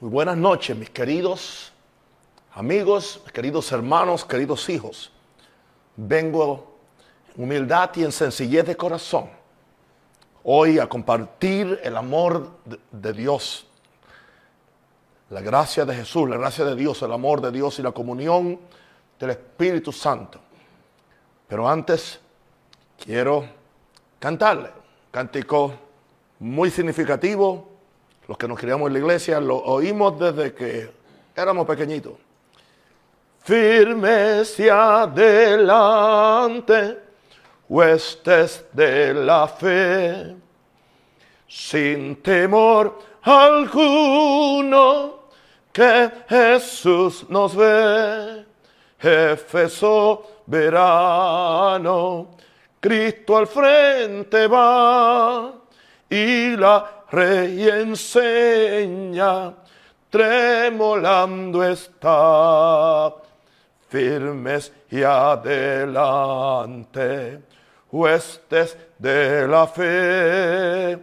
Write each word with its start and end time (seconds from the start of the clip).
Muy 0.00 0.10
buenas 0.10 0.36
noches, 0.36 0.76
mis 0.76 0.90
queridos 0.90 1.72
amigos, 2.52 3.20
mis 3.22 3.32
queridos 3.32 3.70
hermanos, 3.70 4.24
queridos 4.24 4.68
hijos. 4.68 5.12
Vengo 5.94 6.78
en 7.36 7.44
humildad 7.44 7.90
y 7.94 8.02
en 8.02 8.10
sencillez 8.10 8.66
de 8.66 8.76
corazón 8.76 9.30
hoy 10.42 10.80
a 10.80 10.88
compartir 10.88 11.80
el 11.84 11.96
amor 11.96 12.50
de, 12.90 13.12
Dios, 13.12 13.68
la 15.30 15.40
gracia 15.40 15.84
de 15.84 15.94
Jesús, 15.94 16.28
la 16.28 16.38
gracia 16.38 16.64
de 16.64 16.74
Dios, 16.74 17.00
el 17.02 17.12
amor 17.12 17.40
de 17.40 17.52
Dios 17.52 17.78
y 17.78 17.82
la 17.82 17.92
comunión 17.92 18.58
del 19.20 19.30
Espíritu 19.30 19.92
Santo. 19.92 20.40
Pero 21.46 21.68
antes 21.68 22.18
quiero 22.98 23.46
cantarle 24.18 24.70
un 24.70 25.10
cántico 25.12 25.72
muy 26.40 26.68
significativo. 26.72 27.73
Los 28.26 28.38
que 28.38 28.48
nos 28.48 28.58
criamos 28.58 28.86
en 28.88 28.94
la 28.94 29.00
iglesia 29.00 29.38
lo 29.40 29.58
oímos 29.58 30.18
desde 30.18 30.54
que 30.54 30.90
éramos 31.36 31.66
pequeñitos. 31.66 32.14
Firmes 33.42 34.58
y 34.58 34.70
adelante, 34.70 35.38
huestes 37.68 38.64
de 38.72 39.12
la 39.12 39.46
fe, 39.46 40.34
sin 41.46 42.16
temor 42.22 42.98
alguno 43.22 45.24
que 45.70 46.10
Jesús 46.28 47.26
nos 47.28 47.54
ve. 47.54 48.46
Efeso 48.98 50.40
verano, 50.46 52.28
Cristo 52.80 53.36
al 53.36 53.46
frente 53.46 54.46
va 54.46 55.52
y 56.08 56.56
la 56.56 57.03
rey 57.14 57.68
enseña, 57.68 59.54
tremolando 60.10 61.62
está, 61.64 63.14
firmes 63.88 64.72
y 64.90 65.02
adelante, 65.02 66.30
huestes 67.90 68.76
de 68.98 69.46
la 69.46 69.66
fe, 69.66 70.98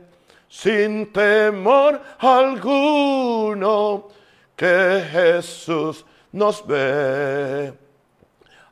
sin 0.50 1.12
temor 1.14 2.02
alguno 2.20 4.10
que 4.56 5.04
Jesús 5.12 6.06
nos 6.34 6.66
ve 6.68 7.74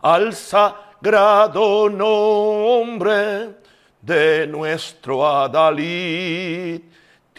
al 0.02 0.34
sagrado 0.34 1.90
nombre 1.90 3.56
de 4.02 4.48
nuestro 4.48 5.28
Adalid. 5.28 6.82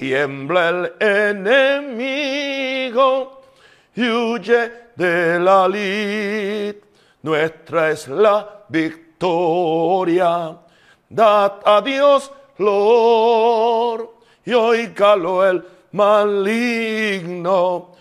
Tiembla 0.00 0.70
el 0.70 0.92
enemigo 2.48 3.42
y 3.94 4.08
huye 4.08 4.72
de 4.96 5.38
la 5.38 5.68
lid. 5.68 6.76
Nuestra 7.20 7.90
es 7.90 8.08
la 8.08 8.64
victoria. 8.70 10.56
Dad 11.06 11.52
a 11.66 11.82
Dios 11.82 12.32
Lord 12.56 14.08
y 14.46 14.54
oígalo 14.54 15.46
el 15.46 15.62
maligno 15.92 17.92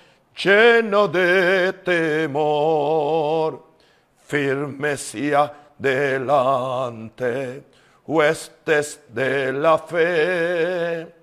lleno 0.42 1.10
de 1.10 1.74
temor 1.84 3.62
firmes 4.26 5.16
y 5.16 5.34
adelante, 5.34 6.64
huestes 8.06 9.02
de 9.10 9.52
la 9.52 9.78
fe, 9.80 11.19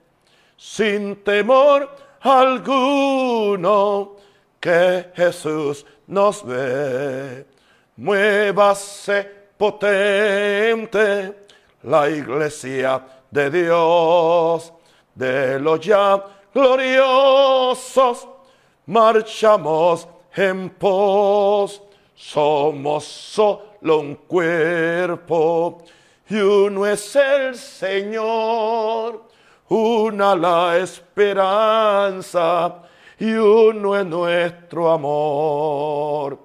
sin 0.67 1.17
temor 1.22 1.89
alguno 2.20 4.17
que 4.59 5.06
Jesús 5.14 5.86
nos 6.09 6.45
ve. 6.45 7.47
Muévase 7.97 9.25
potente 9.56 11.34
la 11.84 12.09
iglesia 12.10 13.00
de 13.31 13.50
Dios, 13.50 14.72
de 15.15 15.60
los 15.60 15.81
ya 15.81 16.22
gloriosos, 16.53 18.28
marchamos 18.87 20.09
en 20.34 20.71
pos 20.71 21.81
somos 22.16 23.05
solo 23.05 24.00
un 24.00 24.15
cuerpo 24.15 25.84
y 26.28 26.37
uno 26.37 26.87
es 26.87 27.15
el 27.15 27.55
Señor, 27.55 29.28
una 29.69 30.34
la 30.34 30.78
esperanza 30.78 32.82
y 33.19 33.32
uno 33.32 33.97
es 33.97 34.06
nuestro 34.06 34.91
amor. 34.91 36.38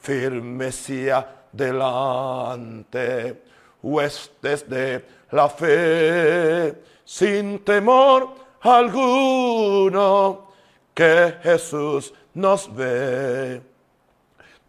Firmes 0.00 0.90
y 0.90 1.08
adelante, 1.08 3.42
huestes 3.82 4.68
de 4.68 5.04
la 5.30 5.48
fe, 5.48 6.82
sin 7.04 7.60
temor 7.60 8.30
alguno, 8.60 10.48
que 10.94 11.34
Jesús 11.42 12.12
nos 12.34 12.74
ve 12.74 13.72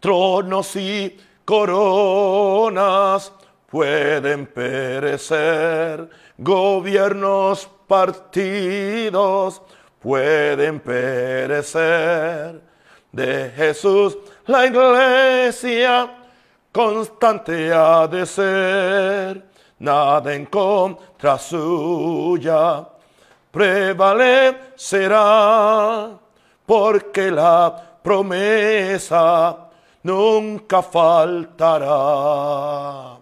tronos 0.04 0.76
y 0.76 1.16
coronas 1.46 3.32
pueden 3.70 4.46
perecer, 4.46 6.10
gobiernos, 6.36 7.70
partidos 7.86 9.62
pueden 10.00 10.80
perecer. 10.80 12.60
De 13.12 13.52
Jesús 13.56 14.18
la 14.46 14.66
iglesia 14.66 16.10
constante 16.72 17.72
ha 17.72 18.08
de 18.08 18.26
ser, 18.26 19.44
nada 19.78 20.34
en 20.34 20.46
contra 20.46 21.38
suya 21.38 22.88
prevalecerá, 23.54 26.18
porque 26.66 27.30
la 27.30 27.98
promesa 28.02 29.68
nunca 30.02 30.82
faltará. 30.82 33.16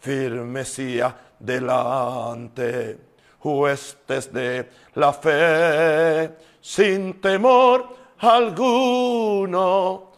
Firmes 0.00 0.78
y 0.78 0.98
adelante, 1.00 2.98
huestes 3.42 4.32
de 4.32 4.68
la 4.94 5.12
fe, 5.12 6.34
sin 6.60 7.20
temor 7.20 7.96
alguno, 8.18 10.12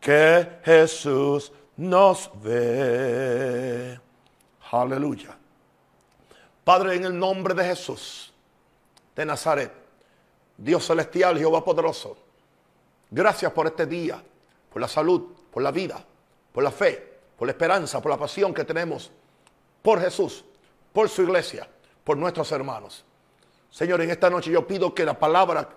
que 0.00 0.60
Jesús 0.64 1.52
nos 1.76 2.30
ve. 2.42 3.98
Aleluya. 4.70 5.36
Padre, 6.64 6.96
en 6.96 7.04
el 7.04 7.18
nombre 7.18 7.54
de 7.54 7.64
Jesús 7.64 8.32
de 9.16 9.24
Nazaret, 9.24 9.72
Dios 10.56 10.86
celestial, 10.86 11.38
Jehová 11.38 11.64
poderoso, 11.64 12.16
gracias 13.10 13.52
por 13.52 13.66
este 13.66 13.86
día, 13.86 14.22
por 14.70 14.80
la 14.80 14.88
salud, 14.88 15.32
por 15.50 15.62
la 15.62 15.70
vida, 15.70 16.04
por 16.52 16.62
la 16.62 16.70
fe, 16.70 17.20
por 17.36 17.46
la 17.46 17.52
esperanza, 17.52 18.00
por 18.02 18.10
la 18.10 18.18
pasión 18.18 18.52
que 18.52 18.64
tenemos 18.64 19.10
por 19.82 20.00
Jesús, 20.00 20.44
por 20.92 21.08
su 21.08 21.22
iglesia, 21.22 21.68
por 22.08 22.16
nuestros 22.16 22.50
hermanos. 22.52 23.04
Señor, 23.70 24.00
en 24.00 24.10
esta 24.10 24.30
noche 24.30 24.50
yo 24.50 24.66
pido 24.66 24.94
que 24.94 25.04
la 25.04 25.18
palabra 25.18 25.68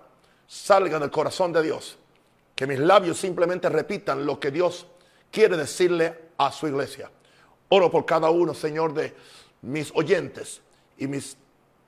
salga 0.46 0.98
del 0.98 1.10
corazón 1.10 1.52
de 1.52 1.62
Dios, 1.62 1.98
que 2.54 2.66
mis 2.66 2.78
labios 2.78 3.18
simplemente 3.18 3.68
repitan 3.68 4.24
lo 4.24 4.40
que 4.40 4.50
Dios 4.50 4.86
quiere 5.30 5.58
decirle 5.58 6.30
a 6.38 6.50
su 6.50 6.66
iglesia. 6.66 7.10
Oro 7.68 7.90
por 7.90 8.06
cada 8.06 8.30
uno, 8.30 8.54
Señor, 8.54 8.94
de 8.94 9.14
mis 9.60 9.92
oyentes 9.94 10.62
y 10.96 11.06
mis 11.06 11.36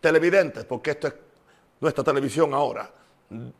televidentes, 0.02 0.66
porque 0.66 0.90
esto 0.90 1.08
es 1.08 1.14
nuestra 1.80 2.04
televisión 2.04 2.52
ahora. 2.52 2.92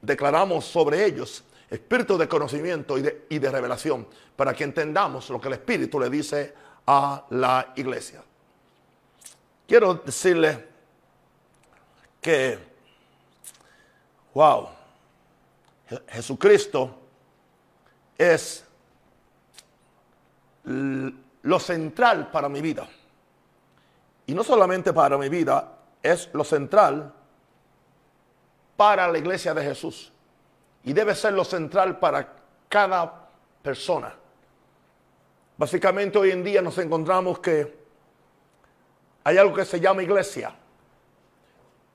Declaramos 0.02 0.66
sobre 0.66 1.06
ellos 1.06 1.44
espíritu 1.70 2.18
de 2.18 2.28
conocimiento 2.28 2.98
y 2.98 3.02
de, 3.02 3.24
y 3.30 3.38
de 3.38 3.50
revelación, 3.50 4.06
para 4.36 4.52
que 4.52 4.64
entendamos 4.64 5.30
lo 5.30 5.40
que 5.40 5.48
el 5.48 5.54
Espíritu 5.54 5.98
le 5.98 6.10
dice 6.10 6.52
a 6.86 7.24
la 7.30 7.72
iglesia. 7.74 8.22
Quiero 9.66 9.94
decirle 9.94 10.73
que, 12.24 12.58
wow, 14.32 14.66
Jesucristo 16.08 16.98
es 18.16 18.64
lo 20.64 21.60
central 21.60 22.30
para 22.30 22.48
mi 22.48 22.62
vida. 22.62 22.88
Y 24.24 24.32
no 24.32 24.42
solamente 24.42 24.94
para 24.94 25.18
mi 25.18 25.28
vida, 25.28 25.70
es 26.02 26.30
lo 26.32 26.44
central 26.44 27.12
para 28.74 29.06
la 29.06 29.18
iglesia 29.18 29.52
de 29.52 29.62
Jesús 29.62 30.10
y 30.82 30.94
debe 30.94 31.14
ser 31.14 31.34
lo 31.34 31.44
central 31.44 31.98
para 31.98 32.36
cada 32.70 33.28
persona. 33.62 34.14
Básicamente 35.58 36.16
hoy 36.16 36.30
en 36.30 36.42
día 36.42 36.62
nos 36.62 36.78
encontramos 36.78 37.38
que 37.40 37.84
hay 39.24 39.36
algo 39.36 39.54
que 39.54 39.66
se 39.66 39.78
llama 39.78 40.02
iglesia, 40.02 40.56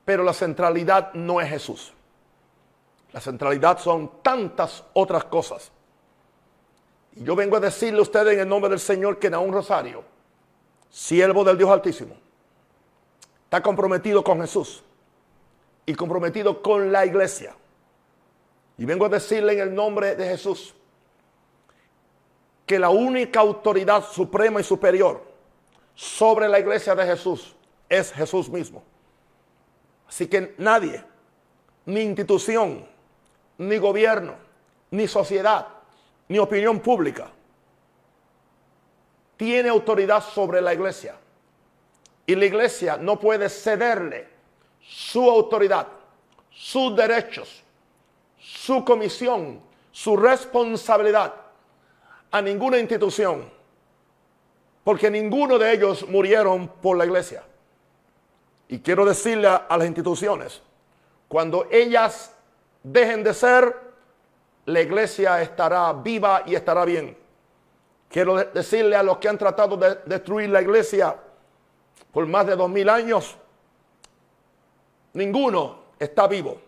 pero 0.09 0.23
la 0.23 0.33
centralidad 0.33 1.13
no 1.13 1.39
es 1.39 1.47
Jesús. 1.47 1.93
La 3.11 3.21
centralidad 3.21 3.77
son 3.77 4.23
tantas 4.23 4.83
otras 4.93 5.25
cosas. 5.25 5.71
Y 7.15 7.23
yo 7.23 7.35
vengo 7.35 7.57
a 7.57 7.59
decirle 7.59 7.99
a 7.99 8.01
ustedes 8.01 8.33
en 8.33 8.39
el 8.39 8.49
nombre 8.49 8.71
del 8.71 8.79
Señor 8.79 9.19
que 9.19 9.27
un 9.27 9.53
Rosario, 9.53 10.03
siervo 10.89 11.43
del 11.43 11.59
Dios 11.59 11.69
Altísimo, 11.69 12.15
está 13.43 13.61
comprometido 13.61 14.23
con 14.23 14.41
Jesús 14.41 14.83
y 15.85 15.93
comprometido 15.93 16.59
con 16.59 16.91
la 16.91 17.05
iglesia. 17.05 17.53
Y 18.79 18.85
vengo 18.85 19.05
a 19.05 19.09
decirle 19.09 19.53
en 19.53 19.59
el 19.59 19.75
nombre 19.75 20.15
de 20.15 20.25
Jesús 20.25 20.73
que 22.65 22.79
la 22.79 22.89
única 22.89 23.41
autoridad 23.41 24.03
suprema 24.03 24.59
y 24.59 24.63
superior 24.63 25.21
sobre 25.93 26.49
la 26.49 26.57
iglesia 26.57 26.95
de 26.95 27.05
Jesús 27.05 27.55
es 27.87 28.11
Jesús 28.11 28.49
mismo. 28.49 28.88
Así 30.09 30.27
que 30.27 30.55
nadie, 30.57 31.01
ni 31.85 32.01
institución, 32.01 32.85
ni 33.59 33.77
gobierno, 33.77 34.33
ni 34.91 35.07
sociedad, 35.07 35.67
ni 36.27 36.39
opinión 36.39 36.79
pública 36.79 37.31
tiene 39.39 39.69
autoridad 39.69 40.21
sobre 40.21 40.59
la 40.59 40.73
iglesia. 40.73 41.15
Y 42.25 42.35
la 42.35 42.43
iglesia 42.43 42.97
no 42.97 43.17
puede 43.17 43.47
cederle 43.47 44.27
su 44.81 45.29
autoridad, 45.29 45.87
sus 46.49 46.93
derechos, 46.93 47.63
su 48.37 48.83
comisión, 48.83 49.61
su 49.93 50.17
responsabilidad 50.17 51.33
a 52.29 52.41
ninguna 52.41 52.79
institución, 52.79 53.49
porque 54.83 55.09
ninguno 55.09 55.57
de 55.57 55.71
ellos 55.71 56.05
murieron 56.09 56.67
por 56.67 56.97
la 56.97 57.05
iglesia. 57.05 57.41
Y 58.71 58.79
quiero 58.79 59.03
decirle 59.03 59.47
a, 59.47 59.65
las 59.67 59.87
instituciones, 59.87 60.61
cuando 61.27 61.67
ellas 61.71 62.35
dejen 62.83 63.23
de 63.23 63.33
ser, 63.33 63.75
la 64.65 64.81
iglesia 64.81 65.41
estará 65.41 65.91
viva 65.91 66.43
y 66.45 66.53
estará 66.53 66.85
bien. 66.85 67.17
Quiero 68.07 68.35
decirle 68.35 68.95
a 68.95 69.01
los 69.01 69.17
que 69.17 69.27
han 69.27 69.39
tratado 69.39 69.75
de 69.75 69.95
destruir 70.05 70.49
la 70.49 70.61
iglesia 70.61 71.15
por 72.11 72.27
más 72.27 72.45
de 72.45 72.55
dos 72.55 72.69
mil 72.69 72.87
años, 72.89 73.35
ninguno 75.13 75.79
está 75.97 76.27
vivo, 76.27 76.61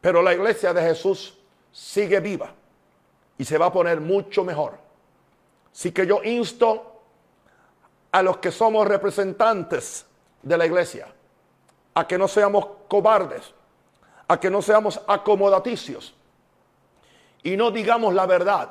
pero 0.00 0.22
la 0.22 0.32
iglesia 0.32 0.72
de 0.72 0.82
Jesús 0.82 1.36
sigue 1.72 2.20
viva 2.20 2.52
y 3.38 3.44
se 3.44 3.58
va 3.58 3.66
a 3.66 3.72
poner 3.72 4.00
mucho 4.00 4.44
mejor. 4.44 4.78
Así 5.72 5.90
que 5.90 6.06
yo 6.06 6.22
insto 6.22 7.02
a 8.12 8.22
los 8.22 8.38
que 8.38 8.52
somos 8.52 8.86
representantes 8.86 10.06
de 10.42 10.56
la 10.56 10.66
iglesia 10.66 11.12
a 11.94 12.06
que 12.06 12.18
no 12.18 12.28
seamos 12.28 12.66
cobardes, 12.88 13.52
a 14.28 14.38
que 14.38 14.50
no 14.50 14.62
seamos 14.62 15.00
acomodaticios 15.06 16.14
y 17.42 17.56
no 17.56 17.70
digamos 17.70 18.14
la 18.14 18.26
verdad 18.26 18.70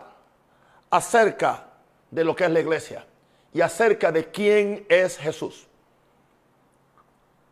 acerca 0.89 1.66
de 2.10 2.24
lo 2.24 2.36
que 2.36 2.45
es 2.45 2.51
la 2.51 2.60
iglesia 2.60 3.06
y 3.54 3.62
acerca 3.62 4.12
de 4.12 4.30
quién 4.30 4.86
es 4.89 5.18
Jesús. 5.18 5.68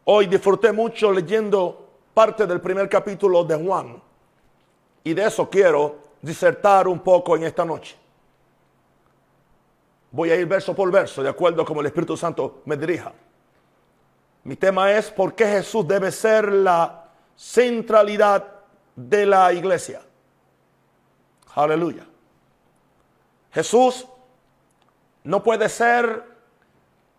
Hoy 0.06 0.28
disfruté 0.28 0.72
mucho 0.72 1.12
leyendo 1.12 1.90
parte 2.14 2.48
del 2.48 2.62
primer 2.62 2.88
capítulo 2.88 3.44
de 3.44 3.56
Juan 3.56 4.02
y 5.04 5.14
de 5.14 5.26
eso 5.26 5.50
quiero 5.50 5.98
disertar 6.22 6.88
un 6.88 7.00
poco 7.00 7.36
en 7.36 7.44
esta 7.44 7.66
noche. 7.66 7.96
Voy 10.12 10.32
a 10.32 10.36
ir 10.36 10.46
verso 10.46 10.74
por 10.74 10.90
verso, 10.92 11.22
de 11.22 11.30
acuerdo 11.30 11.66
como 11.66 11.82
el 11.82 11.88
Espíritu 11.88 12.16
Santo 12.16 12.62
me 12.66 12.78
dirija. 12.78 13.12
Mi 14.48 14.56
tema 14.56 14.94
es 14.94 15.12
por 15.12 15.36
qué 15.36 15.46
Jesús 15.46 15.86
debe 15.86 16.10
ser 16.10 16.54
la 16.54 17.04
centralidad 17.36 18.48
de 18.96 19.26
la 19.26 19.52
iglesia. 19.52 20.02
Aleluya. 21.54 22.08
Jesús 23.52 24.08
no 25.26 25.44
puede 25.44 25.68
ser 25.68 26.24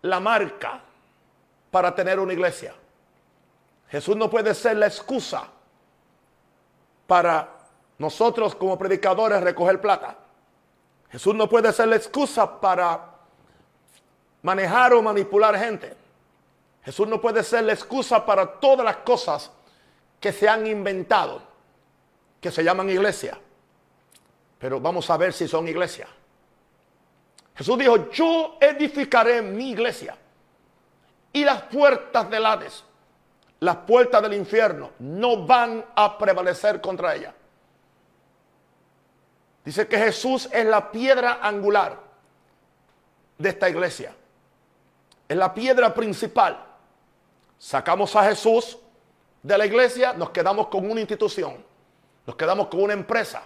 la 0.01 0.19
marca 0.19 0.81
para 1.69 1.93
tener 1.93 2.19
una 2.19 2.33
iglesia. 2.33 2.73
Jesús 3.89 4.15
no 4.15 4.27
puede 4.27 4.55
ser 4.55 4.77
la 4.77 4.87
excusa 4.87 5.43
para 7.05 7.47
nosotros 7.99 8.55
como 8.55 8.75
predicadores 8.75 9.39
recoger 9.41 9.79
plata. 9.79 10.17
Jesús 11.11 11.35
no 11.35 11.47
puede 11.47 11.71
ser 11.73 11.89
la 11.89 11.95
excusa 11.95 12.59
para 12.59 13.05
manejar 14.41 14.95
o 14.95 15.03
manipular 15.03 15.55
gente. 15.59 15.98
Jesús 16.83 17.07
no 17.07 17.19
puede 17.19 17.43
ser 17.43 17.63
la 17.63 17.73
excusa 17.73 18.25
para 18.25 18.59
todas 18.59 18.85
las 18.85 18.97
cosas 18.97 19.51
que 20.19 20.31
se 20.31 20.47
han 20.47 20.65
inventado, 20.65 21.41
que 22.41 22.51
se 22.51 22.63
llaman 22.63 22.89
iglesia. 22.89 23.37
Pero 24.57 24.79
vamos 24.79 25.09
a 25.09 25.17
ver 25.17 25.33
si 25.33 25.47
son 25.47 25.67
iglesia. 25.67 26.07
Jesús 27.55 27.77
dijo, 27.77 28.09
yo 28.11 28.57
edificaré 28.59 29.41
mi 29.41 29.71
iglesia. 29.71 30.17
Y 31.31 31.43
las 31.43 31.63
puertas 31.63 32.29
del 32.29 32.45
Hades, 32.45 32.83
las 33.59 33.75
puertas 33.77 34.21
del 34.21 34.33
infierno, 34.33 34.91
no 34.99 35.45
van 35.45 35.85
a 35.95 36.17
prevalecer 36.17 36.81
contra 36.81 37.15
ella. 37.15 37.33
Dice 39.63 39.87
que 39.87 39.97
Jesús 39.97 40.49
es 40.51 40.65
la 40.65 40.91
piedra 40.91 41.39
angular 41.41 41.99
de 43.37 43.49
esta 43.49 43.69
iglesia. 43.69 44.13
Es 45.27 45.37
la 45.37 45.53
piedra 45.53 45.93
principal. 45.93 46.68
Sacamos 47.59 48.15
a 48.15 48.23
Jesús 48.23 48.77
de 49.43 49.57
la 49.57 49.65
iglesia, 49.65 50.13
nos 50.13 50.29
quedamos 50.29 50.67
con 50.67 50.89
una 50.89 51.01
institución, 51.01 51.63
nos 52.25 52.35
quedamos 52.37 52.67
con 52.69 52.81
una 52.81 52.93
empresa, 52.93 53.43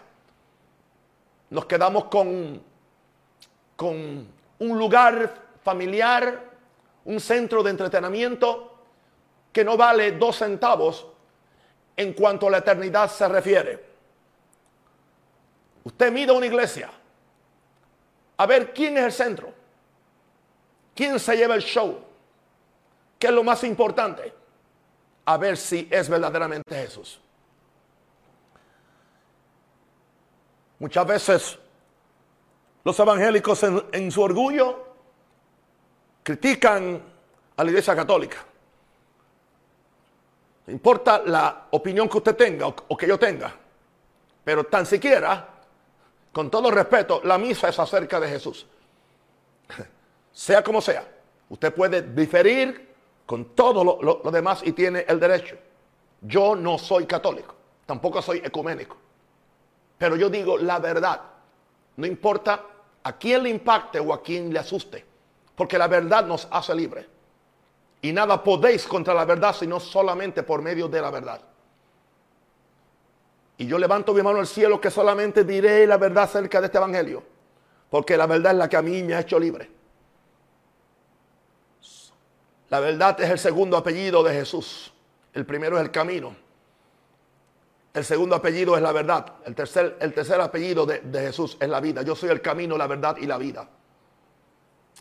nos 1.50 1.66
quedamos 1.66 2.06
con, 2.06 2.62
con 3.76 4.28
un 4.60 4.78
lugar 4.78 5.34
familiar, 5.64 6.52
un 7.06 7.20
centro 7.20 7.64
de 7.64 7.72
entretenimiento 7.72 8.78
que 9.52 9.66
no 9.66 9.76
vale 9.76 10.12
dos 10.12 10.38
centavos 10.38 11.08
en 11.98 12.14
cuanto 12.14 12.48
a 12.48 12.52
la 12.52 12.58
eternidad 12.60 13.10
se 13.10 13.28
refiere. 13.28 13.84
Usted 15.84 16.12
mira 16.12 16.34
una 16.34 16.46
iglesia 16.46 16.92
a 18.38 18.46
ver 18.46 18.74
quién 18.74 18.96
es 18.98 19.06
el 19.06 19.12
centro, 19.12 19.54
quién 20.96 21.20
se 21.20 21.36
lleva 21.36 21.56
el 21.56 21.62
show, 21.64 22.13
qué 23.24 23.28
es 23.28 23.34
lo 23.34 23.46
más 23.46 23.64
importante, 23.64 24.34
a 25.24 25.38
ver 25.38 25.56
si 25.56 25.88
es 25.90 26.10
verdaderamente 26.10 26.76
Jesús. 26.76 27.22
Muchas 30.78 31.08
veces 31.08 31.58
los 32.84 33.00
evangélicos 33.00 33.64
en, 33.64 34.12
su 34.12 34.22
orgullo 34.22 34.88
critican 36.22 37.02
a 37.56 37.64
la 37.64 37.70
iglesia 37.70 37.96
católica. 37.96 38.44
No 40.68 40.74
importa 40.74 41.22
la 41.26 41.68
opinión 41.72 42.10
que 42.10 42.18
usted 42.18 42.36
tenga 42.36 42.68
o 42.68 42.98
que 42.98 43.08
yo 43.08 43.18
tenga, 43.18 43.56
pero 44.44 44.66
tan 44.66 44.86
siquiera 44.86 45.48
con 46.34 46.52
todo 46.52 46.70
respeto, 46.70 47.22
la 47.24 47.38
misa 47.38 47.70
es 47.70 47.80
acerca 47.80 48.20
de 48.20 48.28
Jesús. 48.28 48.68
Sea 50.34 50.62
como 50.62 50.82
sea, 50.82 51.08
usted 51.48 51.74
puede 51.74 52.02
diferir 52.02 52.92
con 53.26 53.56
todo 53.56 53.84
lo, 53.84 54.32
demás 54.32 54.62
y 54.64 54.74
tiene 54.74 55.06
el 55.08 55.20
derecho. 55.20 55.56
Yo 56.22 56.56
no 56.56 56.78
soy 56.78 57.06
católico, 57.06 57.56
tampoco 57.86 58.22
soy 58.22 58.38
ecuménico. 58.38 58.98
Pero 59.98 60.16
yo 60.16 60.30
digo 60.30 60.58
la 60.58 60.80
verdad. 60.80 61.22
No 61.96 62.08
importa 62.08 62.66
a 63.04 63.14
quién 63.18 63.44
le 63.44 63.50
impacte 63.50 64.00
o 64.00 64.14
a 64.14 64.22
quién 64.22 64.52
le 64.52 64.60
asuste, 64.60 65.06
porque 65.56 65.78
la 65.78 65.88
verdad 65.88 66.26
nos 66.26 66.48
hace 66.50 66.74
libre. 66.74 67.08
Y 68.02 68.12
nada 68.12 68.44
podéis 68.44 68.86
contra 68.86 69.14
la 69.14 69.26
verdad, 69.26 69.56
sino 69.56 69.80
solamente 69.80 70.44
por 70.44 70.62
medio 70.62 70.88
de 70.88 71.02
la 71.02 71.10
verdad. 71.10 71.42
Y 73.58 73.68
yo 73.68 73.78
levanto 73.78 74.14
mi 74.14 74.22
mano 74.22 74.40
al 74.40 74.48
cielo 74.48 74.82
que 74.82 74.90
solamente 74.90 75.44
diré 75.44 75.86
la 75.88 75.98
verdad 75.98 76.24
acerca 76.26 76.60
de 76.60 76.66
este 76.66 76.78
evangelio. 76.78 77.24
Porque 77.90 78.18
la 78.18 78.26
verdad 78.26 78.54
es 78.54 78.58
la 78.58 78.68
que 78.68 78.76
a 78.76 78.82
mí 78.82 79.04
me 79.04 79.14
ha 79.14 79.20
hecho 79.20 79.40
libre. 79.40 79.70
La 82.74 82.80
verdad 82.80 83.22
es 83.22 83.30
el 83.30 83.38
segundo 83.38 83.78
apellido 83.78 84.24
de 84.24 84.34
Jesús. 84.34 84.92
El 85.32 85.46
primero 85.46 85.78
es 85.78 85.84
el 85.84 85.92
camino. 85.92 86.36
El 87.94 88.04
segundo 88.04 88.36
apellido 88.36 88.76
es 88.76 88.82
la 88.82 88.92
verdad. 88.92 89.34
El 89.46 89.54
tercer, 89.54 89.96
el 90.02 90.12
tercer 90.12 90.42
apellido 90.42 90.84
de, 90.84 91.02
de 91.02 91.22
Jesús 91.22 91.56
es 91.60 91.70
la 91.70 91.80
vida. 91.80 92.02
Yo 92.02 92.16
soy 92.16 92.30
el 92.32 92.42
camino, 92.42 92.76
la 92.76 92.88
verdad 92.88 93.16
y 93.18 93.28
la 93.28 93.38
vida. 93.38 93.70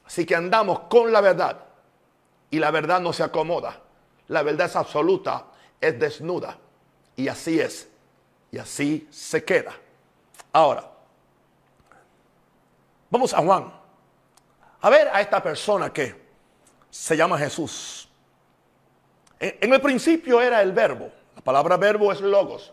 Así 0.05 0.26
que 0.26 0.35
andamos 0.35 0.81
con 0.81 1.11
la 1.11 1.23
verdad. 1.23 1.61
Y 2.50 2.59
la 2.59 2.71
verdad 2.71 3.00
no 3.00 3.11
se 3.11 3.23
acomoda. 3.23 3.81
La 4.29 4.43
verdad 4.43 4.67
es 4.67 4.76
absoluta, 4.76 5.47
es 5.81 5.99
desnuda. 5.99 6.59
Y 7.17 7.26
así 7.29 7.59
es 7.59 7.88
y 8.50 8.59
así 8.59 9.09
se 9.11 9.47
queda. 9.47 9.73
Ahora, 10.52 10.91
vamos 13.09 13.33
a 13.33 13.38
Juan. 13.38 13.73
A 14.83 14.91
ver 14.91 15.09
a 15.09 15.23
esta 15.23 15.43
persona 15.43 15.91
que 15.91 16.22
se 16.92 17.16
llama 17.16 17.38
Jesús. 17.38 18.06
En, 19.40 19.72
el 19.72 19.80
principio 19.80 20.42
era 20.42 20.61
el 20.61 20.72
verbo. 20.72 21.11
La 21.34 21.40
palabra 21.40 21.78
verbo 21.78 22.12
es 22.12 22.20
logos. 22.20 22.70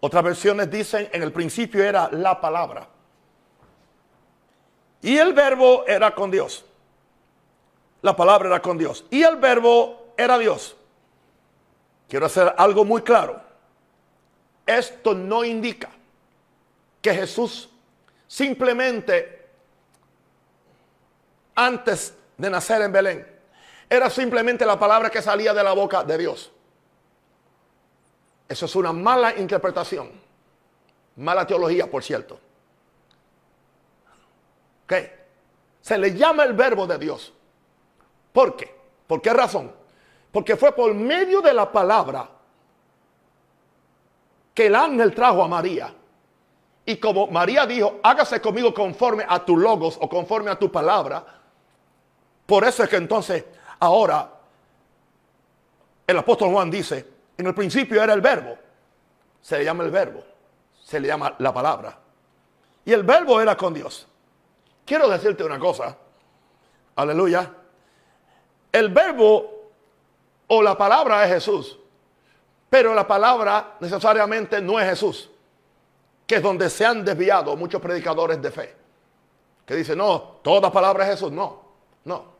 Otras 0.00 0.24
versiones 0.24 0.68
dicen, 0.68 1.08
en 1.12 1.22
el 1.22 1.32
principio 1.32 1.84
era 1.84 2.10
la 2.10 2.40
palabra. 2.40 2.88
Y 5.00 5.16
el 5.16 5.32
verbo 5.32 5.84
era 5.86 6.12
con 6.12 6.32
Dios. 6.32 6.64
La 8.02 8.16
palabra 8.16 8.48
era 8.48 8.60
con 8.60 8.76
Dios. 8.76 9.04
Y 9.08 9.22
el 9.22 9.36
verbo 9.36 10.14
era 10.16 10.36
Dios. 10.36 10.76
Quiero 12.08 12.26
hacer 12.26 12.52
algo 12.58 12.84
muy 12.84 13.02
claro. 13.02 13.40
Esto 14.66 15.14
no 15.14 15.44
indica 15.44 15.90
que 17.00 17.14
Jesús 17.14 17.70
simplemente 18.26 19.48
antes 21.54 22.16
de 22.42 22.50
nacer 22.50 22.82
en 22.82 22.90
Belén 22.90 23.40
era 23.88 24.10
simplemente 24.10 24.66
la 24.66 24.76
palabra 24.76 25.08
que 25.10 25.22
salía 25.22 25.54
de 25.54 25.62
la 25.62 25.72
boca 25.74 26.02
de 26.02 26.18
Dios. 26.18 26.50
Eso 28.48 28.66
es 28.66 28.74
una 28.74 28.92
mala 28.92 29.36
interpretación. 29.36 30.10
Mala 31.16 31.46
teología, 31.46 31.88
por 31.88 32.02
cierto. 32.02 32.40
¿Ok? 34.84 34.92
Se 35.80 35.96
le 35.96 36.16
llama 36.16 36.42
el 36.42 36.54
verbo 36.54 36.84
de 36.84 36.98
Dios. 36.98 37.32
¿Por 38.32 38.56
qué? 38.56 38.74
¿Por 39.06 39.22
qué 39.22 39.32
razón? 39.32 39.72
Porque 40.32 40.56
fue 40.56 40.72
por 40.72 40.92
medio 40.94 41.40
de 41.42 41.52
la 41.52 41.70
palabra 41.70 42.28
que 44.52 44.66
el 44.66 44.74
ángel 44.74 45.14
trajo 45.14 45.44
a 45.44 45.48
María. 45.48 45.94
Y 46.84 46.96
como 46.96 47.28
María 47.28 47.66
dijo, 47.66 48.00
hágase 48.02 48.40
conmigo 48.40 48.74
conforme 48.74 49.24
a 49.28 49.44
tu 49.44 49.56
logos 49.56 49.96
o 50.00 50.08
conforme 50.08 50.50
a 50.50 50.58
tu 50.58 50.72
palabra. 50.72 51.41
Por 52.46 52.64
eso 52.64 52.82
es 52.82 52.88
que 52.88 52.96
entonces 52.96 53.44
ahora 53.78 54.30
el 56.06 56.18
apóstol 56.18 56.50
Juan 56.50 56.70
dice, 56.70 57.06
en 57.36 57.46
el 57.46 57.54
principio 57.54 58.02
era 58.02 58.12
el 58.12 58.20
verbo. 58.20 58.58
Se 59.40 59.58
le 59.58 59.64
llama 59.64 59.84
el 59.84 59.90
verbo. 59.90 60.22
Se 60.84 61.00
le 61.00 61.08
llama 61.08 61.34
la 61.38 61.52
palabra. 61.52 61.98
Y 62.84 62.92
el 62.92 63.02
verbo 63.02 63.40
era 63.40 63.56
con 63.56 63.72
Dios. 63.72 64.06
Quiero 64.84 65.08
decirte 65.08 65.44
una 65.44 65.58
cosa. 65.58 65.96
Aleluya. 66.96 67.50
El 68.70 68.88
verbo 68.90 69.70
o 70.48 70.62
la 70.62 70.76
palabra 70.76 71.24
es 71.24 71.32
Jesús. 71.32 71.78
Pero 72.68 72.94
la 72.94 73.06
palabra 73.06 73.76
necesariamente 73.80 74.60
no 74.60 74.80
es 74.80 74.88
Jesús. 74.88 75.30
Que 76.26 76.36
es 76.36 76.42
donde 76.42 76.68
se 76.70 76.84
han 76.84 77.04
desviado 77.04 77.56
muchos 77.56 77.80
predicadores 77.80 78.40
de 78.40 78.50
fe. 78.50 78.76
Que 79.64 79.76
dicen, 79.76 79.98
no, 79.98 80.20
toda 80.42 80.72
palabra 80.72 81.04
es 81.04 81.12
Jesús. 81.12 81.32
No, 81.32 81.62
no. 82.04 82.31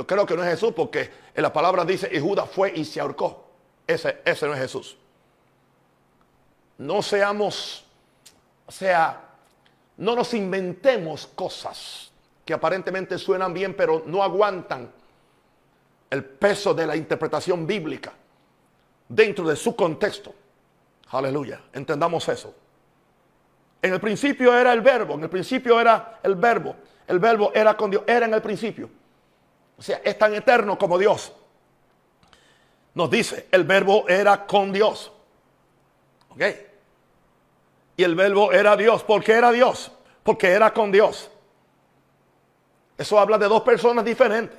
Yo 0.00 0.06
creo 0.06 0.24
que 0.24 0.34
no 0.34 0.42
es 0.42 0.48
Jesús 0.48 0.72
porque 0.74 1.10
en 1.34 1.42
la 1.42 1.52
palabra 1.52 1.84
dice, 1.84 2.08
y 2.10 2.18
Judas 2.18 2.48
fue 2.50 2.72
y 2.74 2.86
se 2.86 3.02
ahorcó. 3.02 3.50
Ese, 3.86 4.22
ese 4.24 4.46
no 4.46 4.54
es 4.54 4.60
Jesús. 4.60 4.96
No 6.78 7.02
seamos, 7.02 7.84
o 8.64 8.72
sea, 8.72 9.20
no 9.98 10.16
nos 10.16 10.32
inventemos 10.32 11.26
cosas 11.26 12.10
que 12.46 12.54
aparentemente 12.54 13.18
suenan 13.18 13.52
bien, 13.52 13.76
pero 13.76 14.02
no 14.06 14.22
aguantan 14.22 14.90
el 16.08 16.24
peso 16.24 16.72
de 16.72 16.86
la 16.86 16.96
interpretación 16.96 17.66
bíblica 17.66 18.10
dentro 19.06 19.46
de 19.46 19.54
su 19.54 19.76
contexto. 19.76 20.34
Aleluya, 21.10 21.60
entendamos 21.74 22.26
eso. 22.30 22.54
En 23.82 23.92
el 23.92 24.00
principio 24.00 24.56
era 24.56 24.72
el 24.72 24.80
verbo, 24.80 25.12
en 25.12 25.24
el 25.24 25.28
principio 25.28 25.78
era 25.78 26.20
el 26.22 26.36
verbo, 26.36 26.74
el 27.06 27.18
verbo 27.18 27.52
era 27.54 27.76
con 27.76 27.90
Dios, 27.90 28.04
era 28.06 28.24
en 28.24 28.32
el 28.32 28.40
principio. 28.40 28.99
O 29.80 29.82
sea, 29.82 30.02
es 30.04 30.18
tan 30.18 30.34
eterno 30.34 30.76
como 30.76 30.98
Dios. 30.98 31.32
Nos 32.92 33.10
dice, 33.10 33.48
el 33.50 33.64
verbo 33.64 34.06
era 34.06 34.44
con 34.46 34.74
Dios. 34.74 35.10
¿Ok? 36.28 36.42
Y 37.96 38.04
el 38.04 38.14
verbo 38.14 38.52
era 38.52 38.76
Dios. 38.76 39.02
¿Por 39.02 39.24
qué 39.24 39.32
era 39.32 39.50
Dios? 39.50 39.90
Porque 40.22 40.48
era 40.48 40.74
con 40.74 40.92
Dios. 40.92 41.30
Eso 42.98 43.18
habla 43.18 43.38
de 43.38 43.48
dos 43.48 43.62
personas 43.62 44.04
diferentes. 44.04 44.58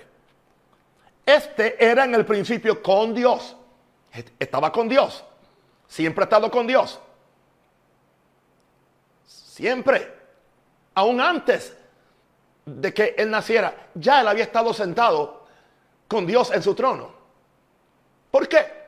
Este 1.24 1.86
era 1.86 2.06
en 2.06 2.16
el 2.16 2.26
principio 2.26 2.82
con 2.82 3.14
Dios. 3.14 3.56
Estaba 4.40 4.72
con 4.72 4.90
Dios. 4.90 5.24
Siempre 5.88 6.24
ha 6.24 6.26
estado 6.26 6.50
con 6.50 6.66
Dios. 6.66 7.00
Siempre. 9.28 10.20
Aún 10.96 11.22
antes 11.22 11.78
de 12.66 12.94
que 12.94 13.16
él 13.18 13.30
naciera, 13.30 13.90
ya 13.96 14.22
él 14.22 14.28
había 14.28 14.44
estado 14.44 14.74
sentado 14.74 15.46
con 16.08 16.26
Dios 16.26 16.52
en 16.52 16.62
su 16.62 16.76
trono. 16.76 17.12
¿Por 18.30 18.48
qué? 18.48 18.82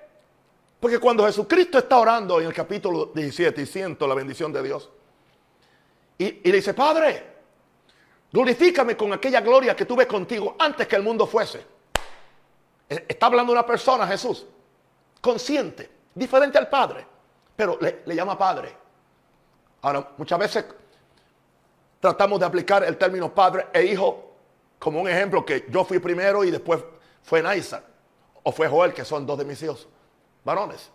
Porque 0.79 0.99
cuando 0.99 1.25
Jesucristo 1.25 1.77
está 1.77 1.97
orando 1.97 2.39
en 2.39 2.47
el 2.47 2.53
capítulo 2.53 3.07
17 3.13 3.61
y 3.61 3.65
siento 3.65 4.07
la 4.07 4.13
bendición 4.13 4.51
de 4.51 4.61
Dios, 4.61 4.89
y, 6.17 6.49
le 6.49 6.57
dice, 6.57 6.73
Padre, 6.73 7.33
glorifícame 8.31 8.95
con 8.95 9.11
aquella 9.13 9.41
gloria 9.41 9.75
que 9.75 9.85
tuve 9.85 10.05
contigo 10.05 10.55
antes 10.59 10.87
que 10.87 10.95
el 10.95 11.01
mundo 11.01 11.25
fuese. 11.25 11.65
E, 12.87 13.05
está 13.07 13.25
hablando 13.25 13.51
una 13.51 13.65
persona, 13.65 14.05
Jesús, 14.05 14.45
consciente, 15.19 15.89
diferente 16.13 16.57
al 16.57 16.69
Padre, 16.69 17.05
pero 17.55 17.77
le, 17.81 18.03
le 18.05 18.15
llama 18.15 18.37
Padre. 18.37 18.75
Ahora, 19.81 20.11
muchas 20.17 20.39
veces 20.39 20.65
tratamos 22.03 22.37
de 22.37 22.45
aplicar 22.45 22.83
el 22.83 22.97
término 22.97 23.33
Padre 23.33 23.67
e 23.71 23.85
Hijo 23.85 24.31
como 24.77 24.99
un 24.99 25.07
ejemplo 25.07 25.45
que 25.45 25.67
yo 25.69 25.85
fui 25.85 25.99
primero 25.99 26.43
y 26.43 26.51
después 26.51 26.83
fue 27.21 27.41
Naisa 27.41 27.81
o 28.43 28.51
fue 28.51 28.67
Joel, 28.67 28.93
que 28.93 29.05
son 29.05 29.25
dos 29.25 29.37
de 29.37 29.45
mis 29.45 29.63
hijos 29.63 29.87
varones. 30.43 30.89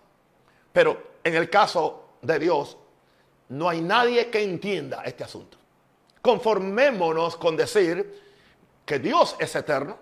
Pero 0.71 1.03
en 1.25 1.35
el 1.35 1.49
caso 1.49 2.11
de 2.21 2.39
Dios, 2.39 2.77
no 3.49 3.71
hay 3.71 3.81
nadie 3.81 4.29
que 4.29 4.43
entienda 4.43 5.03
este 5.03 5.25
asunto. 5.25 5.57
Conformémonos 6.21 7.37
con 7.37 7.57
decir 7.57 8.23
que 8.85 8.99
Dios 8.99 9.35
es 9.39 9.57
eterno 9.57 9.97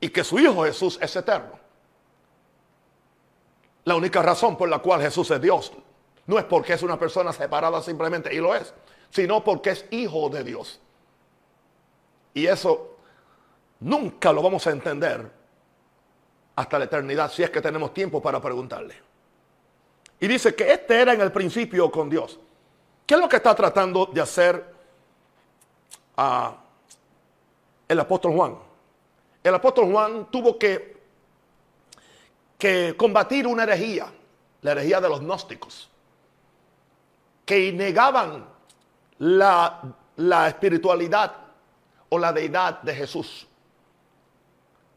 y 0.00 0.10
que 0.10 0.22
su 0.22 0.38
Hijo 0.38 0.64
Jesús 0.64 0.98
es 1.00 1.16
eterno. 1.16 1.58
La 3.84 3.94
única 3.94 4.20
razón 4.20 4.58
por 4.58 4.68
la 4.68 4.80
cual 4.80 5.00
Jesús 5.00 5.30
es 5.30 5.40
Dios 5.40 5.72
no 6.26 6.38
es 6.38 6.44
porque 6.44 6.74
es 6.74 6.82
una 6.82 6.98
persona 6.98 7.32
separada 7.32 7.80
simplemente, 7.80 8.34
y 8.34 8.38
lo 8.38 8.54
es, 8.54 8.74
sino 9.14 9.44
porque 9.44 9.70
es 9.70 9.86
Hijo 9.92 10.28
de 10.28 10.42
Dios. 10.42 10.80
Y 12.34 12.46
eso 12.46 12.96
nunca 13.78 14.32
lo 14.32 14.42
vamos 14.42 14.66
a 14.66 14.72
entender 14.72 15.30
hasta 16.56 16.78
la 16.80 16.86
eternidad, 16.86 17.30
si 17.30 17.44
es 17.44 17.50
que 17.50 17.60
tenemos 17.60 17.94
tiempo 17.94 18.20
para 18.20 18.40
preguntarle. 18.40 19.00
Y 20.18 20.26
dice 20.26 20.56
que 20.56 20.72
este 20.72 21.00
era 21.00 21.12
en 21.12 21.20
el 21.20 21.30
principio 21.30 21.92
con 21.92 22.10
Dios. 22.10 22.40
¿Qué 23.06 23.14
es 23.14 23.20
lo 23.20 23.28
que 23.28 23.36
está 23.36 23.54
tratando 23.54 24.06
de 24.06 24.20
hacer 24.20 24.74
ah, 26.16 26.56
el 27.86 28.00
apóstol 28.00 28.32
Juan? 28.32 28.58
El 29.44 29.54
apóstol 29.54 29.92
Juan 29.92 30.28
tuvo 30.28 30.58
que, 30.58 30.96
que 32.58 32.96
combatir 32.96 33.46
una 33.46 33.62
herejía, 33.62 34.12
la 34.62 34.72
herejía 34.72 35.00
de 35.00 35.08
los 35.08 35.20
gnósticos, 35.20 35.88
que 37.46 37.72
negaban 37.72 38.53
la, 39.18 39.82
la 40.16 40.48
espiritualidad 40.48 41.32
o 42.08 42.18
la 42.18 42.32
deidad 42.32 42.82
de 42.82 42.94
Jesús. 42.94 43.46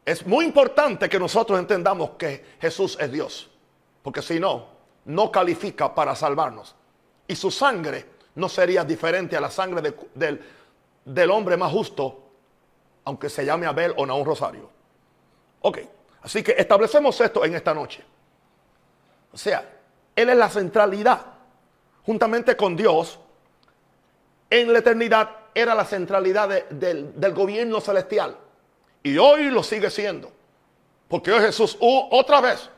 Es 0.06 0.26
muy 0.26 0.46
importante 0.46 1.10
que 1.10 1.20
nosotros 1.20 1.60
entendamos 1.60 2.12
que 2.12 2.56
Jesús 2.62 2.98
es 3.00 3.12
Dios, 3.12 3.50
porque 4.02 4.22
si 4.22 4.40
no, 4.40 4.68
no 5.06 5.32
califica 5.32 5.94
para 5.94 6.16
salvarnos. 6.16 6.76
Y 7.28 7.36
su 7.36 7.52
sangre 7.52 8.06
no 8.36 8.48
sería 8.48 8.86
diferente 8.86 9.36
a 9.36 9.42
la 9.42 9.50
sangre 9.50 9.96
del, 10.14 10.42
del, 11.04 11.32
hombre 11.32 11.58
más 11.58 11.72
justo, 11.72 12.24
aunque 13.04 13.30
se 13.30 13.44
llame 13.46 13.66
Abel 13.66 13.94
o 13.98 14.06
Naúm 14.06 14.26
Rosario. 14.26 14.70
Ok, 15.62 15.80
así 16.22 16.44
que 16.44 16.56
establecemos 16.58 17.20
esto 17.20 17.44
en 17.44 17.56
esta 17.56 17.74
noche. 17.74 18.04
O 19.34 19.38
sea, 19.38 19.68
Él 20.16 20.30
es 20.30 20.38
la 20.38 20.50
centralidad, 20.50 21.26
juntamente 22.06 22.56
con 22.56 22.76
Dios, 22.76 23.20
en 24.50 24.72
la 24.72 24.80
eternidad 24.80 25.30
era 25.54 25.74
la 25.74 25.86
centralidad 25.86 26.70
del, 26.70 27.20
del 27.20 27.34
gobierno 27.34 27.82
celestial. 27.82 28.38
Y 29.04 29.18
hoy 29.18 29.50
lo 29.50 29.64
sigue 29.64 29.90
siendo. 29.90 30.32
Porque 31.08 31.32
hoy 31.32 31.42
Jesús 31.42 31.78
otra 31.80 32.42
vez 32.42 32.70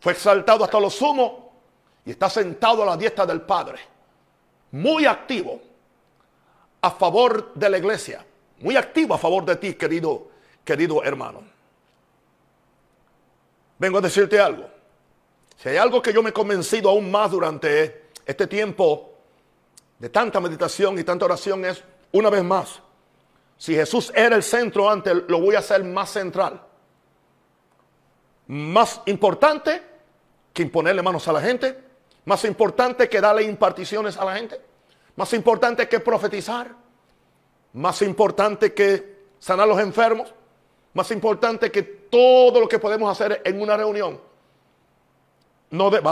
fue 0.00 0.12
exaltado 0.12 0.64
hasta 0.64 0.80
lo 0.80 0.90
sumo 0.90 1.52
y 2.04 2.10
está 2.10 2.28
sentado 2.28 2.82
a 2.82 2.86
la 2.86 2.96
diestra 2.96 3.24
del 3.24 3.40
Padre. 3.42 3.78
Muy 4.72 5.06
activo 5.06 5.60
a 6.80 6.90
favor 6.90 7.54
de 7.54 7.70
la 7.70 7.78
iglesia. 7.78 8.24
Muy 8.58 8.76
activo 8.76 9.14
a 9.14 9.18
favor 9.18 9.44
de 9.44 9.56
ti, 9.56 9.74
querido, 9.74 10.28
querido 10.64 11.02
hermano. 11.02 11.42
Vengo 13.78 13.98
a 13.98 14.00
decirte 14.00 14.38
algo. 14.38 14.68
Si 15.56 15.68
hay 15.68 15.76
algo 15.76 16.02
que 16.02 16.12
yo 16.12 16.22
me 16.22 16.30
he 16.30 16.32
convencido 16.32 16.90
aún 16.90 17.10
más 17.10 17.30
durante 17.30 18.10
este 18.26 18.46
tiempo 18.46 19.13
de 19.98 20.08
tanta 20.08 20.40
meditación 20.40 20.98
y 20.98 21.04
tanta 21.04 21.24
oración 21.24 21.64
es, 21.64 21.82
una 22.12 22.30
vez 22.30 22.44
más, 22.44 22.80
si 23.56 23.74
Jesús 23.74 24.12
era 24.14 24.36
el 24.36 24.42
centro 24.42 24.90
antes, 24.90 25.14
lo 25.28 25.40
voy 25.40 25.54
a 25.54 25.60
hacer 25.60 25.84
más 25.84 26.10
central. 26.10 26.60
Más 28.46 29.00
importante 29.06 29.82
que 30.52 30.62
imponerle 30.62 31.02
manos 31.02 31.26
a 31.28 31.32
la 31.32 31.40
gente 31.40 31.82
Más 32.26 32.44
importante 32.44 33.08
que 33.08 33.20
darle 33.20 33.42
imparticiones 33.42 34.16
a 34.16 34.24
la 34.24 34.36
gente. 34.36 34.60
Más 35.16 35.32
importante 35.32 35.88
que 35.88 36.00
profetizar. 36.00 36.74
Más 37.74 38.02
importante 38.02 38.72
que 38.72 39.24
sanar 39.38 39.64
a 39.64 39.68
los 39.68 39.80
enfermos. 39.80 40.32
Más 40.94 41.10
importante 41.10 41.70
que 41.70 41.82
todo 41.82 42.60
lo 42.60 42.68
que 42.68 42.78
podemos 42.78 43.10
hacer 43.10 43.42
en 43.44 43.60
una 43.60 43.76
reunión. 43.76 44.20
No 45.70 45.90
debe, 45.90 46.08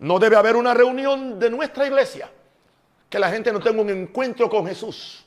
no 0.00 0.18
debe 0.18 0.36
haber 0.36 0.56
una 0.56 0.74
reunión 0.74 1.38
de 1.38 1.50
nuestra 1.50 1.86
iglesia 1.86 2.30
que 3.08 3.18
la 3.18 3.30
gente 3.30 3.52
no 3.52 3.60
tenga 3.60 3.80
un 3.80 3.90
encuentro 3.90 4.48
con 4.48 4.66
Jesús. 4.66 5.24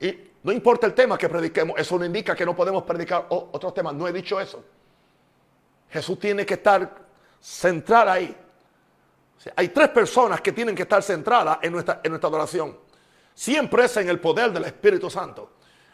Y 0.00 0.32
no 0.42 0.52
importa 0.52 0.86
el 0.86 0.94
tema 0.94 1.16
que 1.16 1.28
prediquemos, 1.28 1.78
eso 1.78 1.98
no 1.98 2.04
indica 2.04 2.34
que 2.34 2.44
no 2.44 2.54
podemos 2.54 2.82
predicar 2.82 3.26
otros 3.30 3.72
temas. 3.72 3.94
No 3.94 4.08
he 4.08 4.12
dicho 4.12 4.40
eso. 4.40 4.64
Jesús 5.88 6.18
tiene 6.18 6.44
que 6.44 6.54
estar 6.54 7.02
centrado 7.40 8.10
ahí. 8.10 8.36
hay 9.56 9.68
tres 9.68 9.88
personas 9.90 10.40
que 10.40 10.52
tienen 10.52 10.74
que 10.74 10.82
estar 10.82 11.02
centradas 11.02 11.58
en 11.62 11.72
nuestra, 11.72 12.00
en 12.02 12.10
nuestra 12.10 12.28
adoración. 12.28 12.76
Siempre 13.34 13.84
es 13.84 13.96
en 13.96 14.08
el 14.08 14.20
poder 14.20 14.52
del 14.52 14.64
Espíritu 14.64 15.08
Santo. 15.08 15.52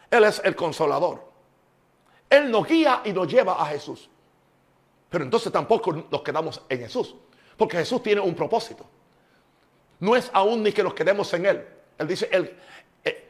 Él 0.09 0.23
es 0.23 0.41
el 0.43 0.55
consolador. 0.55 1.29
Él 2.29 2.51
nos 2.51 2.67
guía 2.67 3.01
y 3.05 3.13
nos 3.13 3.27
lleva 3.27 3.61
a 3.61 3.65
Jesús. 3.67 4.09
Pero 5.09 5.23
entonces 5.23 5.51
tampoco 5.51 6.05
nos 6.09 6.21
quedamos 6.21 6.61
en 6.69 6.79
Jesús. 6.79 7.15
Porque 7.59 7.77
Jesús 7.77 8.01
tiene 8.01 8.21
un 8.21 8.33
propósito. 8.33 8.85
No 9.99 10.15
es 10.15 10.31
aún 10.33 10.63
ni 10.63 10.71
que 10.71 10.81
nos 10.81 10.93
quedemos 10.93 11.31
en 11.33 11.45
Él. 11.45 11.67
Él 11.97 12.07
dice, 12.07 12.29
él, 12.31 12.57
eh, 13.03 13.29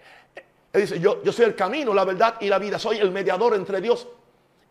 él 0.71 0.81
dice 0.81 1.00
yo, 1.00 1.24
yo 1.24 1.31
soy 1.31 1.45
el 1.45 1.55
camino, 1.55 1.95
la 1.95 2.05
verdad 2.05 2.36
y 2.39 2.48
la 2.48 2.59
vida. 2.59 2.77
Soy 2.77 3.00
el 3.00 3.09
mediador 3.09 3.55
entre 3.55 3.81
Dios 3.81 4.07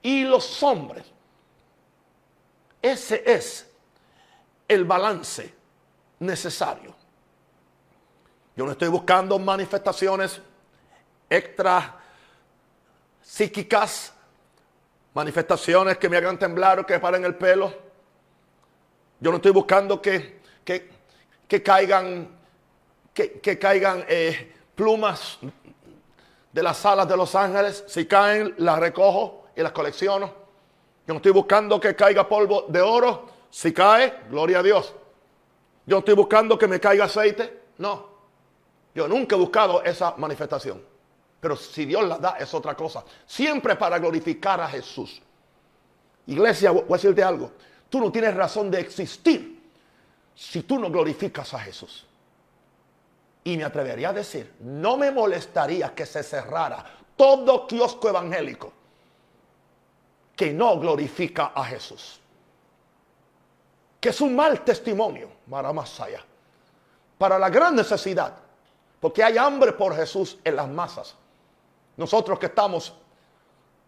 y 0.00 0.22
los 0.22 0.62
hombres. 0.62 1.04
Ese 2.80 3.24
es 3.26 3.68
el 4.68 4.84
balance 4.84 5.52
necesario. 6.20 6.94
Yo 8.54 8.64
no 8.64 8.70
estoy 8.70 8.88
buscando 8.88 9.36
manifestaciones 9.40 10.40
extra 11.28 11.96
psíquicas, 13.20 14.12
manifestaciones 15.14 15.98
que 15.98 16.08
me 16.08 16.16
hagan 16.16 16.38
temblar 16.38 16.78
o 16.78 16.86
que 16.86 17.00
paren 17.00 17.24
el 17.24 17.34
pelo. 17.34 17.87
Yo 19.20 19.30
no 19.30 19.36
estoy 19.36 19.52
buscando 19.52 20.00
que, 20.00 20.40
que, 20.64 21.62
caigan, 21.62 22.28
que, 23.12 23.58
caigan 23.58 24.04
eh, 24.08 24.54
plumas 24.74 25.38
de 26.52 26.62
las 26.62 26.84
alas 26.86 27.08
de 27.08 27.16
los 27.16 27.34
ángeles. 27.34 27.84
Si 27.88 28.06
caen, 28.06 28.54
las 28.58 28.78
recojo 28.78 29.46
y 29.56 29.62
las 29.62 29.72
colecciono. 29.72 30.26
Yo 31.06 31.14
no 31.14 31.16
estoy 31.16 31.32
buscando 31.32 31.80
que 31.80 31.96
caiga 31.96 32.28
polvo 32.28 32.66
de 32.68 32.80
oro. 32.80 33.26
Si 33.50 33.72
cae, 33.72 34.20
gloria 34.30 34.60
a 34.60 34.62
Dios. 34.62 34.94
Yo 35.86 35.96
no 35.96 35.98
estoy 36.00 36.14
buscando 36.14 36.58
que 36.58 36.68
me 36.68 36.78
caiga 36.78 37.06
aceite. 37.06 37.62
No. 37.78 38.08
Yo 38.94 39.08
nunca 39.08 39.34
he 39.34 39.38
buscado 39.38 39.82
esa 39.82 40.14
manifestación. 40.16 40.82
Pero 41.40 41.56
si 41.56 41.84
Dios 41.86 42.06
la 42.06 42.18
da, 42.18 42.36
es 42.38 42.52
otra 42.52 42.74
cosa. 42.74 43.04
Siempre 43.26 43.74
para 43.76 43.98
glorificar 43.98 44.60
a 44.60 44.68
Jesús. 44.68 45.22
Iglesia, 46.26 46.70
voy 46.70 46.84
a 46.88 46.92
decirte 46.92 47.22
algo. 47.22 47.52
Tú 47.88 48.00
no 48.00 48.12
tienes 48.12 48.34
razón 48.34 48.70
de 48.70 48.80
existir 48.80 49.58
si 50.34 50.62
tú 50.62 50.78
no 50.78 50.90
glorificas 50.90 51.54
a 51.54 51.58
Jesús. 51.60 52.06
Y 53.44 53.56
me 53.56 53.64
atrevería 53.64 54.10
a 54.10 54.12
decir, 54.12 54.54
no 54.60 54.96
me 54.96 55.10
molestaría 55.10 55.94
que 55.94 56.04
se 56.04 56.22
cerrara 56.22 56.84
todo 57.16 57.66
kiosco 57.66 58.08
evangélico 58.08 58.72
que 60.36 60.52
no 60.52 60.78
glorifica 60.78 61.52
a 61.54 61.64
Jesús. 61.64 62.20
Que 64.00 64.10
es 64.10 64.20
un 64.20 64.36
mal 64.36 64.60
testimonio, 64.60 65.28
allá, 65.50 66.24
para 67.18 67.38
la 67.38 67.50
gran 67.50 67.74
necesidad, 67.74 68.34
porque 69.00 69.24
hay 69.24 69.36
hambre 69.36 69.72
por 69.72 69.96
Jesús 69.96 70.38
en 70.44 70.54
las 70.54 70.68
masas. 70.68 71.16
Nosotros 71.96 72.38
que 72.38 72.46
estamos 72.46 72.94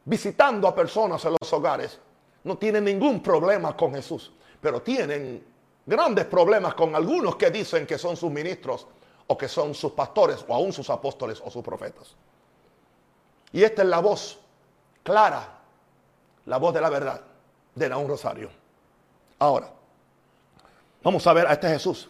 visitando 0.05 0.67
a 0.67 0.75
personas 0.75 1.25
en 1.25 1.37
los 1.41 1.53
hogares, 1.53 2.01
no 2.45 2.57
tienen 2.57 2.85
ningún 2.85 3.23
problema 3.23 3.77
con 3.77 3.95
Jesús, 3.95 4.33
pero 4.61 4.83
tienen 4.83 5.45
grandes 5.87 6.25
problemas 6.27 6.75
con 6.75 6.95
algunos 6.95 7.37
que 7.37 7.51
dicen 7.51 7.87
que 7.87 7.99
son 7.99 8.17
sus 8.17 8.31
ministros 8.31 8.87
o 9.27 9.37
que 9.37 9.49
son 9.49 9.75
sus 9.75 9.93
pastores 9.93 10.45
o 10.49 10.55
aún 10.55 10.73
sus 10.73 10.89
apóstoles 10.91 11.41
o 11.45 11.51
sus 11.51 11.63
profetas. 11.63 12.15
Y 13.53 13.63
esta 13.63 13.83
es 13.83 13.89
la 13.89 14.01
voz 14.01 14.39
clara, 15.03 15.61
la 16.47 16.57
voz 16.59 16.75
de 16.75 16.81
la 16.81 16.91
verdad 16.91 17.21
de 17.75 17.89
Naúm 17.89 18.09
Rosario. 18.09 18.51
Ahora, 19.39 19.71
vamos 21.03 21.27
a 21.27 21.33
ver 21.33 21.47
a 21.47 21.53
este 21.53 21.69
Jesús 21.69 22.09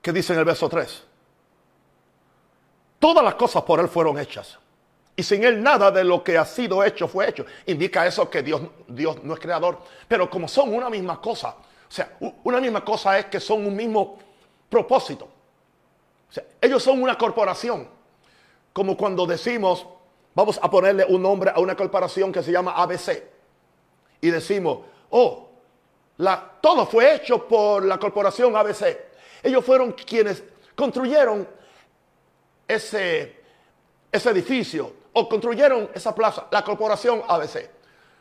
que 0.00 0.12
dice 0.12 0.32
en 0.32 0.38
el 0.40 0.44
verso 0.44 0.68
3. 0.68 1.04
Todas 2.98 3.24
las 3.24 3.34
cosas 3.34 3.62
por 3.62 3.80
él 3.80 3.88
fueron 3.88 4.18
hechas 4.18 4.58
y 5.18 5.22
sin 5.24 5.42
él 5.42 5.60
nada 5.60 5.90
de 5.90 6.04
lo 6.04 6.22
que 6.22 6.38
ha 6.38 6.44
sido 6.44 6.84
hecho 6.84 7.08
fue 7.08 7.28
hecho. 7.28 7.44
Indica 7.66 8.06
eso 8.06 8.30
que 8.30 8.40
Dios, 8.40 8.62
Dios 8.86 9.20
no 9.24 9.34
es 9.34 9.40
creador. 9.40 9.80
Pero 10.06 10.30
como 10.30 10.46
son 10.46 10.72
una 10.72 10.88
misma 10.88 11.20
cosa, 11.20 11.56
o 11.58 11.90
sea, 11.90 12.16
una 12.44 12.60
misma 12.60 12.84
cosa 12.84 13.18
es 13.18 13.24
que 13.26 13.40
son 13.40 13.66
un 13.66 13.74
mismo 13.74 14.16
propósito. 14.70 15.24
O 15.24 16.32
sea, 16.32 16.44
ellos 16.60 16.80
son 16.84 17.02
una 17.02 17.18
corporación. 17.18 17.88
Como 18.72 18.96
cuando 18.96 19.26
decimos, 19.26 19.88
vamos 20.36 20.60
a 20.62 20.70
ponerle 20.70 21.04
un 21.04 21.20
nombre 21.20 21.50
a 21.52 21.58
una 21.58 21.74
corporación 21.74 22.30
que 22.30 22.40
se 22.40 22.52
llama 22.52 22.74
ABC. 22.76 23.20
Y 24.20 24.30
decimos, 24.30 24.82
oh, 25.10 25.48
la, 26.18 26.48
todo 26.60 26.86
fue 26.86 27.16
hecho 27.16 27.48
por 27.48 27.84
la 27.84 27.98
corporación 27.98 28.54
ABC. 28.54 28.96
Ellos 29.42 29.64
fueron 29.64 29.90
quienes 29.94 30.44
construyeron 30.76 31.48
ese, 32.68 33.40
ese 34.12 34.30
edificio, 34.30 34.97
o 35.18 35.28
construyeron 35.28 35.90
esa 35.92 36.14
plaza, 36.14 36.46
la 36.50 36.62
corporación 36.62 37.22
ABC. 37.26 37.68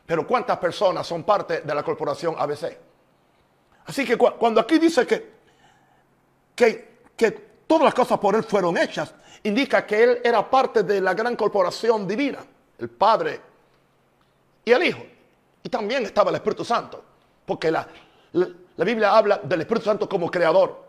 Pero 0.05 0.25
¿cuántas 0.25 0.57
personas 0.57 1.05
son 1.05 1.23
parte 1.23 1.61
de 1.61 1.75
la 1.75 1.83
corporación 1.83 2.35
ABC? 2.37 2.75
Así 3.85 4.03
que 4.03 4.17
cuando 4.17 4.59
aquí 4.59 4.79
dice 4.79 5.05
que, 5.05 5.31
que, 6.55 6.99
que 7.15 7.31
todas 7.67 7.83
las 7.83 7.93
cosas 7.93 8.17
por 8.17 8.35
él 8.35 8.43
fueron 8.43 8.77
hechas, 8.77 9.13
indica 9.43 9.85
que 9.85 10.03
él 10.03 10.21
era 10.23 10.49
parte 10.49 10.81
de 10.81 10.99
la 10.99 11.13
gran 11.13 11.35
corporación 11.35 12.07
divina, 12.07 12.39
el 12.79 12.89
Padre 12.89 13.41
y 14.65 14.71
el 14.71 14.83
Hijo. 14.83 15.03
Y 15.61 15.69
también 15.69 16.03
estaba 16.03 16.31
el 16.31 16.37
Espíritu 16.37 16.65
Santo, 16.65 17.03
porque 17.45 17.69
la, 17.69 17.87
la 18.33 18.85
Biblia 18.85 19.15
habla 19.15 19.39
del 19.43 19.61
Espíritu 19.61 19.85
Santo 19.85 20.09
como 20.09 20.31
creador. 20.31 20.86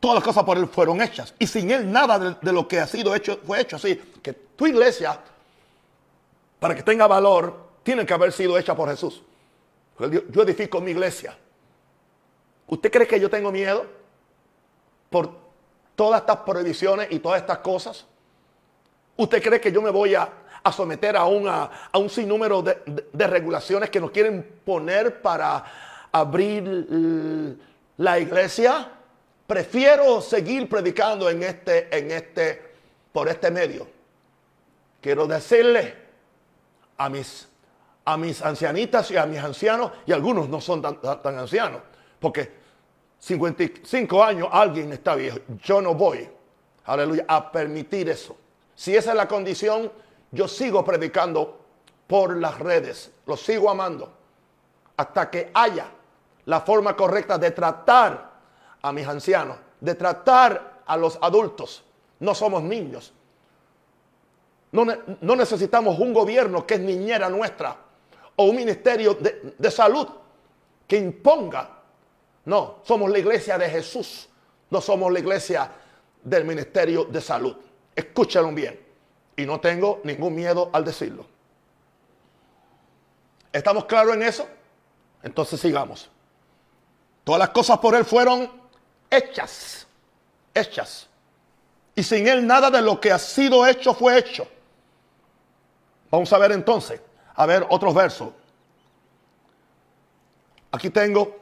Todas 0.00 0.14
las 0.14 0.24
cosas 0.24 0.44
por 0.44 0.56
Él 0.56 0.66
fueron 0.66 1.02
hechas. 1.02 1.34
Y 1.38 1.46
sin 1.46 1.70
Él 1.70 1.92
nada 1.92 2.18
de, 2.18 2.52
lo 2.52 2.66
que 2.66 2.80
ha 2.80 2.86
sido 2.86 3.14
hecho 3.14 3.38
fue 3.44 3.60
hecho. 3.60 3.76
Así 3.76 3.96
que 4.22 4.32
tu 4.32 4.66
iglesia, 4.66 5.20
para 6.58 6.74
que 6.74 6.82
tenga 6.82 7.06
valor, 7.06 7.68
tiene 7.82 8.06
que 8.06 8.14
haber 8.14 8.32
sido 8.32 8.56
hecha 8.58 8.74
por 8.74 8.88
Jesús. 8.88 9.22
Yo 10.30 10.42
edifico 10.42 10.80
mi 10.80 10.92
iglesia. 10.92 11.36
¿Usted 12.66 12.90
cree 12.90 13.06
que 13.06 13.20
yo 13.20 13.28
tengo 13.28 13.52
miedo 13.52 13.84
por 15.10 15.30
todas 15.94 16.22
estas 16.22 16.38
prohibiciones 16.38 17.08
y 17.10 17.18
todas 17.18 17.42
estas 17.42 17.58
cosas? 17.58 18.06
¿Usted 19.18 19.42
cree 19.42 19.60
que 19.60 19.70
yo 19.70 19.82
me 19.82 19.90
voy 19.90 20.14
a, 20.14 20.32
someter 20.74 21.14
a, 21.18 21.22
a, 21.22 21.98
un 21.98 22.08
sinnúmero 22.08 22.62
de, 22.62 23.06
de 23.12 23.26
regulaciones 23.26 23.90
que 23.90 24.00
nos 24.00 24.10
quieren 24.12 24.60
poner 24.64 25.20
para 25.20 25.62
abrir 26.10 27.58
la 27.98 28.18
iglesia? 28.18 28.92
Prefiero 29.50 30.20
seguir 30.20 30.68
predicando 30.68 31.28
en 31.28 31.42
este, 31.42 31.88
en 31.98 32.12
este, 32.12 32.70
por 33.10 33.28
este 33.28 33.50
medio. 33.50 33.84
Quiero 35.00 35.26
decirle 35.26 35.92
a 36.96 37.08
mis, 37.08 37.48
a 38.04 38.16
mis 38.16 38.40
ancianitas 38.42 39.10
y 39.10 39.16
a 39.16 39.26
mis 39.26 39.40
ancianos, 39.40 39.90
y 40.06 40.12
algunos 40.12 40.48
no 40.48 40.60
son 40.60 40.80
tan, 40.80 41.00
tan 41.00 41.36
ancianos, 41.36 41.82
porque 42.20 42.48
55 43.18 44.22
años 44.22 44.48
alguien 44.52 44.92
está 44.92 45.16
viejo. 45.16 45.40
Yo 45.64 45.82
no 45.82 45.94
voy, 45.94 46.30
aleluya, 46.84 47.24
a 47.26 47.50
permitir 47.50 48.08
eso. 48.08 48.36
Si 48.76 48.94
esa 48.94 49.10
es 49.10 49.16
la 49.16 49.26
condición, 49.26 49.90
yo 50.30 50.46
sigo 50.46 50.84
predicando 50.84 51.58
por 52.06 52.36
las 52.36 52.56
redes, 52.56 53.10
lo 53.26 53.36
sigo 53.36 53.68
amando, 53.68 54.12
hasta 54.96 55.28
que 55.28 55.50
haya 55.52 55.88
la 56.44 56.60
forma 56.60 56.94
correcta 56.94 57.36
de 57.36 57.50
tratar 57.50 58.29
a 58.82 58.92
mis 58.92 59.06
ancianos, 59.06 59.56
de 59.80 59.94
tratar 59.94 60.82
a 60.86 60.96
los 60.96 61.18
adultos. 61.20 61.84
No 62.18 62.34
somos 62.34 62.62
niños. 62.62 63.12
No, 64.72 64.84
necesitamos 65.34 65.98
un 65.98 66.12
gobierno 66.12 66.66
que 66.66 66.74
es 66.74 66.80
niñera 66.80 67.28
nuestra 67.28 67.76
o 68.36 68.44
un 68.44 68.56
ministerio 68.56 69.14
de, 69.14 69.54
de 69.58 69.70
salud 69.70 70.06
que 70.86 70.96
imponga. 70.96 71.78
No, 72.44 72.76
somos 72.84 73.10
la 73.10 73.18
iglesia 73.18 73.58
de 73.58 73.68
Jesús. 73.68 74.28
No 74.70 74.80
somos 74.80 75.12
la 75.12 75.18
iglesia 75.18 75.70
del 76.22 76.44
ministerio 76.44 77.04
de 77.04 77.20
salud. 77.20 77.56
Escúchalo 77.94 78.52
bien. 78.52 78.78
Y 79.36 79.46
no 79.46 79.58
tengo 79.60 80.00
ningún 80.04 80.34
miedo 80.34 80.70
al 80.72 80.84
decirlo. 80.84 81.26
¿Estamos 83.52 83.86
claros 83.86 84.14
en 84.14 84.22
eso? 84.22 84.46
Entonces 85.22 85.60
sigamos. 85.60 86.08
Todas 87.24 87.38
las 87.38 87.50
cosas 87.50 87.78
por 87.78 87.94
Él 87.94 88.04
fueron 88.04 88.59
hechas, 89.10 89.86
hechas. 90.54 91.08
Y 91.94 92.02
sin 92.02 92.26
Él 92.26 92.46
nada 92.46 92.70
de 92.70 92.80
lo 92.80 93.00
que 93.00 93.10
ha 93.10 93.18
sido 93.18 93.66
hecho 93.66 93.92
fue 93.92 94.18
hecho. 94.18 94.46
Vamos 96.10 96.32
a 96.32 96.38
ver 96.38 96.52
entonces, 96.52 97.00
a 97.34 97.46
ver 97.46 97.66
otros 97.68 97.94
versos. 97.94 98.30
Aquí 100.72 100.90
tengo 100.90 101.36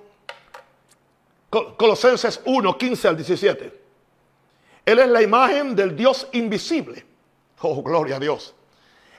Colosenses 1.51 2.41
1, 2.45 2.79
15 2.79 3.09
al 3.09 3.17
17. 3.17 3.81
Él 4.85 4.99
es 4.99 5.09
la 5.09 5.23
imagen 5.23 5.77
del 5.77 5.95
Dios 5.95 6.29
invisible. 6.33 7.05
Oh, 7.61 7.83
gloria 7.83 8.17
a 8.17 8.19
Dios. 8.19 8.55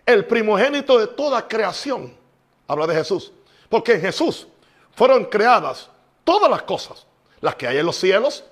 El 0.06 0.26
primogénito 0.26 0.98
de 0.98 1.08
toda 1.08 1.48
creación. 1.48 2.16
Habla 2.68 2.88
de 2.88 2.96
Jesús. 2.96 3.32
Porque 3.70 3.94
en 3.94 4.02
Jesús 4.02 4.48
fueron 4.96 5.26
creadas 5.26 5.90
todas 6.24 6.50
las 6.50 6.64
cosas. 6.64 7.06
Las 7.42 7.56
que 7.56 7.68
hay 7.68 7.78
en 7.78 7.86
los 7.86 7.96
cielos 7.96 8.44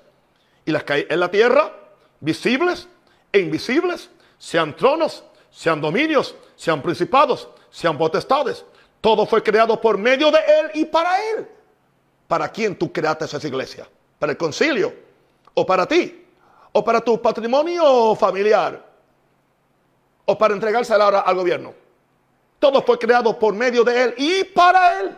y 0.66 0.72
las 0.72 0.84
que 0.84 0.94
hay 0.94 1.08
en 1.10 1.20
la 1.20 1.30
tierra. 1.30 1.74
Visibles 2.20 2.88
e 3.32 3.40
invisibles. 3.40 4.10
Sean 4.38 4.76
tronos, 4.76 5.24
sean 5.50 5.82
dominios, 5.82 6.36
sean 6.56 6.82
principados, 6.82 7.48
sean 7.70 7.98
potestades. 7.98 8.64
Todo 9.02 9.26
fue 9.26 9.42
creado 9.42 9.80
por 9.80 9.98
medio 9.98 10.32
de 10.32 10.40
Él 10.40 10.72
y 10.76 10.86
para 10.86 11.22
Él. 11.32 11.48
¿Para 12.28 12.50
quién 12.50 12.78
tú 12.78 12.92
creaste 12.92 13.26
esa 13.26 13.46
iglesia? 13.48 13.88
¿Para 14.20 14.34
el 14.34 14.38
concilio? 14.38 14.94
¿O 15.54 15.66
para 15.66 15.88
ti? 15.88 16.26
¿O 16.72 16.84
para 16.84 17.02
tu 17.02 17.22
patrimonio 17.22 18.16
familiar? 18.16 18.86
¿O 20.26 20.38
para 20.38 20.54
entregársela 20.54 21.06
ahora 21.06 21.20
al 21.22 21.36
gobierno? 21.36 21.74
Todo 22.60 22.82
fue 22.82 22.98
creado 22.98 23.38
por 23.38 23.54
medio 23.54 23.84
de 23.84 24.04
Él 24.04 24.14
y 24.18 24.44
para 24.44 25.00
Él. 25.00 25.16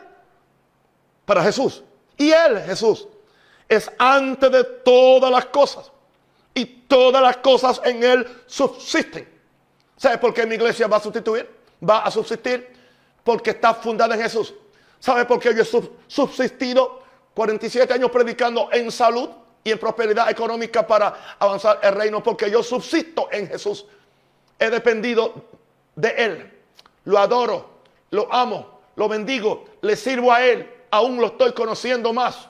Para 1.26 1.44
Jesús. 1.44 1.84
Y 2.18 2.32
Él, 2.32 2.62
Jesús, 2.66 3.08
es 3.70 3.90
antes 4.00 4.52
de 4.52 4.64
todas 4.64 5.32
las 5.32 5.46
cosas. 5.46 5.92
Y 6.56 6.66
todas 6.66 7.22
las 7.22 7.38
cosas 7.38 7.80
en 7.86 8.04
Él 8.04 8.28
subsisten. 8.48 9.30
¿Sabe 9.96 10.18
por 10.18 10.34
qué 10.34 10.46
mi 10.46 10.56
iglesia 10.56 10.88
va 10.88 10.98
a 10.98 11.00
sustituir? 11.00 11.48
Va 11.88 12.00
a 12.00 12.12
subsistir 12.12 12.68
porque 13.24 13.52
está 13.52 13.76
fundada 13.76 14.16
en 14.16 14.22
Jesús. 14.22 14.54
¿Sabe 15.00 15.26
por 15.26 15.40
qué 15.40 15.54
yo 15.54 15.62
he 15.62 15.90
subsistido 16.08 17.04
47 17.36 17.94
años 17.94 18.10
predicando 18.10 18.70
en 18.72 18.92
salud 18.92 19.30
y 19.64 19.72
en 19.72 19.78
prosperidad 19.78 20.30
económica 20.30 20.86
para 20.86 21.36
avanzar 21.38 21.80
el 21.84 21.94
reino? 21.94 22.24
Porque 22.24 22.50
yo 22.50 22.64
subsisto 22.64 23.30
en 23.32 23.48
Jesús. 23.48 23.86
He 24.58 24.70
dependido 24.70 25.34
de 25.96 26.10
Él. 26.10 26.54
Lo 27.06 27.20
adoro, 27.20 27.70
lo 28.10 28.34
amo, 28.34 28.82
lo 28.96 29.08
bendigo, 29.08 29.66
le 29.82 29.96
sirvo 29.96 30.34
a 30.34 30.44
Él. 30.44 30.70
Aún 30.92 31.18
lo 31.18 31.28
estoy 31.28 31.54
conociendo 31.54 32.12
más. 32.12 32.50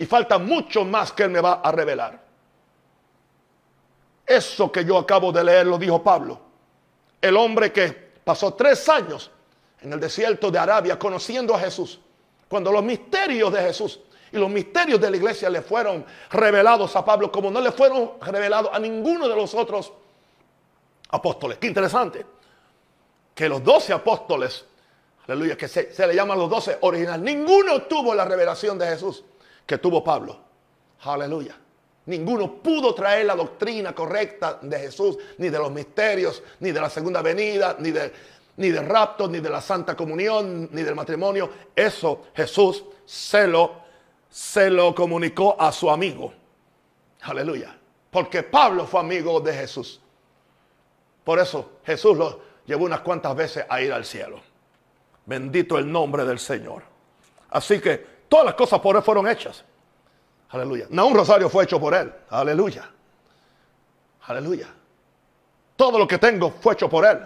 Y 0.00 0.06
falta 0.06 0.38
mucho 0.38 0.82
más 0.82 1.12
que 1.12 1.24
Él 1.24 1.30
me 1.30 1.42
va 1.42 1.60
a 1.62 1.70
revelar. 1.70 2.18
Eso 4.24 4.72
que 4.72 4.82
yo 4.82 4.96
acabo 4.96 5.30
de 5.30 5.44
leer 5.44 5.66
lo 5.66 5.76
dijo 5.76 6.02
Pablo. 6.02 6.40
El 7.20 7.36
hombre 7.36 7.70
que 7.70 8.12
pasó 8.24 8.54
tres 8.54 8.88
años 8.88 9.30
en 9.82 9.92
el 9.92 10.00
desierto 10.00 10.50
de 10.50 10.58
Arabia 10.58 10.98
conociendo 10.98 11.54
a 11.54 11.58
Jesús. 11.58 12.00
Cuando 12.48 12.72
los 12.72 12.82
misterios 12.82 13.52
de 13.52 13.60
Jesús 13.60 14.00
y 14.32 14.38
los 14.38 14.48
misterios 14.48 14.98
de 15.02 15.10
la 15.10 15.18
iglesia 15.18 15.50
le 15.50 15.60
fueron 15.60 16.06
revelados 16.30 16.96
a 16.96 17.04
Pablo 17.04 17.30
como 17.30 17.50
no 17.50 17.60
le 17.60 17.70
fueron 17.70 18.12
revelados 18.22 18.70
a 18.72 18.78
ninguno 18.78 19.28
de 19.28 19.36
los 19.36 19.52
otros 19.52 19.92
apóstoles. 21.10 21.58
Qué 21.58 21.66
interesante. 21.66 22.24
Que 23.34 23.50
los 23.50 23.62
doce 23.62 23.92
apóstoles, 23.92 24.64
aleluya, 25.28 25.58
que 25.58 25.68
se, 25.68 26.06
le 26.06 26.14
llaman 26.14 26.38
los 26.38 26.48
doce 26.48 26.78
originales, 26.80 27.20
ninguno 27.20 27.82
tuvo 27.82 28.14
la 28.14 28.24
revelación 28.24 28.78
de 28.78 28.86
Jesús 28.86 29.24
que 29.70 29.78
tuvo 29.78 30.02
Pablo. 30.02 30.36
Aleluya. 31.02 31.56
Ninguno 32.06 32.54
pudo 32.60 32.92
traer 32.92 33.24
la 33.24 33.36
doctrina 33.36 33.94
correcta 33.94 34.58
de 34.60 34.76
Jesús, 34.80 35.16
ni 35.38 35.48
de 35.48 35.58
los 35.58 35.70
misterios, 35.70 36.42
ni 36.58 36.72
de 36.72 36.80
la 36.80 36.90
segunda 36.90 37.22
venida, 37.22 37.76
ni 37.78 37.92
de, 37.92 38.12
ni 38.56 38.70
de 38.70 38.82
rapto, 38.82 39.28
ni 39.28 39.38
de 39.38 39.48
la 39.48 39.60
santa 39.60 39.94
comunión, 39.94 40.70
ni 40.72 40.82
del 40.82 40.96
matrimonio. 40.96 41.48
Eso 41.76 42.22
Jesús 42.34 42.82
se 43.04 43.46
lo, 43.46 43.82
se 44.28 44.70
lo 44.70 44.92
comunicó 44.92 45.54
a 45.56 45.70
su 45.70 45.88
amigo. 45.88 46.32
Aleluya. 47.20 47.78
Porque 48.10 48.42
Pablo 48.42 48.88
fue 48.88 48.98
amigo 48.98 49.38
de 49.38 49.52
Jesús. 49.52 50.00
Por 51.22 51.38
eso 51.38 51.74
Jesús 51.86 52.18
lo 52.18 52.40
llevó 52.66 52.86
unas 52.86 53.02
cuantas 53.02 53.36
veces 53.36 53.66
a 53.68 53.80
ir 53.80 53.92
al 53.92 54.04
cielo. 54.04 54.40
Bendito 55.26 55.78
el 55.78 55.92
nombre 55.92 56.24
del 56.24 56.40
Señor. 56.40 56.82
Así 57.50 57.80
que 57.80 58.19
todas 58.30 58.46
las 58.46 58.54
cosas 58.54 58.80
por 58.80 58.96
él 58.96 59.02
fueron 59.02 59.28
hechas. 59.28 59.62
Aleluya. 60.48 60.86
No 60.88 61.06
un 61.06 61.14
rosario 61.14 61.50
fue 61.50 61.64
hecho 61.64 61.78
por 61.78 61.92
él. 61.92 62.10
Aleluya. 62.30 62.90
Aleluya. 64.22 64.68
Todo 65.76 65.98
lo 65.98 66.08
que 66.08 66.16
tengo 66.16 66.50
fue 66.50 66.72
hecho 66.72 66.88
por 66.88 67.04
él. 67.04 67.20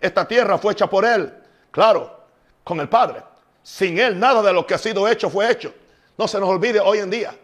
Esta 0.00 0.26
tierra 0.26 0.58
fue 0.58 0.72
hecha 0.72 0.88
por 0.88 1.04
Él, 1.04 1.32
claro, 1.70 2.24
con 2.62 2.80
el 2.80 2.88
Padre. 2.88 3.22
Sin 3.62 3.98
Él 3.98 4.18
nada 4.18 4.42
de 4.42 4.52
lo 4.52 4.66
que 4.66 4.74
ha 4.74 4.78
sido 4.78 5.08
hecho 5.08 5.30
fue 5.30 5.50
hecho. 5.50 5.74
No 6.18 6.28
se 6.28 6.38
nos 6.38 6.48
olvide 6.48 6.80
hoy 6.80 6.98
en 6.98 7.10
día. 7.10 7.36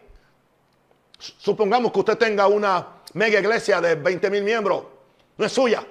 Supongamos 1.19 1.93
que 1.93 2.01
usted 2.01 2.19
tenga 2.19 2.47
una 2.47 2.87
mega 3.15 3.39
iglesia 3.39 3.81
de 3.81 3.95
20 3.95 4.31
mil 4.31 4.43
miembros. 4.43 4.85
No 5.37 5.47
es 5.47 5.53
suya. 5.53 5.85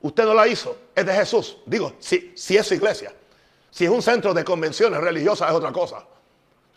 Usted 0.00 0.24
no 0.24 0.34
la 0.34 0.46
hizo. 0.46 0.76
Es 0.94 1.06
de 1.06 1.14
Jesús. 1.14 1.58
Digo, 1.66 1.94
si, 1.98 2.32
si 2.36 2.56
es 2.56 2.66
su 2.66 2.74
iglesia. 2.74 3.12
Si 3.74 3.84
es 3.84 3.90
un 3.90 4.02
centro 4.02 4.32
de 4.32 4.44
convenciones 4.44 5.00
religiosas 5.00 5.50
es 5.50 5.56
otra 5.56 5.72
cosa. 5.72 6.06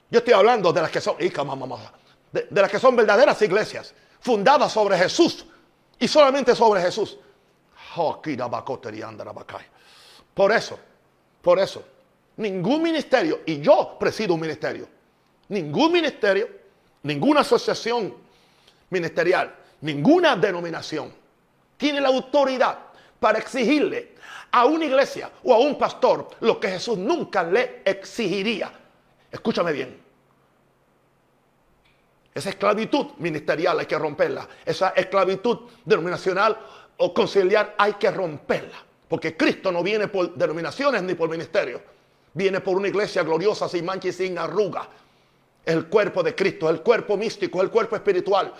Yo 0.09 0.17
estoy 0.17 0.33
hablando 0.33 0.73
de 0.73 0.81
las 0.81 0.89
que 0.89 0.99
son, 0.99 1.15
de, 1.19 2.47
de 2.49 2.61
las 2.61 2.71
que 2.71 2.79
son 2.79 2.95
verdaderas 2.95 3.39
iglesias, 3.43 3.93
fundadas 4.19 4.71
sobre 4.71 4.97
Jesús 4.97 5.45
y 5.99 6.07
solamente 6.07 6.55
sobre 6.55 6.81
Jesús. 6.81 7.19
Por 10.33 10.51
eso, 10.51 10.79
por 11.39 11.59
eso, 11.59 11.85
ningún 12.37 12.81
ministerio, 12.81 13.41
y 13.45 13.61
yo 13.61 13.95
presido 13.99 14.33
un 14.33 14.39
ministerio, 14.39 14.87
ningún 15.49 15.91
ministerio, 15.91 16.49
ninguna 17.03 17.41
asociación 17.41 18.11
ministerial, 18.89 19.55
ninguna 19.81 20.35
denominación 20.35 21.13
tiene 21.77 22.01
la 22.01 22.07
autoridad 22.07 22.86
para 23.19 23.39
exigirle 23.39 24.15
a 24.51 24.65
una 24.65 24.85
iglesia 24.85 25.31
o 25.43 25.53
a 25.53 25.59
un 25.59 25.77
pastor 25.77 26.27
lo 26.41 26.59
que 26.59 26.69
Jesús 26.69 26.97
nunca 26.97 27.43
le 27.43 27.81
exigiría. 27.83 28.71
Escúchame 29.31 29.71
bien. 29.71 30.07
Esa 32.33 32.49
esclavitud 32.49 33.07
ministerial 33.17 33.79
hay 33.79 33.87
que 33.87 33.97
romperla. 33.97 34.47
Esa 34.63 34.89
esclavitud 34.89 35.69
denominacional 35.83 36.57
o 36.97 37.13
conciliar 37.13 37.73
hay 37.77 37.93
que 37.93 38.11
romperla. 38.11 38.77
Porque 39.07 39.35
Cristo 39.35 39.71
no 39.71 39.81
viene 39.81 40.07
por 40.07 40.35
denominaciones 40.35 41.01
ni 41.03 41.15
por 41.15 41.29
ministerio. 41.29 41.81
Viene 42.33 42.61
por 42.61 42.77
una 42.77 42.89
iglesia 42.89 43.23
gloriosa, 43.23 43.67
sin 43.67 43.85
mancha 43.85 44.09
y 44.09 44.13
sin 44.13 44.37
arruga. 44.37 44.87
El 45.65 45.87
cuerpo 45.87 46.21
de 46.21 46.35
Cristo, 46.35 46.69
el 46.69 46.81
cuerpo 46.81 47.17
místico, 47.17 47.61
el 47.61 47.71
cuerpo 47.71 47.95
espiritual. 47.95 48.53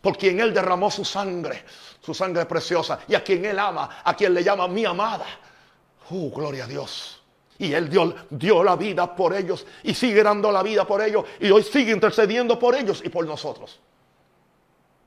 Por 0.00 0.16
quien 0.16 0.40
Él 0.40 0.54
derramó 0.54 0.90
su 0.90 1.04
sangre, 1.04 1.64
su 2.00 2.14
sangre 2.14 2.46
preciosa. 2.46 3.00
Y 3.06 3.14
a 3.14 3.22
quien 3.22 3.44
Él 3.44 3.58
ama, 3.58 4.00
a 4.02 4.14
quien 4.14 4.32
le 4.32 4.42
llama 4.42 4.66
mi 4.66 4.84
amada. 4.84 5.26
¡Uh, 6.10 6.30
gloria 6.30 6.64
a 6.64 6.66
Dios! 6.66 7.22
Y 7.58 7.74
Él 7.74 7.90
dio, 7.90 8.14
dio 8.30 8.64
la 8.64 8.76
vida 8.76 9.14
por 9.14 9.34
ellos 9.34 9.66
y 9.82 9.92
sigue 9.92 10.22
dando 10.22 10.50
la 10.50 10.62
vida 10.62 10.86
por 10.86 11.02
ellos. 11.02 11.24
Y 11.40 11.50
hoy 11.50 11.62
sigue 11.62 11.92
intercediendo 11.92 12.58
por 12.58 12.74
ellos 12.74 13.02
y 13.04 13.10
por 13.10 13.26
nosotros. 13.26 13.78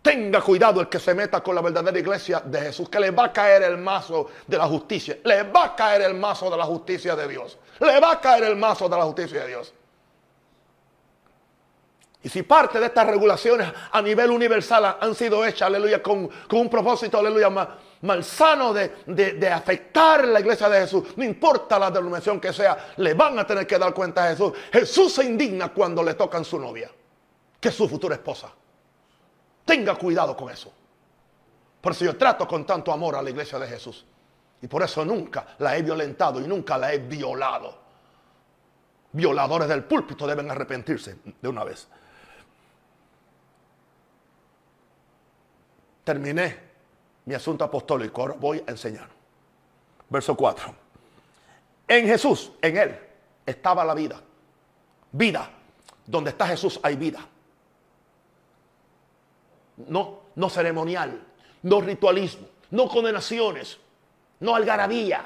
Tenga 0.03 0.41
cuidado 0.41 0.81
el 0.81 0.89
que 0.89 0.99
se 0.99 1.15
meta 1.15 1.41
con 1.41 1.55
la 1.55 1.61
verdadera 1.61 1.97
iglesia 1.97 2.41
de 2.41 2.59
Jesús, 2.59 2.89
que 2.89 2.99
le 2.99 3.11
va 3.11 3.25
a 3.25 3.33
caer 3.33 3.63
el 3.63 3.77
mazo 3.77 4.29
de 4.45 4.57
la 4.57 4.67
justicia. 4.67 5.17
Le 5.23 5.43
va 5.43 5.63
a 5.63 5.75
caer 5.75 6.01
el 6.01 6.13
mazo 6.13 6.49
de 6.49 6.57
la 6.57 6.65
justicia 6.65 7.15
de 7.15 7.25
Dios. 7.25 7.57
Le 7.79 7.99
va 8.01 8.11
a 8.11 8.21
caer 8.21 8.43
el 8.43 8.57
mazo 8.57 8.89
de 8.89 8.97
la 8.97 9.03
justicia 9.05 9.41
de 9.41 9.47
Dios. 9.47 9.73
Y 12.23 12.29
si 12.29 12.43
parte 12.43 12.79
de 12.79 12.85
estas 12.85 13.05
regulaciones 13.05 13.69
a 13.91 14.01
nivel 14.01 14.31
universal 14.31 14.97
han 14.99 15.13
sido 15.13 15.45
hechas, 15.45 15.67
aleluya, 15.67 16.01
con, 16.01 16.29
un 16.51 16.69
propósito, 16.69 17.19
aleluya, 17.19 17.49
malsano 18.01 18.73
de, 18.73 19.03
de, 19.05 19.49
afectar 19.49 20.25
la 20.25 20.39
iglesia 20.39 20.69
de 20.69 20.79
Jesús, 20.79 21.17
no 21.17 21.23
importa 21.25 21.77
la 21.77 21.91
denominación 21.91 22.39
que 22.39 22.53
sea, 22.53 22.93
le 22.95 23.13
van 23.13 23.37
a 23.39 23.45
tener 23.45 23.67
que 23.67 23.77
dar 23.77 23.93
cuenta 23.93 24.25
a 24.25 24.29
Jesús. 24.29 24.53
Jesús 24.71 25.13
se 25.13 25.25
indigna 25.25 25.73
cuando 25.73 26.01
le 26.01 26.13
tocan 26.13 26.45
su 26.45 26.57
novia, 26.57 26.89
que 27.59 27.67
es 27.67 27.75
su 27.75 27.89
futura 27.89 28.15
esposa. 28.15 28.49
Tenga 29.65 29.95
cuidado 29.95 30.37
con 30.37 30.49
eso. 30.49 30.71
Por 31.81 31.91
eso 31.91 32.05
yo 32.05 32.15
trato 32.17 32.47
con 32.47 32.65
tanto 32.65 32.93
amor 32.93 33.17
a 33.17 33.21
la 33.21 33.31
iglesia 33.31 33.59
de 33.59 33.67
Jesús. 33.67 34.05
Y 34.61 34.67
por 34.67 34.81
eso 34.81 35.03
nunca 35.03 35.45
la 35.57 35.75
he 35.75 35.81
violentado 35.81 36.39
y 36.39 36.47
nunca 36.47 36.77
la 36.77 36.93
he 36.93 36.99
violado. 36.99 37.83
Violadores 39.11 39.67
del 39.67 39.83
púlpito 39.83 40.25
deben 40.25 40.49
arrepentirse 40.49 41.17
de 41.41 41.49
una 41.49 41.65
vez. 41.65 41.89
Terminé 46.03 46.59
mi 47.25 47.33
asunto 47.33 47.63
apostólico. 47.63 48.21
Ahora 48.21 48.35
voy 48.39 48.63
a 48.65 48.71
enseñar. 48.71 49.07
Verso 50.09 50.35
4. 50.35 50.75
En 51.87 52.07
Jesús, 52.07 52.51
en 52.61 52.77
Él, 52.77 52.99
estaba 53.45 53.83
la 53.85 53.93
vida. 53.93 54.19
Vida 55.11 55.49
donde 56.05 56.31
está 56.31 56.47
Jesús 56.47 56.79
hay 56.83 56.95
vida. 56.95 57.25
No, 59.87 60.21
no 60.35 60.49
ceremonial, 60.49 61.19
no 61.63 61.81
ritualismo, 61.81 62.47
no 62.71 62.87
condenaciones, 62.87 63.77
no 64.39 64.55
algarabía, 64.55 65.25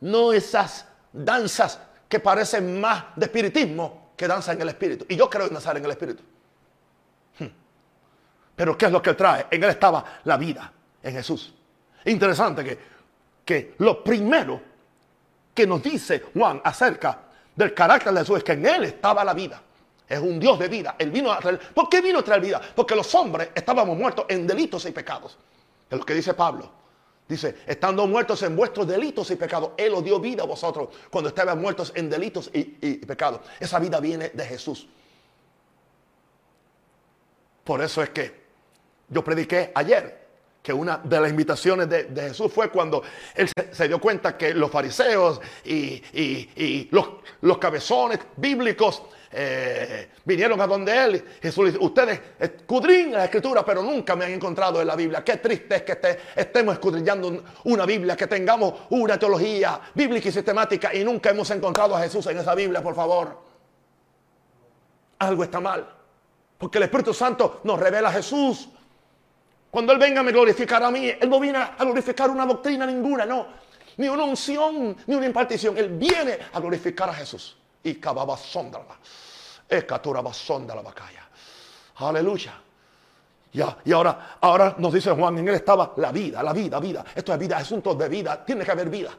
no 0.00 0.32
esas 0.32 0.86
danzas 1.12 1.80
que 2.08 2.20
parecen 2.20 2.80
más 2.80 3.04
de 3.16 3.26
espiritismo 3.26 4.12
que 4.16 4.26
danza 4.26 4.52
en 4.52 4.62
el 4.62 4.68
espíritu. 4.70 5.04
Y 5.08 5.16
yo 5.16 5.28
creo 5.28 5.46
en 5.46 5.52
danzar 5.52 5.76
en 5.76 5.84
el 5.84 5.90
espíritu. 5.90 6.22
Pero 8.58 8.76
¿qué 8.76 8.86
es 8.86 8.92
lo 8.92 9.00
que 9.00 9.10
él 9.10 9.16
trae? 9.16 9.46
En 9.52 9.62
él 9.62 9.70
estaba 9.70 10.04
la 10.24 10.36
vida, 10.36 10.72
en 11.00 11.14
Jesús. 11.14 11.54
Interesante 12.06 12.64
que, 12.64 12.78
que 13.44 13.74
lo 13.78 14.02
primero 14.02 14.60
que 15.54 15.64
nos 15.64 15.80
dice 15.80 16.24
Juan 16.34 16.60
acerca 16.64 17.20
del 17.54 17.72
carácter 17.72 18.12
de 18.12 18.18
Jesús 18.18 18.38
es 18.38 18.44
que 18.44 18.52
en 18.54 18.66
él 18.66 18.82
estaba 18.82 19.24
la 19.24 19.32
vida. 19.32 19.62
Es 20.08 20.18
un 20.18 20.40
Dios 20.40 20.58
de 20.58 20.66
vida. 20.66 20.96
Él 20.98 21.12
vino 21.12 21.30
a 21.30 21.38
traer. 21.38 21.60
¿Por 21.72 21.88
qué 21.88 22.00
vino 22.00 22.18
a 22.18 22.22
traer 22.24 22.40
vida? 22.40 22.60
Porque 22.74 22.96
los 22.96 23.14
hombres 23.14 23.50
estábamos 23.54 23.96
muertos 23.96 24.26
en 24.28 24.44
delitos 24.44 24.84
y 24.86 24.90
pecados. 24.90 25.38
Es 25.88 25.96
lo 25.96 26.04
que 26.04 26.14
dice 26.14 26.34
Pablo. 26.34 26.68
Dice, 27.28 27.58
estando 27.64 28.08
muertos 28.08 28.42
en 28.42 28.56
vuestros 28.56 28.88
delitos 28.88 29.30
y 29.30 29.36
pecados, 29.36 29.70
Él 29.76 29.94
os 29.94 30.02
dio 30.02 30.18
vida 30.18 30.42
a 30.42 30.46
vosotros 30.46 30.88
cuando 31.10 31.28
estaban 31.28 31.60
muertos 31.60 31.92
en 31.94 32.10
delitos 32.10 32.50
y, 32.52 32.64
pecados. 33.06 33.42
Esa 33.60 33.78
vida 33.78 34.00
viene 34.00 34.30
de 34.30 34.44
Jesús. 34.46 34.88
Por 37.62 37.82
eso 37.82 38.02
es 38.02 38.10
que 38.10 38.47
yo 39.08 39.24
prediqué 39.24 39.72
ayer 39.74 40.28
que 40.62 40.72
una 40.72 40.98
de 40.98 41.20
las 41.20 41.30
invitaciones 41.30 41.88
de, 41.88 42.08
Jesús 42.14 42.52
fue 42.52 42.70
cuando 42.70 43.02
Él 43.34 43.48
se, 43.70 43.88
dio 43.88 44.00
cuenta 44.00 44.36
que 44.36 44.52
los 44.52 44.70
fariseos 44.70 45.40
y, 45.64 46.88
los, 46.90 47.08
los 47.40 47.58
cabezones 47.58 48.18
bíblicos 48.36 49.02
eh, 49.30 50.08
vinieron 50.24 50.60
a 50.60 50.66
donde 50.66 51.04
él. 51.04 51.24
Jesús 51.40 51.66
dice, 51.66 51.78
ustedes 51.80 52.20
escudriñan 52.38 53.12
la 53.12 53.24
escritura, 53.24 53.64
pero 53.64 53.82
nunca 53.82 54.16
me 54.16 54.24
han 54.24 54.32
encontrado 54.32 54.80
en 54.80 54.86
la 54.86 54.96
Biblia. 54.96 55.22
Qué 55.22 55.36
triste 55.36 55.76
es 55.76 55.82
que 55.82 56.18
estemos 56.34 56.74
escudriñando 56.74 57.44
una 57.64 57.84
Biblia, 57.84 58.16
que 58.16 58.26
tengamos 58.26 58.74
una 58.90 59.18
teología 59.18 59.80
bíblica 59.94 60.28
y 60.28 60.32
sistemática 60.32 60.94
y 60.94 61.04
nunca 61.04 61.30
hemos 61.30 61.50
encontrado 61.50 61.94
a 61.94 62.00
Jesús 62.00 62.26
en 62.26 62.38
esa 62.38 62.54
Biblia, 62.54 62.82
por 62.82 62.94
favor. 62.94 63.38
Algo 65.18 65.44
está 65.44 65.60
mal. 65.60 65.94
Porque 66.56 66.78
el 66.78 66.84
Espíritu 66.84 67.12
Santo 67.12 67.60
nos 67.64 67.78
revela 67.78 68.08
a 68.08 68.12
Jesús. 68.12 68.68
Cuando 69.70 69.92
Él 69.92 69.98
venga 69.98 70.22
me 70.22 70.32
glorificar 70.32 70.82
a 70.82 70.90
mí, 70.90 71.08
Él 71.08 71.28
no 71.28 71.38
viene 71.38 71.58
a 71.58 71.76
glorificar 71.84 72.30
una 72.30 72.46
doctrina 72.46 72.86
ninguna, 72.86 73.26
no. 73.26 73.46
Ni 73.98 74.08
una 74.08 74.24
unción, 74.24 74.96
ni 75.06 75.14
una 75.14 75.26
impartición. 75.26 75.76
Él 75.76 75.90
viene 75.90 76.38
a 76.52 76.60
glorificar 76.60 77.10
a 77.10 77.14
Jesús 77.14 77.56
y 77.82 77.94
cababa 77.96 78.36
la 80.74 80.82
bacaya. 80.82 81.28
Aleluya. 81.96 82.62
Ya, 83.52 83.78
y 83.84 83.92
ahora, 83.92 84.38
ahora 84.40 84.74
nos 84.78 84.92
dice 84.92 85.10
Juan, 85.10 85.38
en 85.38 85.48
él 85.48 85.54
estaba 85.54 85.94
la 85.96 86.12
vida, 86.12 86.42
la 86.42 86.52
vida, 86.52 86.78
vida. 86.78 87.04
Esto 87.14 87.32
es 87.32 87.38
vida, 87.38 87.56
asunto 87.56 87.94
de 87.94 88.08
vida. 88.08 88.44
Tiene 88.44 88.64
que 88.64 88.70
haber 88.70 88.88
vida. 88.88 89.10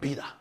Vida. 0.00 0.36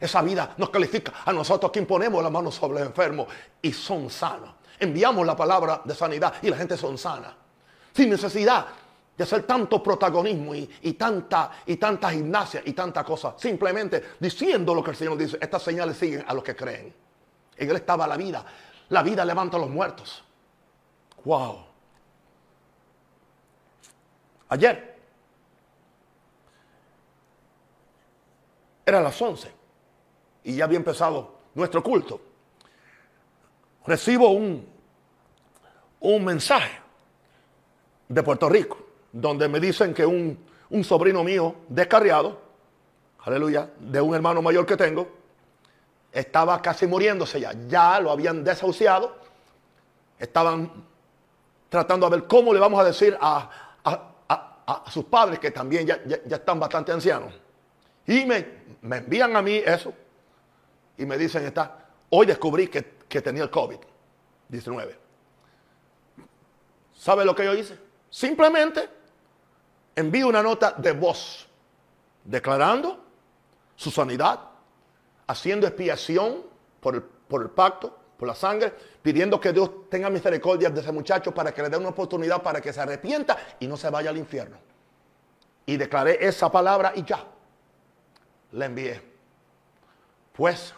Esa 0.00 0.22
vida 0.22 0.54
nos 0.56 0.70
califica 0.70 1.12
a 1.24 1.32
nosotros 1.32 1.70
que 1.70 1.80
imponemos 1.80 2.22
la 2.22 2.30
mano 2.30 2.50
sobre 2.50 2.80
el 2.80 2.86
enfermo 2.86 3.26
y 3.60 3.72
son 3.72 4.10
sanos. 4.10 4.50
Enviamos 4.78 5.26
la 5.26 5.36
palabra 5.36 5.82
de 5.84 5.94
sanidad 5.94 6.34
y 6.42 6.48
la 6.48 6.56
gente 6.56 6.76
son 6.76 6.96
sana. 6.96 7.34
Sin 7.98 8.10
necesidad 8.10 8.64
de 9.16 9.24
hacer 9.24 9.42
tanto 9.42 9.82
protagonismo 9.82 10.54
y, 10.54 10.92
tanta, 10.92 11.50
y 11.66 11.78
tanta 11.78 12.12
gimnasia 12.12 12.62
y 12.64 12.72
tanta 12.72 13.02
cosa. 13.02 13.34
Simplemente 13.36 14.10
diciendo 14.20 14.72
lo 14.72 14.84
que 14.84 14.90
el 14.90 14.96
Señor 14.96 15.18
dice. 15.18 15.36
Estas 15.40 15.64
señales 15.64 15.96
siguen 15.96 16.24
a 16.24 16.32
los 16.32 16.44
que 16.44 16.54
creen. 16.54 16.94
En 17.56 17.68
Él 17.68 17.74
estaba 17.74 18.06
la 18.06 18.16
vida. 18.16 18.44
La 18.90 19.02
vida 19.02 19.24
levanta 19.24 19.56
a 19.56 19.60
los 19.60 19.68
muertos. 19.68 20.22
Wow. 21.24 21.58
Ayer 24.50 24.96
era 28.86 29.00
las 29.00 29.20
11 29.20 29.52
y 30.44 30.54
ya 30.54 30.66
había 30.66 30.78
empezado 30.78 31.40
nuestro 31.52 31.82
culto. 31.82 32.20
Recibo 33.84 34.28
un, 34.28 34.64
un 35.98 36.24
mensaje 36.24 36.86
de 38.08 38.22
Puerto 38.22 38.48
Rico 38.48 38.88
donde 39.12 39.48
me 39.48 39.60
dicen 39.60 39.94
que 39.94 40.04
un, 40.04 40.38
sobrino 40.84 41.24
mío 41.24 41.54
descarriado, 41.68 42.40
aleluya, 43.20 43.70
de 43.78 44.00
un 44.00 44.14
hermano 44.14 44.42
mayor 44.42 44.66
que 44.66 44.76
tengo, 44.76 45.08
estaba 46.12 46.60
casi 46.60 46.86
muriéndose 46.86 47.40
ya. 47.40 47.52
Ya 47.68 48.00
lo 48.00 48.10
habían 48.10 48.44
desahuciado. 48.44 49.16
Estaban 50.18 50.70
tratando 51.68 52.08
de 52.08 52.16
ver 52.16 52.28
cómo 52.28 52.52
le 52.52 52.60
vamos 52.60 52.80
a 52.80 52.84
decir 52.84 53.16
a, 53.20 53.50
sus 54.90 55.04
padres, 55.06 55.38
que 55.38 55.50
también 55.50 55.86
ya, 55.86 55.98
están 56.30 56.60
bastante 56.60 56.92
ancianos. 56.92 57.32
Y 58.06 58.26
me, 58.26 58.46
envían 58.82 59.34
a 59.36 59.42
mí 59.42 59.56
eso. 59.56 59.94
Y 60.98 61.06
me 61.06 61.16
dicen, 61.16 61.46
está, 61.46 61.88
hoy 62.10 62.26
descubrí 62.26 62.68
que, 62.68 62.96
que 63.08 63.22
tenía 63.22 63.44
el 63.44 63.50
COVID-19. 63.50 64.94
¿Sabe 66.94 67.24
lo 67.24 67.34
que 67.34 67.44
yo 67.44 67.54
hice? 67.54 67.87
Simplemente 68.10 68.88
envío 69.94 70.28
una 70.28 70.42
nota 70.42 70.72
de 70.72 70.92
voz 70.92 71.46
declarando 72.24 73.04
su 73.74 73.90
sanidad, 73.90 74.40
haciendo 75.26 75.66
expiación 75.66 76.42
por 76.80 76.94
el, 76.94 77.50
pacto, 77.50 77.96
por 78.16 78.28
la 78.28 78.34
sangre, 78.34 78.74
pidiendo 79.02 79.40
que 79.40 79.52
Dios 79.52 79.88
tenga 79.88 80.10
misericordia 80.10 80.70
de 80.70 80.80
ese 80.80 80.92
muchacho 80.92 81.32
para 81.32 81.52
que 81.52 81.62
le 81.62 81.68
dé 81.68 81.76
una 81.76 81.90
oportunidad 81.90 82.42
para 82.42 82.60
que 82.60 82.72
se 82.72 82.80
arrepienta 82.80 83.36
y 83.60 83.66
no 83.66 83.76
se 83.76 83.90
vaya 83.90 84.10
al 84.10 84.16
infierno. 84.16 84.56
Y 85.66 85.76
declaré 85.76 86.18
esa 86.20 86.50
palabra 86.50 86.92
y 86.94 87.04
ya. 87.04 87.24
Le 88.52 88.64
envié. 88.64 89.02
Pues 90.32 90.74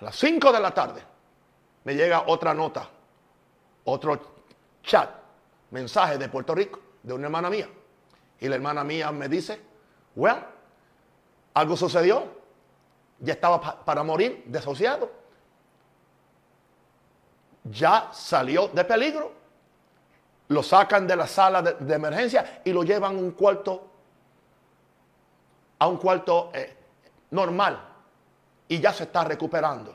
a 0.00 0.04
las 0.04 0.16
5 0.16 0.52
de 0.52 0.60
la 0.60 0.72
tarde 0.72 1.02
me 1.84 1.94
llega 1.94 2.24
otra 2.26 2.54
nota, 2.54 2.88
otro 3.84 4.20
chat, 4.82 5.21
mensaje 5.72 6.16
de 6.16 6.28
Puerto 6.28 6.54
Rico, 6.54 6.78
de 7.02 7.12
una 7.12 7.26
hermana 7.26 7.50
mía 7.50 7.68
y 8.42 8.48
la 8.48 8.56
hermana 8.56 8.82
mía 8.82 9.12
me 9.12 9.28
dice, 9.28 9.60
well, 10.16 10.44
algo 11.54 11.76
sucedió. 11.76 12.42
Ya 13.20 13.34
estaba 13.34 13.84
para 13.84 14.02
morir, 14.02 14.42
desahuciado. 14.46 15.08
Ya 17.62 18.08
salió 18.12 18.66
de 18.66 18.82
peligro. 18.82 19.30
Lo 20.48 20.60
sacan 20.64 21.06
de 21.06 21.14
la 21.14 21.28
sala 21.28 21.62
de, 21.62 21.94
emergencia 21.94 22.62
y 22.64 22.72
lo 22.72 22.82
llevan 22.82 23.14
a 23.14 23.20
un 23.20 23.30
cuarto, 23.30 23.86
a 25.78 25.86
un 25.86 25.98
cuarto 25.98 26.50
eh, 26.52 26.76
normal. 27.30 27.80
Y 28.66 28.80
ya 28.80 28.92
se 28.92 29.04
está 29.04 29.22
recuperando. 29.22 29.94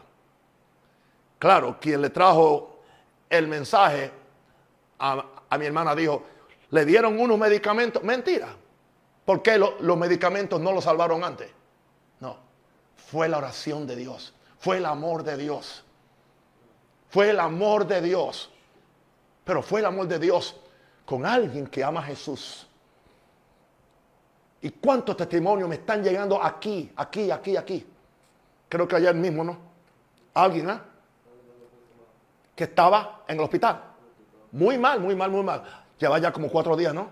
Claro, 1.38 1.78
quien 1.82 2.02
le 2.02 2.12
trajo 2.12 2.80
el 3.30 3.46
mensaje 3.50 4.10
a, 5.00 5.58
mi 5.58 5.66
hermana 5.66 5.96
dijo, 5.96 6.24
le 6.72 6.86
dieron 6.86 7.20
unos 7.20 7.38
medicamentos. 7.38 8.04
Mentira. 8.04 8.50
¿Por 9.26 9.42
qué 9.42 9.58
los 9.58 9.98
medicamentos 9.98 10.60
no 10.60 10.72
lo 10.72 10.82
salvaron 10.82 11.24
antes? 11.24 11.50
No. 12.20 12.38
Fue 12.96 13.28
la 13.28 13.38
oración 13.38 13.86
de 13.86 13.96
Dios. 13.96 14.34
Fue 14.60 14.78
el 14.78 14.86
amor 14.86 15.24
de 15.24 15.38
Dios. 15.38 15.84
Fue 17.10 17.30
el 17.30 17.40
amor 17.40 17.86
de 17.88 18.02
Dios. 18.02 18.52
Pero 19.44 19.62
fue 19.62 19.82
el 19.82 19.86
amor 19.86 20.08
de 20.08 20.20
Dios 20.20 20.56
con 21.06 21.26
alguien 21.26 21.68
que 21.68 21.84
ama 21.84 22.02
a 22.02 22.04
Jesús. 22.04 22.68
¿Y 24.62 24.72
cuántos 24.72 25.16
testimonios 25.16 25.70
me 25.70 25.76
están 25.76 26.04
llegando 26.04 26.42
aquí, 26.42 26.92
aquí, 26.96 27.32
aquí, 27.32 27.56
aquí? 27.56 27.88
Creo 28.68 28.88
que 28.88 28.96
ayer 28.96 29.16
mismo, 29.16 29.44
¿no? 29.44 29.58
Alguien, 30.34 30.70
¿eh? 30.70 30.80
Que 32.56 32.66
estaba 32.66 33.24
en 33.28 33.38
el 33.38 33.44
hospital. 33.44 33.82
Muy 34.52 34.78
mal, 34.78 35.00
muy 35.00 35.16
mal, 35.16 35.30
muy 35.30 35.44
mal. 35.44 35.64
Lleva 36.00 36.20
ya 36.20 36.32
como 36.32 36.50
cuatro 36.50 36.76
días, 36.76 36.94
¿no? 36.94 37.10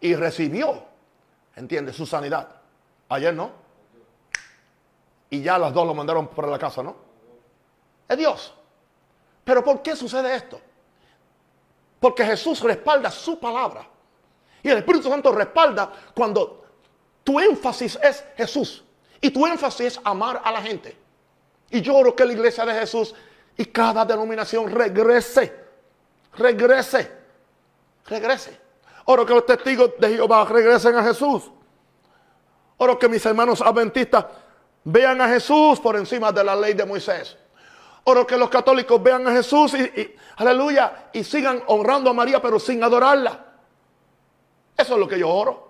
Y 0.00 0.14
recibió, 0.14 0.84
¿entiendes? 1.56 1.96
Su 1.96 2.06
sanidad. 2.06 2.48
Ayer, 3.08 3.34
¿no? 3.34 3.50
Y 5.30 5.42
ya 5.42 5.58
las 5.58 5.72
dos 5.72 5.86
lo 5.86 5.94
mandaron 5.94 6.28
para 6.28 6.48
la 6.48 6.58
casa, 6.58 6.82
¿no? 6.82 6.96
Es 8.08 8.16
Dios. 8.16 8.54
Pero 9.44 9.64
¿por 9.64 9.82
qué 9.82 9.96
sucede 9.96 10.34
esto? 10.34 10.60
Porque 12.00 12.24
Jesús 12.24 12.60
respalda 12.60 13.10
su 13.10 13.38
palabra. 13.38 13.86
Y 14.62 14.68
el 14.68 14.78
Espíritu 14.78 15.08
Santo 15.08 15.32
respalda 15.32 15.90
cuando 16.14 16.64
tu 17.24 17.40
énfasis 17.40 17.98
es 18.02 18.24
Jesús. 18.36 18.84
Y 19.20 19.30
tu 19.30 19.46
énfasis 19.46 19.80
es 19.86 20.00
amar 20.04 20.40
a 20.44 20.52
la 20.52 20.62
gente. 20.62 20.96
Y 21.70 21.80
yo 21.80 21.96
oro 21.96 22.14
que 22.14 22.24
la 22.24 22.32
iglesia 22.32 22.64
de 22.64 22.74
Jesús 22.74 23.14
y 23.58 23.66
cada 23.66 24.06
denominación 24.06 24.70
regrese 24.70 25.68
regrese. 26.38 27.12
Regrese. 28.06 28.58
Oro 29.04 29.26
que 29.26 29.34
los 29.34 29.44
testigos 29.44 29.92
de 29.98 30.14
Jehová 30.14 30.44
regresen 30.44 30.96
a 30.96 31.02
Jesús. 31.02 31.50
Oro 32.78 32.98
que 32.98 33.08
mis 33.08 33.24
hermanos 33.26 33.60
adventistas 33.60 34.26
vean 34.84 35.20
a 35.20 35.28
Jesús 35.28 35.80
por 35.80 35.96
encima 35.96 36.32
de 36.32 36.44
la 36.44 36.54
ley 36.54 36.74
de 36.74 36.84
Moisés. 36.84 37.36
Oro 38.04 38.26
que 38.26 38.36
los 38.36 38.48
católicos 38.48 39.02
vean 39.02 39.26
a 39.26 39.32
Jesús 39.32 39.74
y, 39.74 40.16
aleluya, 40.36 41.10
y 41.12 41.24
sigan 41.24 41.62
honrando 41.66 42.10
a 42.10 42.14
María, 42.14 42.40
pero 42.40 42.58
sin 42.58 42.82
adorarla. 42.82 43.44
Eso 44.76 44.94
es 44.94 44.98
lo 44.98 45.08
que 45.08 45.18
yo 45.18 45.28
oro. 45.28 45.68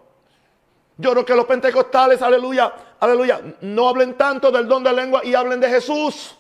Yo 0.96 1.12
oro 1.12 1.24
que 1.24 1.34
los 1.34 1.46
pentecostales, 1.46 2.20
aleluya, 2.22 2.72
aleluya, 3.00 3.40
no 3.62 3.88
hablen 3.88 4.14
tanto 4.14 4.50
del 4.50 4.68
don 4.68 4.84
de 4.84 4.92
lengua 4.92 5.24
y 5.24 5.34
hablen 5.34 5.60
de 5.60 5.68
Jesús. 5.68 6.37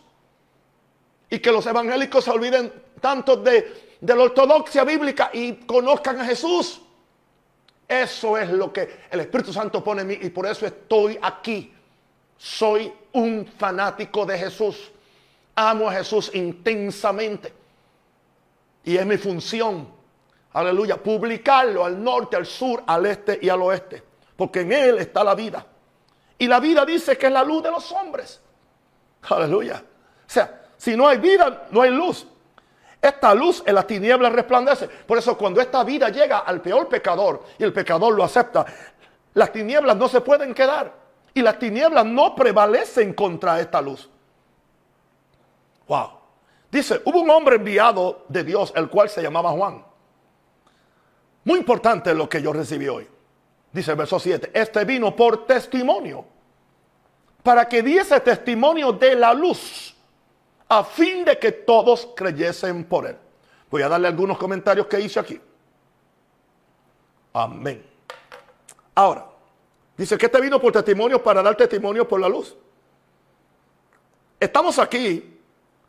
Y 1.30 1.38
que 1.40 1.52
los 1.52 1.66
evangélicos 1.66 2.24
se 2.24 2.30
olviden 2.30 2.72
tanto 3.00 3.36
de, 3.36 3.96
de 4.00 4.16
la 4.16 4.22
ortodoxia 4.22 4.84
bíblica 4.84 5.30
y 5.32 5.54
conozcan 5.54 6.20
a 6.20 6.24
Jesús. 6.24 6.80
Eso 7.86 8.36
es 8.36 8.50
lo 8.50 8.72
que 8.72 9.06
el 9.10 9.20
Espíritu 9.20 9.52
Santo 9.52 9.82
pone 9.82 10.02
en 10.02 10.08
mí 10.08 10.18
y 10.20 10.30
por 10.30 10.46
eso 10.46 10.66
estoy 10.66 11.18
aquí. 11.20 11.72
Soy 12.36 12.92
un 13.12 13.46
fanático 13.46 14.24
de 14.24 14.38
Jesús 14.38 14.92
amo 15.58 15.88
a 15.88 15.92
Jesús 15.92 16.30
intensamente. 16.34 17.52
Y 18.84 18.96
es 18.96 19.04
mi 19.04 19.18
función, 19.18 19.88
aleluya, 20.52 20.96
publicarlo 20.96 21.84
al 21.84 22.02
norte, 22.02 22.36
al 22.36 22.46
sur, 22.46 22.84
al 22.86 23.06
este 23.06 23.40
y 23.42 23.48
al 23.48 23.60
oeste. 23.62 24.02
Porque 24.36 24.60
en 24.60 24.72
Él 24.72 24.98
está 24.98 25.24
la 25.24 25.34
vida. 25.34 25.66
Y 26.38 26.46
la 26.46 26.60
vida 26.60 26.86
dice 26.86 27.18
que 27.18 27.26
es 27.26 27.32
la 27.32 27.42
luz 27.42 27.62
de 27.64 27.72
los 27.72 27.90
hombres. 27.90 28.40
Aleluya. 29.22 29.82
O 29.84 30.30
sea, 30.30 30.57
si 30.78 30.96
no 30.96 31.06
hay 31.06 31.18
vida, 31.18 31.66
no 31.70 31.82
hay 31.82 31.90
luz. 31.90 32.26
Esta 33.02 33.34
luz 33.34 33.62
en 33.66 33.74
la 33.74 33.86
tiniebla 33.86 34.30
resplandece. 34.30 34.88
Por 34.88 35.18
eso 35.18 35.36
cuando 35.36 35.60
esta 35.60 35.84
vida 35.84 36.08
llega 36.08 36.38
al 36.38 36.62
peor 36.62 36.88
pecador 36.88 37.44
y 37.58 37.64
el 37.64 37.72
pecador 37.72 38.14
lo 38.14 38.24
acepta, 38.24 38.64
las 39.34 39.52
tinieblas 39.52 39.96
no 39.96 40.08
se 40.08 40.20
pueden 40.20 40.54
quedar. 40.54 40.92
Y 41.34 41.42
las 41.42 41.58
tinieblas 41.58 42.06
no 42.06 42.34
prevalecen 42.34 43.12
contra 43.12 43.60
esta 43.60 43.82
luz. 43.82 44.08
Wow. 45.86 46.10
Dice, 46.70 47.00
hubo 47.04 47.20
un 47.20 47.30
hombre 47.30 47.56
enviado 47.56 48.24
de 48.28 48.44
Dios, 48.44 48.72
el 48.74 48.88
cual 48.88 49.08
se 49.08 49.22
llamaba 49.22 49.50
Juan. 49.50 49.84
Muy 51.44 51.58
importante 51.58 52.14
lo 52.14 52.28
que 52.28 52.42
yo 52.42 52.52
recibí 52.52 52.88
hoy. 52.88 53.08
Dice 53.72 53.92
el 53.92 53.96
verso 53.96 54.18
7, 54.18 54.50
este 54.54 54.84
vino 54.84 55.14
por 55.14 55.46
testimonio, 55.46 56.24
para 57.42 57.68
que 57.68 57.82
diese 57.82 58.20
testimonio 58.20 58.92
de 58.92 59.14
la 59.14 59.32
luz, 59.32 59.94
a 60.68 60.84
fin 60.84 61.24
de 61.24 61.38
que 61.38 61.52
todos 61.52 62.08
creyesen 62.14 62.84
por 62.84 63.06
él. 63.06 63.16
Voy 63.70 63.82
a 63.82 63.88
darle 63.88 64.08
algunos 64.08 64.38
comentarios 64.38 64.86
que 64.86 65.00
hice 65.00 65.18
aquí. 65.18 65.40
Amén. 67.32 67.84
Ahora, 68.94 69.26
dice 69.96 70.18
que 70.18 70.26
este 70.26 70.40
vino 70.40 70.60
por 70.60 70.72
testimonio 70.72 71.22
para 71.22 71.42
dar 71.42 71.56
testimonio 71.56 72.06
por 72.06 72.20
la 72.20 72.28
luz. 72.28 72.56
Estamos 74.40 74.78
aquí 74.78 75.38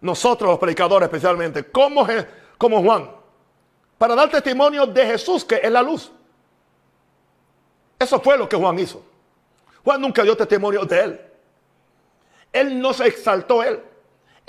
nosotros 0.02 0.50
los 0.50 0.60
predicadores 0.60 1.08
especialmente, 1.08 1.66
como, 1.66 2.08
como 2.58 2.82
Juan, 2.82 3.12
para 3.98 4.16
dar 4.16 4.30
testimonio 4.30 4.86
de 4.86 5.06
Jesús, 5.06 5.44
que 5.44 5.60
es 5.62 5.72
la 5.72 5.82
luz. 5.82 6.12
Eso 7.98 8.20
fue 8.22 8.38
lo 8.38 8.48
que 8.48 8.56
Juan 8.56 8.80
hizo. 8.80 9.04
Juan 9.84 10.02
nunca 10.02 10.24
dio 10.24 10.38
testimonio 10.38 10.86
de 10.86 11.00
él. 11.00 11.22
Él 12.52 12.82
no 12.82 12.94
se 12.94 13.08
exaltó 13.08 13.62
él. 13.62 13.82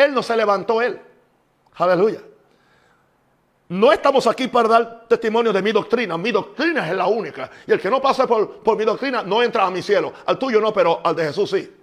Él 0.00 0.14
no 0.14 0.22
se 0.22 0.36
levantó 0.36 0.80
él. 0.80 0.98
Aleluya. 1.74 2.20
No 3.68 3.92
estamos 3.92 4.26
aquí 4.26 4.48
para 4.48 4.68
dar 4.68 5.04
testimonio 5.06 5.52
de 5.52 5.62
mi 5.62 5.72
doctrina. 5.72 6.16
Mi 6.16 6.32
doctrina 6.32 6.88
es 6.88 6.96
la 6.96 7.06
única. 7.06 7.50
Y 7.66 7.72
el 7.72 7.80
que 7.80 7.90
no 7.90 8.00
pasa 8.00 8.26
por, 8.26 8.62
por 8.62 8.76
mi 8.76 8.84
doctrina 8.84 9.22
no 9.22 9.42
entra 9.42 9.66
a 9.66 9.70
mi 9.70 9.82
cielo. 9.82 10.12
Al 10.26 10.38
tuyo 10.38 10.60
no, 10.60 10.72
pero 10.72 11.00
al 11.04 11.14
de 11.14 11.26
Jesús 11.26 11.50
sí. 11.50 11.76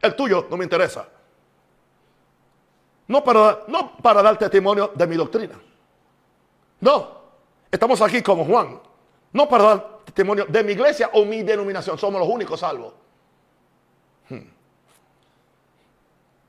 El 0.00 0.14
tuyo 0.14 0.46
no 0.48 0.56
me 0.56 0.64
interesa. 0.64 1.08
No 3.08 3.24
para, 3.24 3.64
no 3.66 3.96
para 3.96 4.22
dar 4.22 4.38
testimonio 4.38 4.92
de 4.94 5.06
mi 5.06 5.16
doctrina. 5.16 5.60
No, 6.80 7.08
estamos 7.70 8.00
aquí 8.00 8.22
como 8.22 8.44
Juan. 8.44 8.80
No 9.32 9.48
para 9.48 9.64
dar 9.64 9.98
testimonio 10.04 10.46
de 10.48 10.62
mi 10.62 10.72
iglesia 10.72 11.10
o 11.12 11.24
mi 11.24 11.42
denominación. 11.42 11.98
Somos 11.98 12.20
los 12.20 12.28
únicos 12.28 12.60
salvos. 12.60 12.94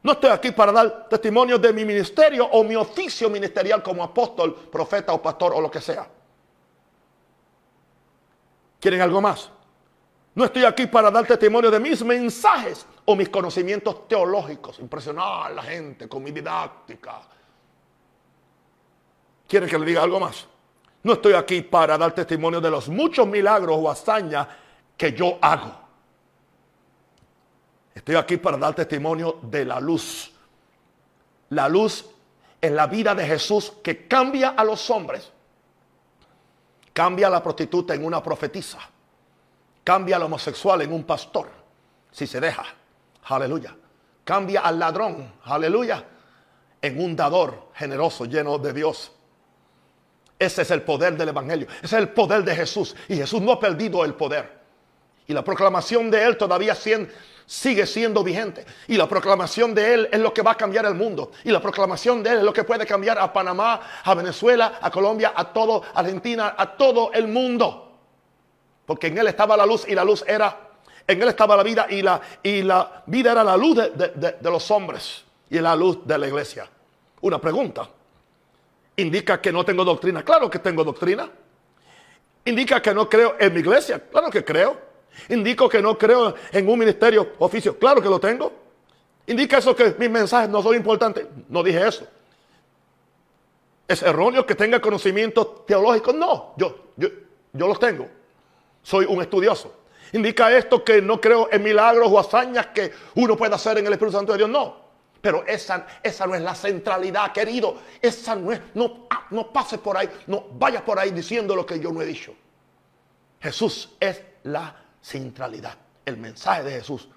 No 0.01 0.13
estoy 0.13 0.29
aquí 0.29 0.51
para 0.51 0.71
dar 0.71 1.09
testimonio 1.09 1.57
de 1.57 1.73
mi 1.73 1.83
ministerio 1.83 2.45
o 2.45 2.63
mi 2.63 2.75
oficio 2.75 3.29
ministerial 3.29 3.83
como 3.83 4.03
apóstol, 4.03 4.55
profeta 4.55 5.13
o 5.13 5.21
pastor 5.21 5.53
o 5.53 5.62
lo 5.62 5.69
que 5.69 5.81
sea. 5.81 6.07
¿Quieren 8.79 9.01
algo 9.01 9.19
más? 9.19 9.51
No 10.35 10.45
estoy 10.45 10.63
aquí 10.63 10.88
para 10.88 11.12
dar 11.12 11.27
testimonio 11.27 11.69
de 11.69 11.79
mis 11.81 12.01
mensajes 12.03 12.85
o 13.03 13.13
mis 13.15 13.27
conocimientos 13.27 14.07
teológicos, 14.07 14.79
impresionar 14.79 15.47
a 15.47 15.49
la 15.49 15.63
gente 15.63 16.07
con 16.07 16.23
mi 16.23 16.31
didáctica. 16.31 17.21
¿Quieren 19.47 19.67
que 19.67 19.77
le 19.77 19.85
diga 19.85 20.03
algo 20.03 20.19
más? 20.19 20.47
No 21.03 21.13
estoy 21.13 21.33
aquí 21.33 21.62
para 21.62 21.97
dar 21.97 22.13
testimonio 22.13 22.62
de 22.62 22.69
los 22.69 22.88
muchos 22.88 23.27
milagros 23.27 23.77
o 23.77 23.89
hazañas 23.89 24.47
que 24.95 25.12
yo 25.12 25.38
hago. 25.41 25.88
Estoy 27.93 28.15
aquí 28.15 28.38
para 28.38 28.58
dar 28.58 28.75
testimonio 28.75 29.39
de 29.43 29.65
la 29.65 29.80
luz. 29.80 30.32
La 31.49 31.67
luz 31.67 32.06
en 32.62 32.75
la 32.75 32.88
vida 32.88 33.15
de 33.15 33.25
Jesús 33.25 33.73
que 33.84 34.08
cambia 34.08 34.49
a 34.49 34.63
los 34.63 34.89
hombres. 34.89 35.32
Cambia 36.93 37.28
a 37.28 37.30
la 37.30 37.41
prostituta 37.41 37.93
en 37.93 38.06
una 38.06 38.21
profetisa. 38.21 38.80
Cambia 39.84 40.17
al 40.17 40.23
homosexual 40.23 40.82
en 40.82 40.93
un 40.93 41.04
pastor, 41.04 41.49
si 42.12 42.28
se 42.28 42.39
deja. 42.39 42.63
Aleluya. 43.23 43.75
Cambia 44.23 44.62
al 44.62 44.78
ladrón, 44.78 45.34
aleluya, 45.45 46.06
en 46.82 47.02
un 47.02 47.15
dador 47.15 47.69
generoso, 47.73 48.25
lleno 48.25 48.58
de 48.58 48.73
Dios. 48.73 49.12
Ese 50.38 50.62
es 50.62 50.71
el 50.71 50.84
poder 50.84 51.17
del 51.17 51.30
Evangelio. 51.30 51.67
Ese 51.82 51.97
es 51.97 52.02
el 52.02 52.10
poder 52.10 52.43
de 52.43 52.56
Jesús. 52.56 52.95
Y 53.08 53.15
Jesús 53.17 53.41
no 53.41 53.54
ha 53.54 53.60
perdido 53.60 54.06
el 54.06 54.13
poder. 54.13 54.60
Y 55.28 55.34
la 55.34 55.43
proclamación 55.43 56.10
de 56.10 56.23
Él 56.23 56.38
todavía 56.38 56.75
sigue 57.49 57.88
siendo 57.88 58.23
vigente. 58.23 58.63
Y 58.88 58.95
la 58.95 59.09
proclamación 59.09 59.73
de 59.73 59.93
Él 59.95 60.09
es 60.12 60.19
lo 60.19 60.31
que 60.31 60.43
va 60.43 60.51
a 60.51 60.55
cambiar 60.55 60.85
el 60.85 60.93
mundo. 60.93 61.31
Y 61.43 61.49
la 61.49 61.59
proclamación 61.59 62.21
de 62.21 62.29
Él 62.29 62.38
es 62.38 62.43
lo 62.43 62.53
que 62.53 62.63
puede 62.63 62.85
cambiar 62.85 63.17
a 63.17 63.33
Panamá, 63.33 63.81
a 64.03 64.13
Venezuela, 64.13 64.77
a 64.79 64.91
Colombia, 64.91 65.33
a 65.35 65.51
todo 65.51 65.81
Argentina, 65.95 66.53
a 66.55 66.77
todo 66.77 67.12
el 67.12 67.27
mundo. 67.27 67.91
Porque 68.85 69.07
en 69.07 69.17
Él 69.17 69.27
estaba 69.27 69.57
la 69.57 69.65
luz 69.65 69.88
y 69.88 69.95
la 69.95 70.03
luz 70.03 70.23
era 70.27 70.69
en 71.07 71.19
él 71.19 71.27
estaba 71.27 71.57
la 71.57 71.63
vida 71.63 71.88
y 71.89 72.03
la, 72.03 72.21
y 72.43 72.62
la 72.62 73.01
vida 73.07 73.31
era 73.31 73.43
la 73.43 73.57
luz 73.57 73.75
de, 73.75 74.38
los 74.43 74.69
hombres 74.69 75.23
y 75.49 75.57
la 75.57 75.75
luz 75.75 76.05
de 76.05 76.15
la 76.19 76.27
iglesia. 76.27 76.69
Una 77.21 77.41
pregunta. 77.41 77.89
¿Indica 78.95 79.41
que 79.41 79.51
no 79.51 79.65
tengo 79.65 79.83
doctrina? 79.83 80.21
Claro 80.21 80.51
que 80.51 80.59
tengo 80.59 80.83
doctrina. 80.83 81.27
¿Indica 82.45 82.79
que 82.79 82.93
no 82.93 83.09
creo 83.09 83.38
en 83.39 83.51
mi 83.51 83.62
iglesia? 83.62 83.99
Claro 84.07 84.29
que 84.29 84.45
creo. 84.45 84.88
¿Indico 85.27 85.67
que 85.67 85.82
no 85.82 85.97
creo 85.97 86.36
en 86.51 86.69
un 86.69 86.79
ministerio 86.79 87.34
oficio? 87.39 87.77
Claro 87.77 88.01
que 88.01 88.10
lo 88.10 88.19
tengo. 88.19 88.51
¿Indica 89.27 89.58
eso 89.58 89.75
que 89.75 89.95
mis 89.99 90.10
mensajes 90.10 90.49
no 90.49 90.63
son 90.63 90.75
importantes? 90.75 91.27
No 91.49 91.62
dije 91.62 91.88
eso. 91.88 92.08
¿Es 93.88 94.01
erróneo 94.01 94.45
que 94.45 94.55
tenga 94.55 94.79
conocimientos 94.79 95.65
teológicos? 95.65 96.15
No, 96.15 96.53
yo, 96.58 96.91
yo, 96.95 97.10
yo 97.53 97.67
los 97.67 97.79
tengo. 97.79 98.08
Soy 98.82 99.05
un 99.05 99.21
estudioso. 99.21 99.75
¿Indica 100.13 100.55
esto 100.55 100.84
que 100.84 101.01
no 101.01 101.19
creo 101.21 101.49
en 101.51 101.62
milagros 101.62 102.08
o 102.12 102.19
hazañas 102.19 102.67
que 102.67 102.91
uno 103.15 103.36
puede 103.38 103.53
hacer 103.53 103.77
en 103.77 103.88
el 103.88 103.93
Espíritu 103.93 104.17
Santo 104.17 104.32
de 104.32 104.39
Dios? 104.39 104.49
No. 104.49 104.89
Pero 105.21 105.45
esa, 105.45 105.86
esa 106.01 106.25
no 106.25 106.36
es 106.36 106.41
la 106.41 106.55
centralidad, 106.55 107.32
querido. 107.34 107.75
Esa 108.01 108.36
no 108.36 108.51
es, 108.51 108.62
no, 108.73 109.08
ah, 109.10 109.27
no 109.32 109.51
pases 109.51 109.79
por 109.79 109.97
ahí, 109.97 110.10
no 110.27 110.45
vayas 110.53 110.82
por 110.84 110.97
ahí 110.97 111.12
diciendo 111.12 111.55
lo 111.55 111.65
que 111.65 111.79
yo 111.79 111.91
no 111.91 112.01
he 112.01 112.05
dicho. 112.05 112.34
Jesús 113.41 113.96
es 114.00 114.21
la 114.44 114.75
centralidad, 115.10 115.75
el 116.05 116.17
mensaje 116.17 116.63
de 116.63 116.71
Jesús. 116.71 117.10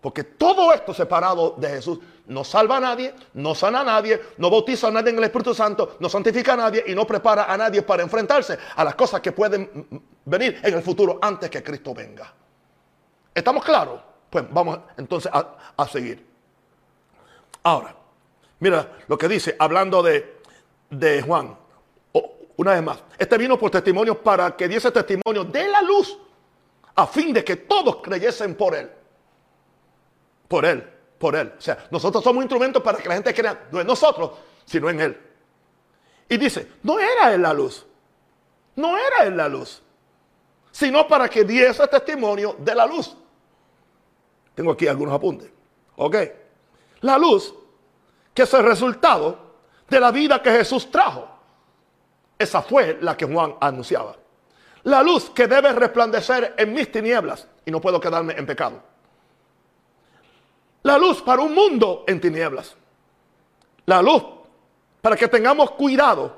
Porque 0.00 0.24
todo 0.24 0.72
esto 0.72 0.92
separado 0.92 1.54
de 1.56 1.68
Jesús 1.68 2.00
no 2.26 2.42
salva 2.42 2.78
a 2.78 2.80
nadie, 2.80 3.14
no 3.34 3.54
sana 3.54 3.82
a 3.82 3.84
nadie, 3.84 4.20
no 4.38 4.50
bautiza 4.50 4.88
a 4.88 4.90
nadie 4.90 5.10
en 5.10 5.18
el 5.18 5.24
Espíritu 5.24 5.54
Santo, 5.54 5.96
no 6.00 6.08
santifica 6.08 6.54
a 6.54 6.56
nadie 6.56 6.82
y 6.88 6.94
no 6.94 7.06
prepara 7.06 7.44
a 7.44 7.56
nadie 7.56 7.82
para 7.82 8.02
enfrentarse 8.02 8.58
a 8.74 8.82
las 8.82 8.96
cosas 8.96 9.20
que 9.20 9.30
pueden 9.30 10.02
venir 10.24 10.60
en 10.62 10.74
el 10.74 10.82
futuro 10.82 11.20
antes 11.22 11.48
que 11.48 11.62
Cristo 11.62 11.94
venga. 11.94 12.32
¿Estamos 13.32 13.64
claros? 13.64 14.00
Pues 14.28 14.44
vamos 14.50 14.80
entonces 14.96 15.30
a, 15.32 15.86
seguir. 15.86 16.26
Ahora, 17.62 17.94
mira 18.58 18.96
lo 19.06 19.16
que 19.16 19.28
dice, 19.28 19.54
hablando 19.56 20.02
de, 20.02 20.40
de 20.90 21.22
Juan, 21.22 21.56
una 22.56 22.72
vez 22.72 22.82
más, 22.82 23.04
este 23.18 23.38
vino 23.38 23.56
por 23.58 23.70
testimonio 23.70 24.20
para 24.20 24.56
que 24.56 24.68
diese 24.68 24.90
testimonio 24.90 25.44
de 25.44 25.68
la 25.68 25.80
luz, 25.80 26.18
a 26.94 27.06
fin 27.06 27.32
de 27.32 27.44
que 27.44 27.56
todos 27.56 27.96
creyesen 28.02 28.54
por 28.54 28.74
él. 28.74 28.90
Por 30.48 30.64
él 30.64 30.92
por 31.22 31.36
Él. 31.36 31.52
O 31.56 31.60
sea, 31.60 31.86
nosotros 31.92 32.24
somos 32.24 32.42
instrumentos 32.42 32.82
para 32.82 32.98
que 32.98 33.08
la 33.08 33.14
gente 33.14 33.32
crea, 33.32 33.68
no 33.70 33.80
en 33.80 33.86
nosotros, 33.86 34.32
sino 34.64 34.90
en 34.90 35.00
Él. 35.00 35.20
Y 36.28 36.36
dice, 36.36 36.72
no 36.82 36.98
era 36.98 37.32
Él 37.32 37.42
la 37.42 37.52
luz. 37.52 37.86
No 38.74 38.98
era 38.98 39.24
Él 39.24 39.36
la 39.36 39.48
luz. 39.48 39.80
Sino 40.72 41.06
para 41.06 41.28
que 41.28 41.44
diese 41.44 41.86
testimonio 41.86 42.56
de 42.58 42.74
la 42.74 42.86
luz. 42.86 43.16
Tengo 44.56 44.72
aquí 44.72 44.88
algunos 44.88 45.14
apuntes. 45.14 45.48
Ok. 45.94 46.16
La 47.02 47.16
luz, 47.18 47.54
que 48.34 48.42
es 48.42 48.54
el 48.54 48.64
resultado 48.64 49.38
de 49.88 50.00
la 50.00 50.10
vida 50.10 50.42
que 50.42 50.50
Jesús 50.50 50.90
trajo. 50.90 51.28
Esa 52.36 52.62
fue 52.62 52.98
la 53.00 53.16
que 53.16 53.26
Juan 53.26 53.54
anunciaba. 53.60 54.16
La 54.84 55.02
luz 55.02 55.30
que 55.30 55.46
debe 55.46 55.72
resplandecer 55.72 56.54
en 56.58 56.72
mis 56.72 56.90
tinieblas 56.90 57.46
y 57.64 57.70
no 57.70 57.80
puedo 57.80 58.00
quedarme 58.00 58.34
en 58.36 58.46
pecado. 58.46 58.82
La 60.82 60.98
luz 60.98 61.22
para 61.22 61.42
un 61.42 61.54
mundo 61.54 62.04
en 62.06 62.20
tinieblas. 62.20 62.74
La 63.86 64.02
luz 64.02 64.24
para 65.00 65.16
que 65.16 65.28
tengamos 65.28 65.72
cuidado 65.72 66.36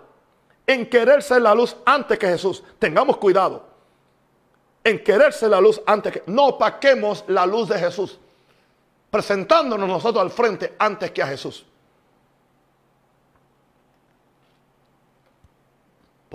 en 0.67 0.89
querer 0.89 1.23
ser 1.23 1.43
la 1.43 1.55
luz 1.55 1.77
antes 1.85 2.19
que 2.19 2.27
Jesús. 2.27 2.63
Tengamos 2.79 3.17
cuidado 3.17 3.67
en 4.83 5.03
quererse 5.03 5.49
la 5.49 5.61
luz 5.61 5.81
antes 5.87 6.13
que... 6.13 6.23
No 6.27 6.47
opaquemos 6.47 7.25
la 7.29 7.47
luz 7.47 7.69
de 7.69 7.79
Jesús, 7.79 8.19
presentándonos 9.11 9.89
nosotros 9.89 10.23
al 10.23 10.31
frente 10.31 10.75
antes 10.79 11.11
que 11.11 11.23
a 11.23 11.27
Jesús. 11.27 11.65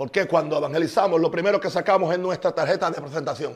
Porque 0.00 0.26
cuando 0.26 0.56
evangelizamos, 0.56 1.20
lo 1.20 1.30
primero 1.30 1.60
que 1.60 1.68
sacamos 1.68 2.10
es 2.10 2.18
nuestra 2.18 2.52
tarjeta 2.52 2.90
de 2.90 3.02
presentación. 3.02 3.54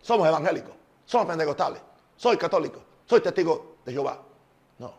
Somos 0.00 0.28
evangélicos, 0.28 0.72
somos 1.04 1.26
pentecostales, 1.26 1.82
soy 2.14 2.36
católico, 2.36 2.80
soy 3.04 3.20
testigo 3.20 3.78
de 3.84 3.90
Jehová. 3.94 4.22
No. 4.78 4.94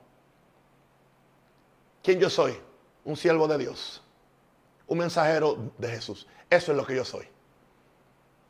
¿Quién 2.04 2.20
yo 2.20 2.30
soy? 2.30 2.60
Un 3.06 3.16
siervo 3.16 3.48
de 3.48 3.58
Dios, 3.60 4.04
un 4.86 4.98
mensajero 4.98 5.72
de 5.78 5.88
Jesús. 5.88 6.28
Eso 6.50 6.74
es 6.74 6.78
lo 6.78 6.86
que 6.86 6.98
yo 6.98 7.06
soy. 7.06 7.26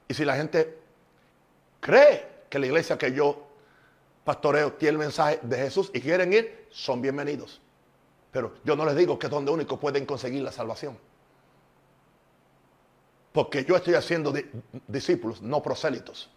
Y 0.07 0.15
si 0.15 0.25
la 0.25 0.35
gente 0.35 0.79
cree 1.79 2.45
que 2.49 2.57
la 2.57 2.65
iglesia 2.65 2.97
que 2.97 3.13
yo 3.13 3.37
pastoreo 4.23 4.73
tiene 4.73 4.93
el 4.93 4.97
mensaje 4.97 5.39
de 5.43 5.57
Jesús 5.57 5.91
y 5.93 6.01
quieren 6.01 6.33
ir, 6.33 6.65
son 6.71 7.03
bienvenidos. 7.03 7.61
Pero 8.31 8.55
yo 8.63 8.75
no 8.75 8.83
les 8.83 8.95
digo 8.95 9.19
que 9.19 9.27
es 9.27 9.31
donde 9.31 9.51
único 9.51 9.79
pueden 9.79 10.07
conseguir 10.07 10.41
la 10.41 10.51
salvación. 10.51 10.97
Porque 13.32 13.63
yo 13.63 13.75
estoy 13.75 13.95
haciendo 13.95 14.34
discípulos, 14.88 15.41
no 15.41 15.61
prosélitos. 15.61 16.29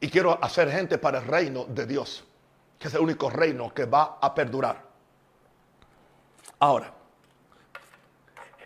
Y 0.00 0.08
quiero 0.08 0.42
hacer 0.42 0.70
gente 0.70 0.98
para 0.98 1.18
el 1.18 1.26
reino 1.26 1.64
de 1.64 1.86
Dios, 1.86 2.24
que 2.78 2.88
es 2.88 2.94
el 2.94 3.00
único 3.00 3.28
reino 3.28 3.74
que 3.74 3.84
va 3.84 4.18
a 4.20 4.34
perdurar. 4.34 4.82
Ahora, 6.60 6.94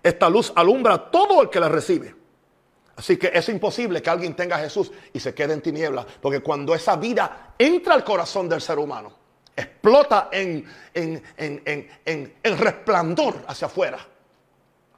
esta 0.03 0.29
luz 0.29 0.53
alumbra 0.55 0.95
a 0.95 1.11
todo 1.11 1.43
el 1.43 1.51
que 1.51 1.59
la 1.59 1.69
recibe. 1.69 2.15
Así 2.97 3.17
que 3.17 3.31
es 3.35 3.49
imposible 3.49 4.01
que 4.03 4.11
alguien 4.11 4.37
tenga 4.37 4.57
a 4.57 4.61
Jesús 4.61 4.93
y 5.13 5.19
se 5.19 5.35
quede 5.35 5.55
en 5.55 5.63
tinieblas, 5.63 6.07
porque 6.21 6.41
cuando 6.41 6.75
esa 6.75 6.97
vida 6.97 7.55
entra 7.59 7.95
al 7.95 8.05
corazón 8.05 8.49
del 8.49 8.61
ser 8.61 8.79
humano, 8.79 9.13
explota 9.57 10.29
en, 10.31 10.65
en, 10.95 12.59
resplandor 12.59 13.45
hacia 13.49 13.67
afuera. 13.67 13.99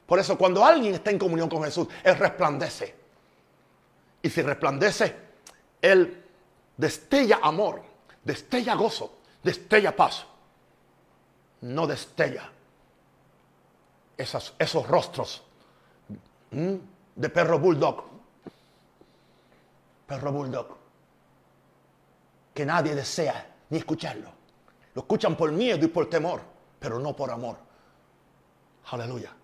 Por 0.06 0.18
eso 0.18 0.38
cuando 0.38 0.64
alguien 0.64 0.94
está 0.94 1.10
en 1.10 1.18
comunión 1.18 1.48
con 1.48 1.64
Jesús, 1.64 1.88
Él 2.04 2.16
resplandece. 2.16 2.94
Y 4.22 4.30
si 4.30 4.42
resplandece, 4.42 5.16
Él 5.82 6.24
destella 6.76 7.40
amor, 7.42 7.82
destella 8.22 8.74
gozo, 8.74 9.18
destella 9.42 9.94
paz. 9.94 10.24
No 11.62 11.86
destella 11.86 12.52
esos 14.16 14.86
rostros 14.86 15.42
de 16.50 17.28
perro 17.28 17.58
bulldog. 17.58 18.04
Perro 20.06 20.32
bulldog. 20.32 20.76
Que 22.54 22.64
nadie 22.64 22.94
desea 22.94 23.54
ni 23.70 23.78
escucharlo. 23.78 24.30
Lo 24.94 25.02
escuchan 25.02 25.36
por 25.36 25.50
miedo 25.50 25.84
y 25.84 25.88
por 25.88 26.08
temor, 26.08 26.40
pero 26.78 26.98
no 26.98 27.14
por 27.14 27.30
amor. 27.30 27.56
Aleluya. 28.90 29.34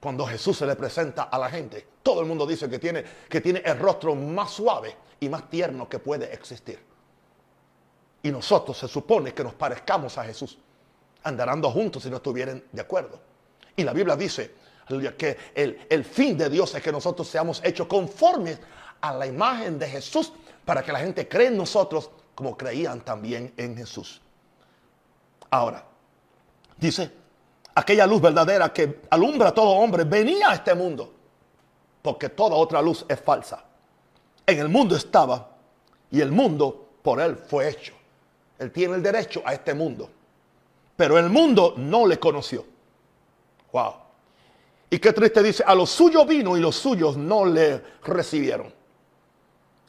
Cuando 0.00 0.26
Jesús 0.26 0.56
se 0.56 0.66
le 0.66 0.76
presenta 0.76 1.24
a 1.24 1.38
la 1.38 1.50
gente, 1.50 1.86
todo 2.02 2.20
el 2.20 2.26
mundo 2.26 2.46
dice 2.46 2.68
que 2.68 2.78
tiene, 2.78 3.04
que 3.28 3.40
tiene 3.40 3.62
el 3.64 3.78
rostro 3.78 4.14
más 4.14 4.50
suave 4.50 4.96
y 5.20 5.28
más 5.28 5.50
tierno 5.50 5.88
que 5.88 5.98
puede 5.98 6.32
existir. 6.32 6.78
Y 8.22 8.30
nosotros 8.30 8.78
se 8.78 8.88
supone 8.88 9.32
que 9.34 9.42
nos 9.42 9.54
parezcamos 9.54 10.16
a 10.18 10.24
Jesús, 10.24 10.58
andarando 11.24 11.70
juntos 11.70 12.02
si 12.02 12.10
no 12.10 12.16
estuvieran 12.16 12.62
de 12.70 12.80
acuerdo. 12.80 13.20
Y 13.74 13.82
la 13.82 13.92
Biblia 13.92 14.16
dice 14.16 14.54
que 15.16 15.36
el, 15.54 16.04
fin 16.04 16.36
de 16.38 16.48
Dios 16.48 16.74
es 16.74 16.82
que 16.82 16.92
nosotros 16.92 17.28
seamos 17.28 17.60
hechos 17.64 17.86
conformes 17.86 18.58
a 19.00 19.12
la 19.14 19.26
imagen 19.26 19.78
de 19.78 19.88
Jesús 19.88 20.32
para 20.64 20.82
que 20.82 20.92
la 20.92 21.00
gente 21.00 21.28
cree 21.28 21.48
en 21.48 21.56
nosotros 21.56 22.10
como 22.34 22.56
creían 22.56 23.00
también 23.00 23.52
en 23.56 23.76
Jesús. 23.76 24.20
Ahora, 25.50 25.84
dice, 26.76 27.10
aquella 27.78 28.06
luz 28.06 28.20
verdadera 28.20 28.72
que 28.72 29.02
alumbra 29.10 29.50
a 29.50 29.54
todo 29.54 29.70
hombre 29.70 30.04
venía 30.04 30.50
a 30.50 30.54
este 30.54 30.74
mundo, 30.74 31.12
porque 32.02 32.28
toda 32.28 32.56
otra 32.56 32.82
luz 32.82 33.04
es 33.08 33.20
falsa. 33.20 33.64
En 34.44 34.58
el 34.58 34.68
mundo 34.68 34.96
estaba 34.96 35.50
y 36.10 36.20
el 36.20 36.32
mundo 36.32 36.88
por 37.02 37.20
él 37.20 37.36
fue 37.36 37.68
hecho. 37.68 37.94
Él 38.58 38.72
tiene 38.72 38.96
el 38.96 39.02
derecho 39.02 39.42
a 39.44 39.54
este 39.54 39.74
mundo, 39.74 40.10
pero 40.96 41.18
el 41.18 41.30
mundo 41.30 41.74
no 41.76 42.06
le 42.06 42.18
conoció. 42.18 42.64
Wow. 43.72 43.94
Y 44.90 44.98
qué 44.98 45.12
triste 45.12 45.42
dice, 45.42 45.62
a 45.64 45.74
los 45.74 45.90
suyos 45.90 46.26
vino 46.26 46.56
y 46.56 46.60
los 46.60 46.74
suyos 46.74 47.16
no 47.16 47.44
le 47.44 47.80
recibieron. 48.02 48.72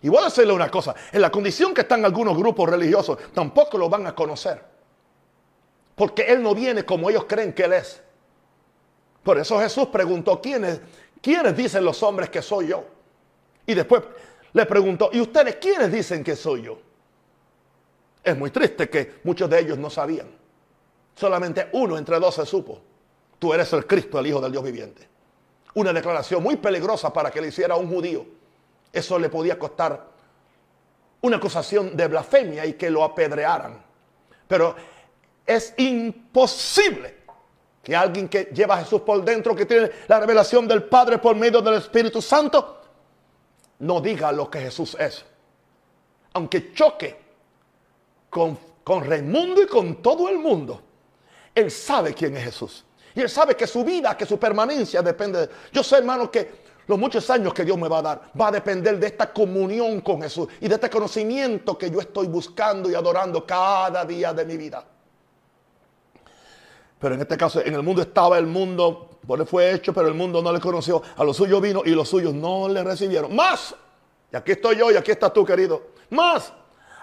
Y 0.02 0.10
voy 0.10 0.20
a 0.20 0.26
decirle 0.26 0.54
una 0.54 0.70
cosa, 0.70 0.94
en 1.12 1.22
la 1.22 1.32
condición 1.32 1.74
que 1.74 1.82
están 1.82 2.06
algunos 2.06 2.38
grupos 2.38 2.70
religiosos, 2.70 3.18
tampoco 3.34 3.78
lo 3.78 3.90
van 3.90 4.06
a 4.06 4.14
conocer. 4.14 4.79
Porque 6.00 6.22
Él 6.24 6.42
no 6.42 6.56
viene 6.56 6.86
como 6.86 7.10
ellos 7.10 7.26
creen 7.28 7.52
que 7.52 7.66
Él 7.66 7.74
es. 7.74 8.02
Por 9.22 9.38
eso 9.38 9.60
Jesús 9.60 9.90
preguntó, 9.90 10.42
¿quiénes, 10.42 10.80
¿quiénes 11.22 11.56
dicen 11.58 11.84
los 11.84 12.02
hombres 12.02 12.30
que 12.30 12.42
soy 12.42 12.68
yo? 12.70 12.86
Y 13.66 13.74
después 13.74 14.04
le 14.54 14.66
preguntó, 14.66 15.10
¿y 15.12 15.20
ustedes 15.20 15.58
quiénes 15.58 15.92
dicen 15.92 16.24
que 16.24 16.38
soy 16.38 16.62
yo? 16.62 16.80
Es 18.24 18.38
muy 18.38 18.50
triste 18.50 18.90
que 18.90 19.20
muchos 19.26 19.50
de 19.50 19.60
ellos 19.60 19.78
no 19.78 19.90
sabían. 19.90 20.32
Solamente 21.16 21.68
uno 21.74 21.98
entre 21.98 22.18
dos 22.18 22.36
se 22.36 22.46
supo 22.46 22.82
tú 23.40 23.54
eres 23.54 23.72
el 23.74 23.88
Cristo, 23.88 24.20
el 24.20 24.28
Hijo 24.28 24.42
del 24.42 24.52
Dios 24.52 24.64
viviente. 24.64 25.08
Una 25.74 25.94
declaración 25.94 26.44
muy 26.44 26.58
peligrosa 26.58 27.12
para 27.12 27.32
que 27.32 27.42
le 27.42 27.48
hiciera 27.48 27.76
a 27.76 27.78
un 27.78 27.90
judío. 27.90 28.26
Eso 28.92 29.18
le 29.18 29.30
podía 29.30 29.58
costar 29.58 30.08
una 31.22 31.38
acusación 31.38 31.96
de 31.96 32.08
blasfemia 32.08 32.66
y 32.66 32.74
que 32.74 32.90
lo 32.90 33.04
apedrearan. 33.04 33.82
Pero 34.48 34.76
es 35.46 35.74
imposible 35.78 37.20
que 37.84 37.96
alguien 37.96 38.28
que 38.28 38.50
lleva 38.54 38.76
a 38.76 38.84
Jesús 38.84 39.02
por 39.02 39.24
dentro, 39.24 39.56
que 39.56 39.66
tiene 39.66 39.90
la 40.08 40.20
revelación 40.20 40.68
del 40.68 40.84
Padre 40.84 41.18
por 41.18 41.36
medio 41.36 41.62
del 41.62 41.76
Espíritu 41.76 42.22
Santo, 42.22 42.82
no 43.80 44.02
diga 44.02 44.32
lo 44.32 44.50
que 44.50 44.60
Jesús 44.60 44.96
es. 45.00 45.26
Aunque 46.34 46.74
choque 46.74 47.18
con, 48.30 48.58
con 48.84 49.04
Raimundo 49.04 49.62
y 49.62 49.68
con 49.68 50.02
todo 50.02 50.30
el 50.30 50.38
mundo, 50.38 50.82
él 51.56 51.72
sabe 51.72 52.14
quién 52.14 52.36
es 52.38 52.44
Jesús. 52.44 52.86
Y 53.16 53.22
él 53.22 53.30
sabe 53.30 53.56
que 53.56 53.66
su 53.66 53.84
vida, 53.84 54.16
que 54.16 54.26
su 54.26 54.38
permanencia 54.38 55.02
depende 55.02 55.48
de... 55.48 55.50
Yo 55.72 55.84
sé, 55.84 55.98
hermano, 55.98 56.30
que 56.30 56.70
los 56.86 56.98
muchos 56.98 57.30
años 57.30 57.54
que 57.54 57.66
Dios 57.66 57.78
me 57.78 57.88
va 57.88 58.00
a 58.00 58.02
dar 58.02 58.32
va 58.40 58.48
a 58.48 58.52
depender 58.52 59.00
de 59.00 59.08
esta 59.08 59.32
comunión 59.32 60.02
con 60.02 60.22
Jesús 60.22 60.48
y 60.60 60.68
de 60.68 60.76
este 60.76 60.90
conocimiento 60.90 61.78
que 61.78 61.90
yo 61.90 62.00
estoy 62.00 62.28
buscando 62.28 62.90
y 62.90 62.96
adorando 62.96 63.46
cada 63.46 64.06
día 64.06 64.34
de 64.34 64.46
mi 64.46 64.58
vida. 64.58 64.84
Pero 67.00 67.16
en 67.16 67.22
este 67.22 67.38
caso, 67.38 67.62
en 67.62 67.74
el 67.74 67.82
mundo 67.82 68.02
estaba 68.02 68.38
el 68.38 68.46
mundo, 68.46 69.10
por 69.26 69.40
él 69.40 69.48
fue 69.48 69.72
hecho, 69.74 69.94
pero 69.94 70.08
el 70.08 70.14
mundo 70.14 70.42
no 70.42 70.52
le 70.52 70.60
conoció. 70.60 71.02
A 71.18 71.24
los 71.24 71.38
suyos 71.38 71.62
vino 71.62 71.82
y 71.86 71.92
los 71.92 72.10
suyos 72.10 72.34
no 72.34 72.68
le 72.68 72.84
recibieron. 72.84 73.36
Más, 73.36 73.74
y 74.32 74.36
aquí 74.36 74.52
estoy 74.52 74.78
yo 74.78 74.92
y 74.92 74.96
aquí 74.96 75.12
estás 75.12 75.32
tú, 75.34 75.46
querido. 75.46 75.82
Más 76.10 76.52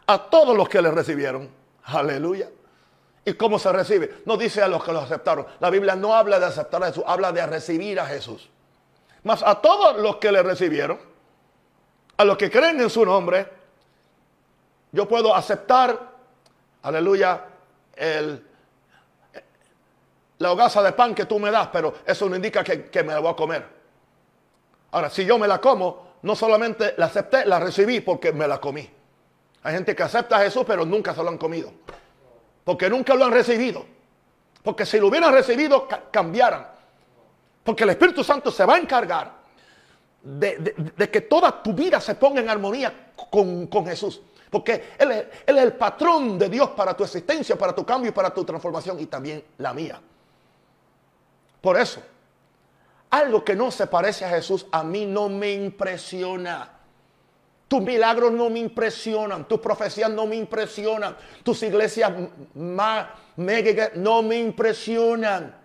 a 0.07 0.19
todos 0.19 0.57
los 0.57 0.69
que 0.69 0.81
le 0.81 0.91
recibieron. 0.91 1.49
Aleluya. 1.85 2.51
¿Y 3.25 3.35
cómo 3.35 3.59
se 3.59 3.73
recibe? 3.73 4.23
No 4.25 4.37
dice 4.37 4.63
a 4.63 4.69
los 4.69 4.85
que 4.85 4.93
lo 4.93 5.01
aceptaron. 5.01 5.47
La 5.59 5.71
Biblia 5.71 5.97
no 5.97 6.15
habla 6.15 6.39
de 6.39 6.47
aceptar 6.47 6.83
a 6.83 6.87
Jesús, 6.87 7.03
habla 7.07 7.33
de 7.33 7.45
recibir 7.47 7.99
a 7.99 8.07
Jesús. 8.07 8.49
Mas 9.25 9.43
a 9.43 9.61
todos 9.61 10.01
los 10.01 10.17
que 10.17 10.31
le 10.31 10.43
recibieron, 10.43 11.01
a 12.17 12.25
los 12.25 12.37
que 12.37 12.51
creen 12.51 12.81
en 12.81 12.89
su 12.89 13.05
nombre, 13.05 13.49
yo 14.93 15.09
puedo 15.09 15.35
aceptar, 15.35 16.13
aleluya, 16.83 17.45
el, 17.97 18.46
la 20.39 20.53
hogaza 20.53 20.83
de 20.83 20.93
pan 20.93 21.15
que 21.15 21.25
tú 21.25 21.39
me 21.39 21.51
das, 21.51 21.69
pero 21.73 21.95
eso 22.05 22.29
no 22.29 22.37
indica 22.37 22.63
que, 22.63 22.85
que 22.85 23.03
me 23.03 23.13
la 23.13 23.21
voy 23.21 23.33
a 23.33 23.37
comer. 23.37 23.67
Ahora, 24.93 25.11
si 25.11 25.25
yo 25.25 25.39
me 25.39 25.49
la 25.49 25.61
como, 25.61 26.17
no 26.23 26.35
solamente 26.37 26.95
la 26.97 27.07
acepté, 27.07 27.45
la 27.47 27.59
recibí 27.59 28.01
porque 28.01 28.33
me 28.33 28.47
la 28.47 28.61
comí. 28.61 28.89
Hay 29.63 29.75
gente 29.75 29.97
que 29.97 30.03
acepta 30.03 30.37
a 30.37 30.41
Jesús, 30.41 30.65
pero 30.67 30.85
nunca 30.85 31.15
se 31.15 31.23
lo 31.23 31.29
han 31.29 31.39
comido 31.39 31.73
porque 32.67 32.91
nunca 32.91 33.15
lo 33.15 33.25
han 33.25 33.31
recibido. 33.31 33.87
Porque 34.65 34.85
si 34.85 34.99
lo 34.99 35.07
hubieran 35.07 35.33
recibido, 35.33 35.87
cambiaran. 36.11 36.67
Porque 37.63 37.85
el 37.85 37.91
Espíritu 37.91 38.25
Santo 38.25 38.51
se 38.51 38.65
va 38.65 38.75
a 38.75 38.79
encargar 38.79 39.35
de, 40.21 41.09
que 41.09 41.21
toda 41.21 41.63
tu 41.63 41.73
vida 41.73 42.01
se 42.01 42.17
ponga 42.17 42.41
en 42.41 42.49
armonía 42.49 43.13
con, 43.31 43.69
con, 43.69 43.87
Jesús. 43.87 44.21
Porque 44.51 44.95
él 44.99 45.13
es, 45.13 45.27
él 45.47 45.59
es 45.59 45.63
el 45.63 45.75
patrón 45.75 46.37
de 46.37 46.49
Dios 46.49 46.71
para 46.71 46.97
tu 46.97 47.05
existencia, 47.05 47.57
para 47.57 47.73
tu 47.73 47.87
cambio 47.87 48.11
y 48.11 48.13
para 48.13 48.35
tu 48.35 48.45
transformación 48.45 48.99
y 48.99 49.07
también 49.07 49.45
la 49.59 49.73
mía. 49.73 50.01
Por 51.67 51.81
eso, 51.81 52.01
algo 53.11 53.45
que 53.45 53.57
no 53.57 53.73
se 53.73 53.89
parece 53.89 54.25
a 54.25 54.29
Jesús 54.31 54.67
a 54.71 54.85
mí 54.85 55.05
no 55.05 55.29
me 55.29 55.53
impresiona. 55.53 56.71
Tus 57.67 57.83
milagros 57.83 58.31
no 58.31 58.49
me 58.49 58.61
impresionan, 58.61 59.49
tus 59.49 59.59
profecías 59.59 60.09
no 60.09 60.27
me 60.27 60.37
impresionan, 60.37 61.17
tus 61.43 61.65
iglesias 61.65 62.13
más 62.55 63.09
no 63.97 64.23
me 64.23 64.39
impresionan. 64.39 65.57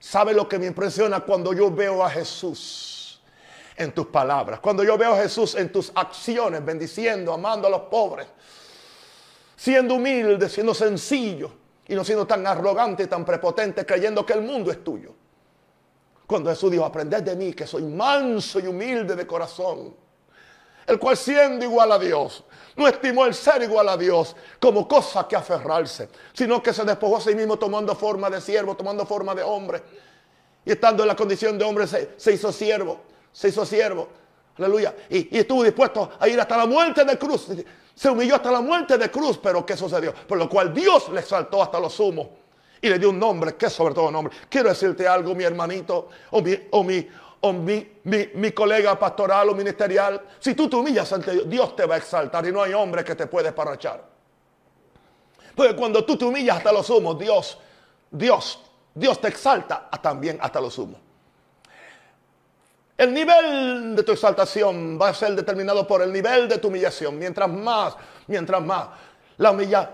¿Sabe 0.00 0.34
lo 0.34 0.48
que 0.48 0.58
me 0.58 0.66
impresiona 0.66 1.20
cuando 1.20 1.52
yo 1.52 1.70
veo 1.70 2.04
a 2.04 2.10
Jesús 2.10 3.22
en 3.76 3.92
tus 3.92 4.06
palabras? 4.06 4.58
Cuando 4.58 4.82
yo 4.82 4.98
veo 4.98 5.14
a 5.14 5.18
Jesús 5.18 5.54
en 5.54 5.70
tus 5.70 5.92
acciones, 5.94 6.64
bendiciendo, 6.64 7.32
amando 7.32 7.68
a 7.68 7.70
los 7.70 7.82
pobres, 7.82 8.26
siendo 9.54 9.94
humilde, 9.94 10.48
siendo 10.48 10.74
sencillo 10.74 11.52
y 11.86 11.94
no 11.94 12.02
siendo 12.02 12.26
tan 12.26 12.44
arrogante 12.44 13.04
y 13.04 13.06
tan 13.06 13.24
prepotente, 13.24 13.86
creyendo 13.86 14.26
que 14.26 14.32
el 14.32 14.42
mundo 14.42 14.72
es 14.72 14.82
tuyo. 14.82 15.14
Cuando 16.26 16.50
Jesús 16.50 16.70
dijo, 16.70 16.84
aprended 16.84 17.22
de 17.22 17.36
mí 17.36 17.52
que 17.52 17.66
soy 17.66 17.82
manso 17.82 18.58
y 18.60 18.66
humilde 18.66 19.14
de 19.14 19.26
corazón 19.26 20.04
el 20.86 20.98
cual 20.98 21.16
siendo 21.16 21.64
igual 21.64 21.92
a 21.92 21.98
Dios, 21.98 22.44
no 22.76 22.86
estimó 22.86 23.24
el 23.26 23.34
ser 23.34 23.62
igual 23.62 23.88
a 23.88 23.96
Dios 23.96 24.34
como 24.60 24.86
cosa 24.86 25.26
que 25.26 25.36
aferrarse, 25.36 26.08
sino 26.32 26.62
que 26.62 26.72
se 26.72 26.84
despojó 26.84 27.16
a 27.16 27.20
sí 27.20 27.34
mismo 27.34 27.58
tomando 27.58 27.94
forma 27.94 28.28
de 28.28 28.40
siervo, 28.40 28.76
tomando 28.76 29.06
forma 29.06 29.34
de 29.34 29.42
hombre. 29.42 29.82
Y 30.64 30.72
estando 30.72 31.02
en 31.02 31.08
la 31.08 31.16
condición 31.16 31.58
de 31.58 31.64
hombre 31.64 31.86
se, 31.86 32.32
hizo 32.32 32.52
siervo, 32.52 33.00
se 33.32 33.48
hizo 33.48 33.64
siervo. 33.64 34.08
Aleluya. 34.56 34.94
Y, 35.10 35.36
y, 35.36 35.40
estuvo 35.40 35.62
dispuesto 35.62 36.10
a 36.18 36.28
ir 36.28 36.40
hasta 36.40 36.56
la 36.56 36.66
muerte 36.66 37.04
de 37.04 37.18
cruz. 37.18 37.48
Se 37.94 38.08
humilló 38.08 38.36
hasta 38.36 38.50
la 38.50 38.60
muerte 38.60 38.96
de 38.96 39.10
cruz, 39.10 39.38
pero 39.42 39.64
¿qué 39.64 39.76
sucedió? 39.76 40.14
Por 40.14 40.38
lo 40.38 40.48
cual 40.48 40.72
Dios 40.72 41.08
le 41.10 41.22
saltó 41.22 41.62
hasta 41.62 41.78
lo 41.78 41.90
sumo 41.90 42.43
y 42.84 42.88
le 42.90 42.98
dio 42.98 43.08
un 43.08 43.18
nombre, 43.18 43.54
que 43.54 43.64
es 43.64 43.72
sobre 43.72 43.94
todo 43.94 44.10
nombre. 44.10 44.36
Quiero 44.46 44.68
decirte 44.68 45.08
algo, 45.08 45.34
mi 45.34 45.42
hermanito, 45.42 46.10
o 46.32 46.42
mi, 46.42 46.54
o 46.70 46.84
mi, 46.84 47.08
o 47.40 47.52
mi, 47.54 48.52
colega 48.52 48.98
pastoral 48.98 49.48
o 49.48 49.54
ministerial, 49.54 50.20
si 50.38 50.54
tú 50.54 50.68
te 50.68 50.76
humillas 50.76 51.10
ante 51.10 51.32
Dios, 51.32 51.48
Dios 51.48 51.76
te 51.76 51.86
va 51.86 51.94
a 51.94 51.98
exaltar 51.98 52.44
y 52.46 52.52
no 52.52 52.62
hay 52.62 52.74
hombre 52.74 53.02
que 53.02 53.14
te 53.14 53.26
puede 53.26 53.52
parrachar. 53.52 54.04
Porque 55.54 55.74
cuando 55.74 56.04
tú 56.04 56.18
te 56.18 56.26
humillas 56.26 56.58
hasta 56.58 56.72
los 56.72 56.90
humos, 56.90 57.18
Dios, 57.18 57.58
Dios, 58.10 58.60
Dios 58.94 59.18
te 59.18 59.28
exalta 59.28 59.88
también 60.02 60.36
hasta 60.42 60.60
los 60.60 60.76
humos. 60.76 61.00
El 62.98 63.14
nivel 63.14 63.96
de 63.96 64.02
tu 64.02 64.12
exaltación 64.12 64.98
va 65.00 65.08
a 65.08 65.14
ser 65.14 65.34
determinado 65.34 65.86
por 65.86 66.02
el 66.02 66.12
nivel 66.12 66.50
de 66.50 66.58
tu 66.58 66.68
humillación. 66.68 67.18
Mientras 67.18 67.48
más, 67.48 67.96
mientras 68.26 68.62
más 68.62 68.88
la 69.38 69.52
humilla, 69.52 69.90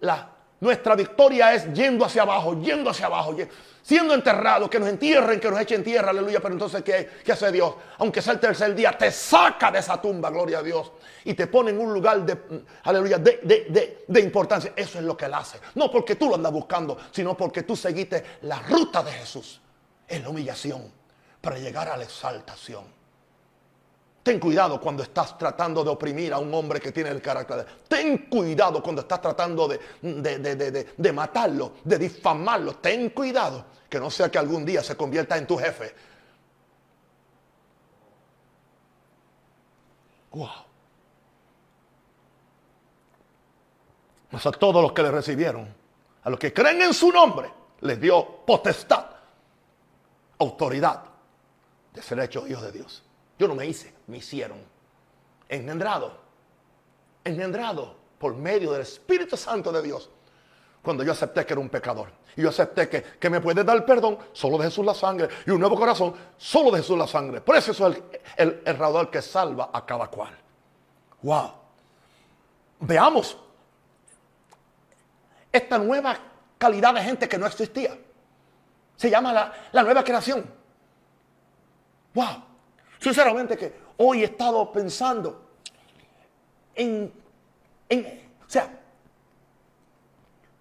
la, 0.00 0.33
nuestra 0.64 0.96
victoria 0.96 1.52
es 1.52 1.70
yendo 1.74 2.06
hacia 2.06 2.22
abajo, 2.22 2.58
yendo 2.58 2.88
hacia 2.88 3.04
abajo, 3.04 3.36
siendo 3.82 4.14
enterrados, 4.14 4.70
que 4.70 4.80
nos 4.80 4.88
entierren, 4.88 5.38
que 5.38 5.50
nos 5.50 5.60
echen 5.60 5.84
tierra, 5.84 6.08
aleluya. 6.08 6.40
Pero 6.40 6.54
entonces, 6.54 6.82
¿qué, 6.82 7.30
hace 7.30 7.52
Dios? 7.52 7.74
Aunque 7.98 8.22
sea 8.22 8.32
el 8.32 8.40
tercer 8.40 8.74
día, 8.74 8.96
te 8.96 9.12
saca 9.12 9.70
de 9.70 9.80
esa 9.80 10.00
tumba, 10.00 10.30
gloria 10.30 10.60
a 10.60 10.62
Dios, 10.62 10.90
y 11.24 11.34
te 11.34 11.48
pone 11.48 11.70
en 11.70 11.78
un 11.78 11.92
lugar 11.92 12.24
de, 12.24 12.64
aleluya, 12.84 13.18
de, 13.18 14.20
importancia. 14.20 14.72
Eso 14.74 14.98
es 14.98 15.04
lo 15.04 15.14
que 15.14 15.26
Él 15.26 15.34
hace. 15.34 15.60
No 15.74 15.90
porque 15.90 16.14
tú 16.14 16.30
lo 16.30 16.36
andas 16.36 16.50
buscando, 16.50 16.96
sino 17.10 17.36
porque 17.36 17.64
tú 17.64 17.76
seguiste 17.76 18.24
la 18.42 18.60
ruta 18.60 19.02
de 19.02 19.12
Jesús 19.12 19.60
en 20.08 20.22
la 20.22 20.30
humillación 20.30 20.90
para 21.42 21.58
llegar 21.58 21.90
a 21.90 21.98
la 21.98 22.04
exaltación. 22.04 22.93
Ten 24.24 24.40
cuidado 24.40 24.80
cuando 24.80 25.02
estás 25.02 25.36
tratando 25.36 25.84
de 25.84 25.90
oprimir 25.90 26.32
a 26.32 26.38
un 26.38 26.52
hombre 26.54 26.80
que 26.80 26.90
tiene 26.92 27.10
el 27.10 27.20
carácter 27.20 27.58
de... 27.58 27.64
Ten 27.86 28.26
cuidado 28.26 28.82
cuando 28.82 29.02
estás 29.02 29.20
tratando 29.20 29.68
de, 29.68 29.78
de, 30.96 31.12
matarlo, 31.12 31.74
de 31.84 31.98
difamarlo. 31.98 32.76
Ten 32.76 33.10
cuidado 33.10 33.66
que 33.86 34.00
no 34.00 34.10
sea 34.10 34.30
que 34.30 34.38
algún 34.38 34.64
día 34.64 34.82
se 34.82 34.96
convierta 34.96 35.36
en 35.36 35.46
tu 35.46 35.58
jefe. 35.58 35.94
Wow. 40.30 40.48
Pues 44.30 44.46
a 44.46 44.52
todos 44.52 44.82
los 44.82 44.92
que 44.92 45.02
le 45.02 45.10
recibieron, 45.10 45.68
a 46.22 46.30
los 46.30 46.38
que 46.38 46.50
creen 46.50 46.80
en 46.80 46.94
su 46.94 47.12
nombre, 47.12 47.52
les 47.82 48.00
dio 48.00 48.26
potestad, 48.46 49.04
autoridad 50.38 51.04
de 51.92 52.00
ser 52.00 52.18
hechos 52.20 52.48
hijos 52.48 52.62
de 52.62 52.72
Dios. 52.72 53.03
Yo 53.38 53.48
no 53.48 53.54
me 53.54 53.66
hice, 53.66 53.92
me 54.06 54.18
hicieron. 54.18 54.58
Engendrado. 55.48 56.18
Engendrado 57.24 57.96
por 58.18 58.34
medio 58.34 58.72
del 58.72 58.82
Espíritu 58.82 59.36
Santo 59.36 59.72
de 59.72 59.82
Dios. 59.82 60.10
Cuando 60.82 61.02
yo 61.02 61.12
acepté 61.12 61.44
que 61.46 61.54
era 61.54 61.60
un 61.60 61.68
pecador. 61.68 62.10
Y 62.36 62.42
yo 62.42 62.50
acepté 62.50 62.88
que, 62.88 63.30
me 63.30 63.40
puede 63.40 63.64
dar 63.64 63.84
perdón 63.86 64.18
solo 64.32 64.58
de 64.58 64.64
Jesús 64.64 64.84
la 64.84 64.94
sangre. 64.94 65.28
Y 65.46 65.50
un 65.50 65.60
nuevo 65.60 65.76
corazón 65.76 66.14
solo 66.36 66.70
de 66.70 66.78
Jesús 66.78 66.98
la 66.98 67.06
sangre. 67.06 67.40
Por 67.40 67.56
eso 67.56 67.72
es 67.72 67.80
el, 68.36 68.62
el, 68.64 69.10
que 69.10 69.22
salva 69.22 69.70
a 69.72 69.84
cada 69.84 70.08
cual. 70.08 70.36
Wow. 71.22 71.52
Veamos 72.80 73.36
esta 75.50 75.78
nueva 75.78 76.18
calidad 76.58 76.94
de 76.94 77.02
gente 77.02 77.28
que 77.28 77.38
no 77.38 77.46
existía. 77.46 77.96
Se 78.96 79.08
llama 79.08 79.32
la, 79.32 79.52
la 79.72 79.82
nueva 79.82 80.04
creación. 80.04 80.44
Wow. 82.12 82.53
Sinceramente 83.04 83.58
que 83.58 83.70
hoy 83.98 84.22
he 84.22 84.24
estado 84.24 84.72
pensando 84.72 85.50
en, 86.74 87.12
o 87.90 88.48
sea, 88.50 88.80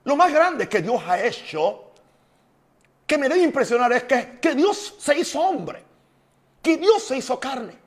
lo 0.03 0.17
más 0.17 0.29
grande 0.29 0.67
que 0.67 0.81
Dios 0.81 1.01
ha 1.07 1.23
hecho, 1.23 1.93
que 3.07 3.17
me 3.17 3.29
debe 3.29 3.43
impresionar 3.43 3.93
es 3.93 4.03
que, 4.03 4.41
que 4.41 4.55
Dios 4.55 4.95
se 4.99 5.17
hizo 5.17 5.39
hombre, 5.39 5.85
que 6.61 6.75
Dios 6.75 7.01
se 7.03 7.15
hizo 7.15 7.39
carne, 7.39 7.77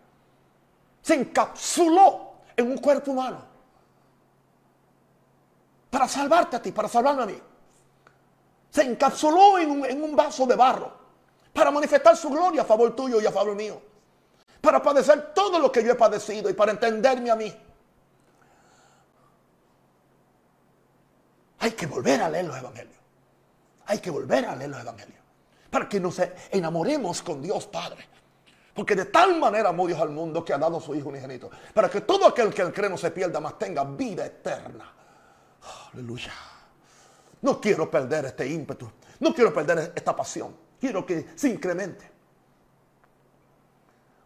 se 1.02 1.16
encapsuló 1.16 2.36
en 2.56 2.70
un 2.70 2.78
cuerpo 2.78 3.10
humano 3.10 3.44
para 5.90 6.08
salvarte 6.08 6.56
a 6.56 6.62
ti, 6.62 6.72
para 6.72 6.88
salvarme 6.88 7.22
a 7.24 7.26
mí. 7.26 7.38
Se 8.70 8.84
encapsuló 8.84 9.58
en 9.58 9.70
un, 9.70 9.84
en 9.84 10.02
un 10.02 10.16
vaso 10.16 10.46
de 10.46 10.56
barro 10.56 10.90
para 11.52 11.70
manifestar 11.70 12.16
su 12.16 12.30
gloria 12.30 12.62
a 12.62 12.64
favor 12.64 12.96
tuyo 12.96 13.20
y 13.20 13.26
a 13.26 13.30
favor 13.30 13.54
mío 13.54 13.95
para 14.60 14.82
padecer 14.82 15.32
todo 15.34 15.58
lo 15.58 15.70
que 15.70 15.84
yo 15.84 15.92
he 15.92 15.96
padecido 15.96 16.50
y 16.50 16.52
para 16.52 16.72
entenderme 16.72 17.30
a 17.30 17.36
mí. 17.36 17.54
Hay 21.58 21.72
que 21.72 21.86
volver 21.86 22.22
a 22.22 22.28
leer 22.28 22.44
los 22.44 22.56
evangelios. 22.56 22.96
Hay 23.86 23.98
que 23.98 24.10
volver 24.10 24.44
a 24.46 24.56
leer 24.56 24.70
los 24.70 24.80
evangelios. 24.80 25.18
Para 25.70 25.88
que 25.88 26.00
nos 26.00 26.20
enamoremos 26.50 27.22
con 27.22 27.42
Dios 27.42 27.66
Padre. 27.66 28.08
Porque 28.74 28.94
de 28.94 29.06
tal 29.06 29.38
manera 29.38 29.70
amó 29.70 29.86
Dios 29.86 30.00
al 30.00 30.10
mundo 30.10 30.44
que 30.44 30.52
ha 30.52 30.58
dado 30.58 30.76
a 30.76 30.80
su 30.80 30.94
Hijo 30.94 31.08
unigénito. 31.08 31.50
Para 31.72 31.88
que 31.88 32.02
todo 32.02 32.26
aquel 32.26 32.52
que 32.52 32.70
cree 32.72 32.90
no 32.90 32.98
se 32.98 33.10
pierda, 33.10 33.40
más 33.40 33.58
tenga 33.58 33.84
vida 33.84 34.26
eterna. 34.26 34.92
Aleluya. 35.92 36.32
No 37.40 37.60
quiero 37.60 37.90
perder 37.90 38.26
este 38.26 38.46
ímpetu. 38.46 38.90
No 39.20 39.34
quiero 39.34 39.52
perder 39.52 39.92
esta 39.94 40.14
pasión. 40.14 40.54
Quiero 40.78 41.06
que 41.06 41.26
se 41.34 41.48
incremente. 41.48 42.15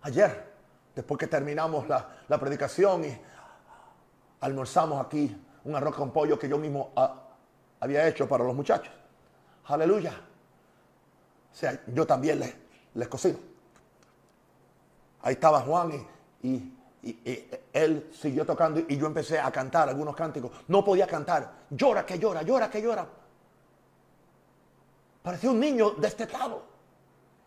Ayer, 0.03 0.51
después 0.95 1.19
que 1.19 1.27
terminamos 1.27 1.87
la, 1.89 2.39
predicación 2.39 3.05
y 3.05 3.19
almorzamos 4.41 5.05
aquí 5.05 5.37
un 5.65 5.75
arroz 5.75 5.95
con 5.95 6.11
pollo 6.11 6.39
que 6.39 6.49
yo 6.49 6.57
mismo 6.57 6.93
ah, 6.97 7.15
había 7.81 8.07
hecho 8.09 8.27
para 8.27 8.45
los 8.45 8.55
muchachos. 8.55 8.93
Aleluya. 9.67 10.13
O 11.53 11.55
sea, 11.55 11.81
yo 11.87 12.07
también 12.07 12.41
les, 12.41 12.55
les 12.95 13.09
cocino. 13.09 13.39
Ahí 15.23 15.35
estaba 15.35 15.61
Juan 15.61 16.07
y, 16.43 16.77
él 17.73 18.11
siguió 18.13 18.45
tocando 18.45 18.81
y 18.87 18.97
yo 18.99 19.07
empecé 19.07 19.39
a 19.39 19.51
cantar 19.51 19.89
algunos 19.89 20.15
cánticos. 20.15 20.51
No 20.69 20.85
podía 20.85 21.07
cantar. 21.07 21.51
Llora 21.71 22.05
que 22.05 22.19
llora, 22.19 22.43
llora 22.43 22.71
que 22.71 22.83
llora. 22.83 23.07
Parecía 25.23 25.51
un 25.51 25.61
niño 25.61 25.93
destetado 25.93 26.70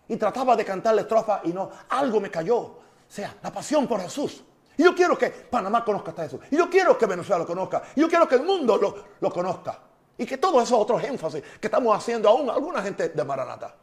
y 0.08 0.18
trataba 0.18 0.56
de 0.56 0.66
cantar 0.66 0.96
la 0.96 1.02
estrofa 1.02 1.42
y 1.44 1.54
no, 1.54 1.70
algo 1.90 2.20
me 2.20 2.30
cayó. 2.30 2.58
O 2.58 2.82
sea, 3.08 3.36
la 3.42 3.52
pasión 3.52 3.88
por 3.88 4.02
Jesús. 4.02 4.44
Y 4.78 4.84
yo 4.84 4.96
quiero 4.96 5.18
que 5.18 5.30
Panamá 5.30 5.86
conozca 5.86 6.12
a 6.12 6.24
Jesús. 6.24 6.42
Y 6.50 6.58
yo 6.58 6.70
quiero 6.70 6.98
que 6.98 7.06
Venezuela 7.06 7.40
lo 7.40 7.48
conozca. 7.48 7.84
Y 7.96 8.02
yo 8.02 8.10
quiero 8.10 8.28
que 8.28 8.36
el 8.36 8.44
mundo 8.44 8.78
lo, 8.78 8.96
lo 9.20 9.32
conozca. 9.32 9.80
Y 10.18 10.26
que 10.26 10.38
todos 10.38 10.64
esos 10.64 10.80
otros 10.80 11.04
énfasis 11.04 11.44
que 11.60 11.68
estamos 11.68 11.96
haciendo 11.96 12.30
aún 12.30 12.50
alguna 12.50 12.82
gente 12.82 13.10
de 13.10 13.24
Maranata. 13.24 13.76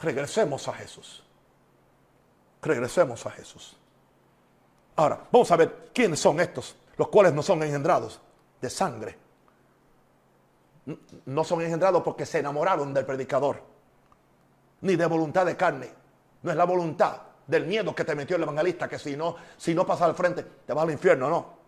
Regresemos 0.00 0.66
a 0.68 0.72
Jesús. 0.74 1.24
Regresemos 2.62 3.26
a 3.26 3.30
Jesús. 3.30 3.76
Ahora, 4.96 5.20
vamos 5.30 5.50
a 5.50 5.56
ver 5.56 5.90
quiénes 5.92 6.18
son 6.18 6.40
estos, 6.40 6.76
los 6.96 7.08
cuales 7.08 7.32
no 7.32 7.42
son 7.42 7.62
engendrados 7.62 8.20
de 8.60 8.70
sangre. 8.70 9.18
No 11.26 11.44
son 11.44 11.62
engendrados 11.62 12.02
porque 12.02 12.26
se 12.26 12.38
enamoraron 12.38 12.94
del 12.94 13.04
predicador 13.04 13.62
ni 14.82 14.96
de 14.96 15.06
voluntad 15.06 15.46
de 15.46 15.56
carne. 15.56 15.90
No 16.42 16.50
es 16.50 16.56
la 16.56 16.64
voluntad 16.64 17.20
del 17.46 17.66
miedo 17.66 17.94
que 17.94 18.04
te 18.04 18.14
metió 18.14 18.36
el 18.36 18.42
evangelista, 18.42 18.88
que 18.88 18.98
si 18.98 19.16
no, 19.16 19.34
si 19.56 19.74
no 19.74 19.86
pasas 19.86 20.08
al 20.08 20.14
frente, 20.14 20.44
te 20.66 20.72
vas 20.72 20.84
al 20.84 20.90
infierno, 20.90 21.28
no. 21.28 21.58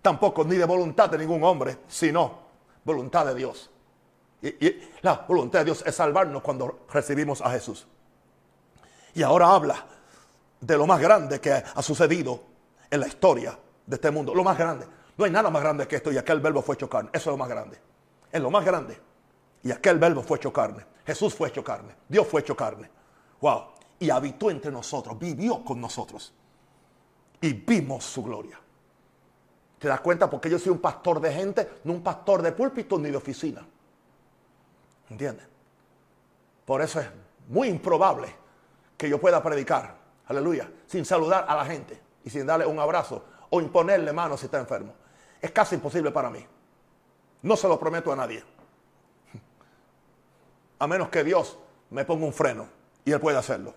tampoco 0.00 0.44
ni 0.44 0.56
de 0.56 0.64
voluntad 0.64 1.10
de 1.10 1.18
ningún 1.18 1.42
hombre, 1.42 1.78
sino 1.88 2.38
voluntad 2.84 3.26
de 3.26 3.34
Dios. 3.34 3.70
Y, 4.40 4.90
la 5.02 5.24
voluntad 5.26 5.60
de 5.60 5.66
Dios 5.66 5.82
es 5.84 5.94
salvarnos 5.94 6.42
cuando 6.42 6.86
recibimos 6.92 7.40
a 7.40 7.50
Jesús. 7.50 7.86
Y 9.14 9.22
ahora 9.22 9.52
habla 9.52 9.84
de 10.60 10.76
lo 10.76 10.86
más 10.86 11.00
grande 11.00 11.40
que 11.40 11.52
ha 11.52 11.82
sucedido 11.82 12.40
en 12.88 13.00
la 13.00 13.08
historia 13.08 13.58
de 13.84 13.96
este 13.96 14.10
mundo. 14.10 14.34
Lo 14.34 14.44
más 14.44 14.56
grande. 14.56 14.86
No 15.16 15.24
hay 15.24 15.32
nada 15.32 15.50
más 15.50 15.60
grande 15.60 15.88
que 15.88 15.96
esto 15.96 16.12
y 16.12 16.18
aquel 16.18 16.40
verbo 16.40 16.62
fue 16.62 16.76
hecho 16.76 16.88
carne. 16.88 17.10
Eso 17.12 17.30
es 17.30 17.34
lo 17.34 17.36
más 17.36 17.48
grande. 17.48 17.78
Es 18.30 18.40
lo 18.40 18.50
más 18.50 18.64
grande. 18.64 19.00
Y 19.62 19.70
aquel 19.70 19.98
verbo 19.98 20.22
fue 20.22 20.38
hecho 20.38 20.52
carne. 20.52 20.84
Jesús 21.06 21.34
fue 21.34 21.48
hecho 21.48 21.64
carne. 21.64 21.94
Dios 22.08 22.26
fue 22.26 22.40
hecho 22.40 22.56
carne. 22.56 22.90
Wow. 23.40 23.64
Y 23.98 24.10
habitó 24.10 24.50
entre 24.50 24.70
nosotros. 24.70 25.18
Vivió 25.18 25.64
con 25.64 25.80
nosotros. 25.80 26.32
Y 27.40 27.52
vimos 27.52 28.04
su 28.04 28.22
gloria. 28.22 28.60
¿Te 29.78 29.88
das 29.88 30.00
cuenta? 30.00 30.28
Porque 30.28 30.50
yo 30.50 30.58
soy 30.58 30.72
un 30.72 30.80
pastor 30.80 31.20
de 31.20 31.32
gente, 31.32 31.68
no 31.84 31.92
un 31.92 32.02
pastor 32.02 32.42
de 32.42 32.52
púlpito 32.52 32.98
ni 32.98 33.10
de 33.10 33.16
oficina. 33.16 33.64
¿Entiendes? 35.08 35.46
Por 36.64 36.82
eso 36.82 37.00
es 37.00 37.08
muy 37.48 37.68
improbable 37.68 38.34
que 38.96 39.08
yo 39.08 39.20
pueda 39.20 39.42
predicar, 39.42 39.96
aleluya, 40.26 40.70
sin 40.86 41.04
saludar 41.04 41.46
a 41.48 41.54
la 41.56 41.64
gente 41.64 41.98
y 42.24 42.30
sin 42.30 42.44
darle 42.44 42.66
un 42.66 42.78
abrazo 42.78 43.24
o 43.50 43.60
imponerle 43.60 44.12
mano 44.12 44.36
si 44.36 44.46
está 44.46 44.58
enfermo. 44.58 44.92
Es 45.40 45.52
casi 45.52 45.76
imposible 45.76 46.10
para 46.10 46.28
mí. 46.28 46.44
No 47.42 47.56
se 47.56 47.68
lo 47.68 47.78
prometo 47.78 48.12
a 48.12 48.16
nadie. 48.16 48.42
A 50.78 50.86
menos 50.86 51.08
que 51.08 51.24
Dios 51.24 51.58
me 51.90 52.04
ponga 52.04 52.26
un 52.26 52.32
freno 52.32 52.68
y 53.04 53.12
Él 53.12 53.20
puede 53.20 53.38
hacerlo. 53.38 53.74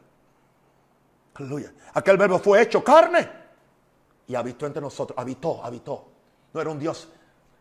Aleluya. 1.36 1.74
Aquel 1.94 2.18
verbo 2.18 2.40
fue 2.40 2.62
hecho 2.62 2.84
carne 2.84 3.30
y 4.28 4.36
habitó 4.36 4.66
entre 4.66 4.82
nosotros. 4.82 5.18
Habitó, 5.18 5.64
habitó. 5.64 6.08
No 6.54 6.62
era 6.62 6.70
un 6.70 6.80
Dios. 6.80 7.10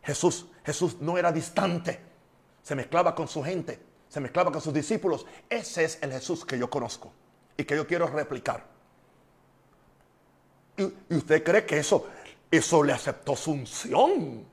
Jesús, 0.02 0.46
Jesús 0.64 0.96
no 1.00 1.16
era 1.16 1.30
distante 1.30 2.10
se 2.62 2.74
mezclaba 2.74 3.14
con 3.14 3.28
su 3.28 3.42
gente, 3.42 3.80
se 4.08 4.20
mezclaba 4.20 4.52
con 4.52 4.60
sus 4.60 4.72
discípulos. 4.72 5.26
Ese 5.48 5.84
es 5.84 5.98
el 6.02 6.12
Jesús 6.12 6.44
que 6.44 6.58
yo 6.58 6.68
conozco 6.68 7.12
y 7.56 7.64
que 7.64 7.76
yo 7.76 7.86
quiero 7.86 8.06
replicar. 8.06 8.64
Y, 10.76 11.14
usted 11.14 11.42
cree 11.42 11.66
que 11.66 11.78
eso, 11.78 12.06
eso 12.50 12.82
le 12.82 12.92
aceptó 12.92 13.36
su 13.36 13.52
unción. 13.52 14.46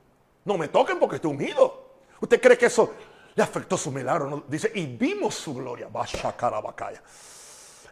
No 0.46 0.58
me 0.58 0.68
toquen 0.70 1.00
porque 1.00 1.18
estoy 1.18 1.32
unido. 1.32 1.92
¿Usted 2.20 2.42
cree 2.42 2.58
que 2.58 2.68
eso 2.68 2.94
le 3.38 3.44
afectó 3.44 3.78
su 3.78 3.92
milagro? 3.92 4.46
Dice, 4.48 4.72
y 4.74 4.88
vimos 4.88 5.36
su 5.36 5.54
gloria. 5.54 5.88
Vaya 5.92 6.36
carabacaya. 6.36 7.04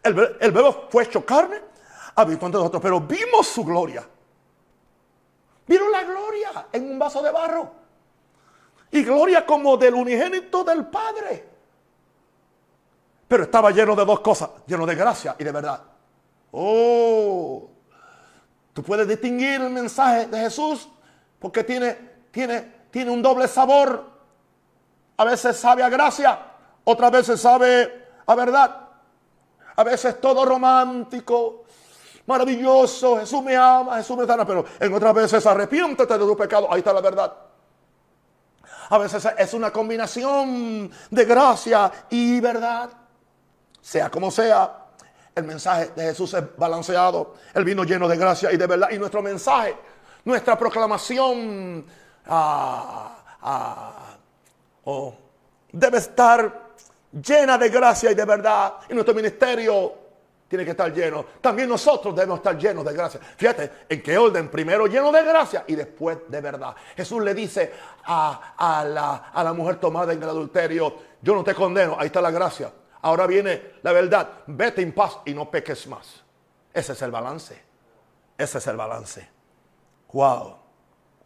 El, 0.02 0.38
el 0.40 0.52
verbo 0.52 0.88
fue 0.90 1.04
hecho 1.04 1.24
carne, 1.24 1.62
habitó 2.16 2.48
entre 2.48 2.58
nosotros, 2.58 2.82
pero 2.82 3.00
vimos 3.00 3.46
su 3.46 3.64
gloria. 3.64 4.04
Vieron 5.68 5.92
la 5.92 6.04
gloria 6.04 6.68
en 6.72 6.90
un 6.90 6.98
vaso 6.98 7.22
de 7.22 7.32
barro 7.32 7.72
y 8.90 9.04
gloria 9.04 9.46
como 9.46 9.78
del 9.78 9.94
unigénito 9.94 10.64
del 10.64 10.88
Padre. 10.88 11.48
Pero 13.28 13.44
estaba 13.44 13.70
lleno 13.70 13.96
de 13.96 14.04
dos 14.04 14.22
cosas, 14.22 14.50
lleno 14.66 14.84
de 14.88 14.96
gracia 14.96 15.36
y 15.38 15.44
de 15.44 15.52
verdad. 15.52 15.80
Oh, 16.54 17.70
tú 18.74 18.82
puedes 18.82 19.08
distinguir 19.08 19.62
el 19.62 19.70
mensaje 19.70 20.26
de 20.26 20.40
Jesús 20.40 20.90
porque 21.38 21.64
tiene, 21.64 21.96
tiene, 22.32 22.88
tiene 22.90 23.12
un 23.12 23.22
doble 23.22 23.48
sabor. 23.48 24.15
A 25.18 25.24
veces 25.24 25.58
sabe 25.58 25.84
a 25.84 25.90
gracia, 25.90 26.40
otras 26.84 27.12
veces 27.12 27.40
sabe 27.42 28.08
a 28.26 28.36
verdad. 28.36 28.82
A 29.78 29.84
veces 29.84 30.20
todo 30.22 30.46
romántico, 30.46 31.66
maravilloso, 32.26 33.18
Jesús 33.20 33.44
me 33.44 33.56
ama, 33.56 33.98
Jesús 33.98 34.18
me 34.18 34.26
sana, 34.26 34.46
pero 34.46 34.66
en 34.80 34.94
otras 34.94 35.14
veces 35.14 35.46
arrepiéntete 35.46 36.18
de 36.18 36.26
tu 36.26 36.38
pecado, 36.38 36.68
ahí 36.72 36.80
está 36.80 36.94
la 36.94 37.02
verdad. 37.02 37.34
A 38.90 38.98
veces 38.98 39.28
es 39.38 39.54
una 39.54 39.72
combinación 39.72 40.92
de 41.10 41.26
gracia 41.26 41.92
y 42.10 42.40
verdad. 42.40 42.90
Sea 43.82 44.10
como 44.10 44.32
sea, 44.32 44.86
el 45.34 45.44
mensaje 45.44 45.92
de 45.96 46.04
Jesús 46.04 46.34
es 46.34 46.44
balanceado. 46.56 47.36
El 47.54 47.66
vino 47.66 47.84
lleno 47.84 48.08
de 48.08 48.18
gracia 48.18 48.52
y 48.52 48.58
de 48.58 48.68
verdad. 48.68 48.90
Y 48.92 48.98
nuestro 48.98 49.22
mensaje, 49.22 49.76
nuestra 50.24 50.58
proclamación 50.58 51.86
ah, 52.28 53.18
ah, 53.42 54.15
oh, 54.86 55.14
debe 55.72 55.98
estar 56.00 56.74
llena 57.12 57.58
de 57.58 57.70
gracia 57.70 58.12
y 58.12 58.16
de 58.16 58.26
verdad. 58.26 58.76
Y 58.90 58.94
nuestro 58.94 59.14
ministerio 59.14 59.94
tiene 60.48 60.64
que 60.64 60.72
estar 60.72 60.94
lleno. 60.94 61.26
También 61.42 61.68
nosotros 61.68 62.16
debemos 62.16 62.40
estar 62.40 62.58
llenos 62.58 62.86
de 62.86 62.94
gracia. 62.94 63.20
Fíjate 63.20 63.72
en 63.90 64.02
qué 64.02 64.18
orden. 64.18 64.50
Primero 64.50 64.88
lleno 64.88 65.12
de 65.12 65.24
gracia 65.24 65.64
y 65.68 65.76
después 65.76 66.20
de 66.28 66.42
verdad. 66.42 66.76
Jesús 66.96 67.24
le 67.24 67.34
dice 67.34 67.74
a, 68.06 68.86
la, 68.88 69.32
a 69.34 69.44
la 69.44 69.54
mujer 69.54 69.78
tomada 69.78 70.14
en 70.14 70.22
el 70.22 70.30
adulterio, 70.30 70.96
yo 71.22 71.36
no 71.36 71.44
te 71.44 71.54
condeno, 71.54 71.96
ahí 72.00 72.08
está 72.08 72.22
la 72.22 72.32
gracia. 72.32 72.72
Ahora 73.02 73.28
viene 73.28 73.76
la 73.84 73.92
verdad, 73.92 74.30
vete 74.48 74.82
en 74.82 74.94
paz 74.94 75.20
y 75.26 75.34
no 75.34 75.50
peques 75.50 75.88
más. 75.88 76.24
Ese 76.74 76.94
es 76.94 77.02
el 77.02 77.12
balance. 77.12 77.62
Ese 78.38 78.58
es 78.58 78.68
el 78.68 78.76
balance. 78.76 79.30
Wow. 80.12 80.56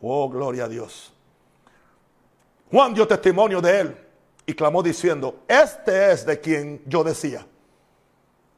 Oh, 0.01 0.29
gloria 0.29 0.65
a 0.65 0.67
Dios. 0.67 1.13
Juan 2.71 2.93
dio 2.93 3.07
testimonio 3.07 3.61
de 3.61 3.79
él 3.79 3.97
y 4.45 4.53
clamó 4.53 4.83
diciendo, 4.83 5.43
este 5.47 6.11
es 6.11 6.25
de 6.25 6.39
quien 6.39 6.81
yo 6.85 7.03
decía 7.03 7.45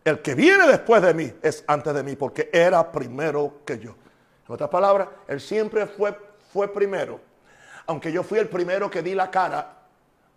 el 0.04 0.22
que 0.22 0.36
viene 0.36 0.68
después 0.68 1.02
de 1.02 1.14
mí 1.14 1.32
es 1.42 1.64
antes 1.68 1.94
de 1.94 2.04
mí 2.04 2.16
porque 2.16 2.50
era 2.52 2.92
primero 2.92 3.62
que 3.66 3.78
yo. 3.78 3.92
En 4.48 4.54
otras 4.54 4.70
palabras, 4.70 5.08
él 5.28 5.40
siempre 5.40 5.86
fue, 5.86 6.18
fue 6.52 6.68
primero. 6.68 7.20
Aunque 7.86 8.12
yo 8.12 8.24
fui 8.24 8.40
el 8.40 8.50
primero 8.50 8.90
que 8.90 9.02
di 9.02 9.14
la 9.14 9.30
cara 9.30 9.78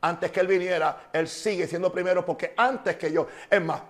antes 0.00 0.30
que 0.30 0.40
él 0.40 0.46
viniera, 0.46 1.08
él 1.12 1.26
sigue 1.28 1.66
siendo 1.66 1.90
primero 1.90 2.24
porque 2.24 2.52
antes 2.56 2.96
que 2.96 3.10
yo. 3.10 3.26
Es 3.48 3.62
más, 3.62 3.80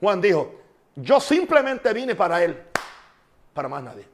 Juan 0.00 0.20
dijo, 0.20 0.60
yo 0.94 1.18
simplemente 1.18 1.92
vine 1.92 2.14
para 2.14 2.42
él, 2.44 2.62
para 3.52 3.68
más 3.68 3.82
nadie. 3.82 4.13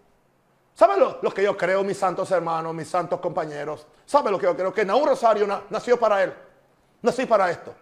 ¿Saben 0.81 0.99
lo, 0.99 1.35
que 1.35 1.43
yo 1.43 1.55
creo, 1.59 1.85
mis 1.85 1.99
santos 1.99 2.31
hermanos, 2.31 2.72
mis 2.74 2.89
santos 2.89 3.20
compañeros? 3.20 3.87
¿Saben 4.07 4.33
lo 4.33 4.39
que 4.39 4.47
yo 4.47 4.57
creo? 4.57 4.72
Que 4.72 4.83
Naúl 4.83 5.11
Rosario 5.11 5.47
nació 5.68 6.01
para 6.01 6.24
él. 6.24 6.33
Nací 7.03 7.26
para 7.26 7.51
esto. 7.51 7.74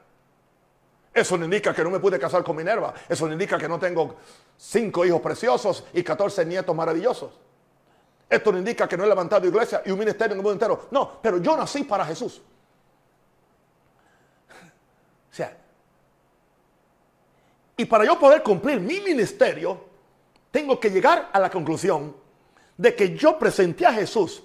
Eso 1.14 1.38
no 1.38 1.44
indica 1.44 1.72
que 1.72 1.84
no 1.84 1.90
me 1.90 2.01
pude 2.01 2.18
casar 2.18 2.42
con 2.42 2.57
Minerva. 2.57 2.92
Eso 3.09 3.28
no 3.28 3.34
indica 3.34 3.57
que 3.57 3.68
no 3.68 3.78
tengo 3.78 4.16
cinco 4.57 5.05
hijos 5.05 5.20
preciosos 5.20 5.84
y 5.92 6.03
14 6.03 6.44
nietos 6.44 6.74
maravillosos. 6.74 7.30
Esto 8.28 8.51
no 8.51 8.59
indica 8.59 8.88
que 8.88 8.96
no 8.96 9.05
he 9.05 9.07
levantado 9.07 9.46
iglesia 9.46 9.80
y 9.86 9.92
un 9.92 9.99
ministerio 10.01 10.32
en 10.32 10.40
el 10.40 10.42
mundo 10.42 10.55
entero. 10.55 10.88
No, 10.90 11.20
pero 11.22 11.38
yo 11.38 11.57
nací 11.57 11.84
para 11.84 12.05
Jesús. 12.05 12.42
Y 17.76 17.84
para 17.84 18.05
yo 18.05 18.18
poder 18.18 18.42
cumplir 18.42 18.80
mi 18.80 18.99
ministerio, 18.99 19.84
tengo 20.51 20.80
que 20.80 20.90
llegar 20.90 21.30
a 21.32 21.38
la 21.38 21.49
conclusión 21.49 22.26
de 22.79 22.95
que 22.95 23.14
yo 23.14 23.39
presenté 23.39 23.85
a 23.85 23.93
Jesús 23.93 24.43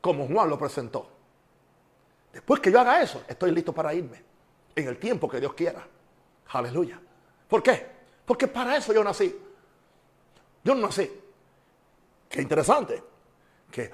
como 0.00 0.26
Juan 0.26 0.48
lo 0.48 0.58
presentó. 0.58 1.10
Después 2.32 2.60
que 2.60 2.70
yo 2.70 2.80
haga 2.80 3.02
eso, 3.02 3.22
estoy 3.28 3.50
listo 3.50 3.74
para 3.74 3.92
irme 3.92 4.22
en 4.74 4.88
el 4.88 4.96
tiempo 4.96 5.28
que 5.28 5.40
Dios 5.40 5.52
quiera. 5.54 5.86
Aleluya. 6.50 7.00
¿Por 7.48 7.62
qué? 7.62 7.86
Porque 8.24 8.46
para 8.46 8.76
eso 8.76 8.92
yo 8.92 9.02
nací. 9.02 9.36
Yo 10.62 10.74
no 10.74 10.86
nací. 10.86 11.10
Qué 12.28 12.40
interesante. 12.40 13.02
Que 13.70 13.90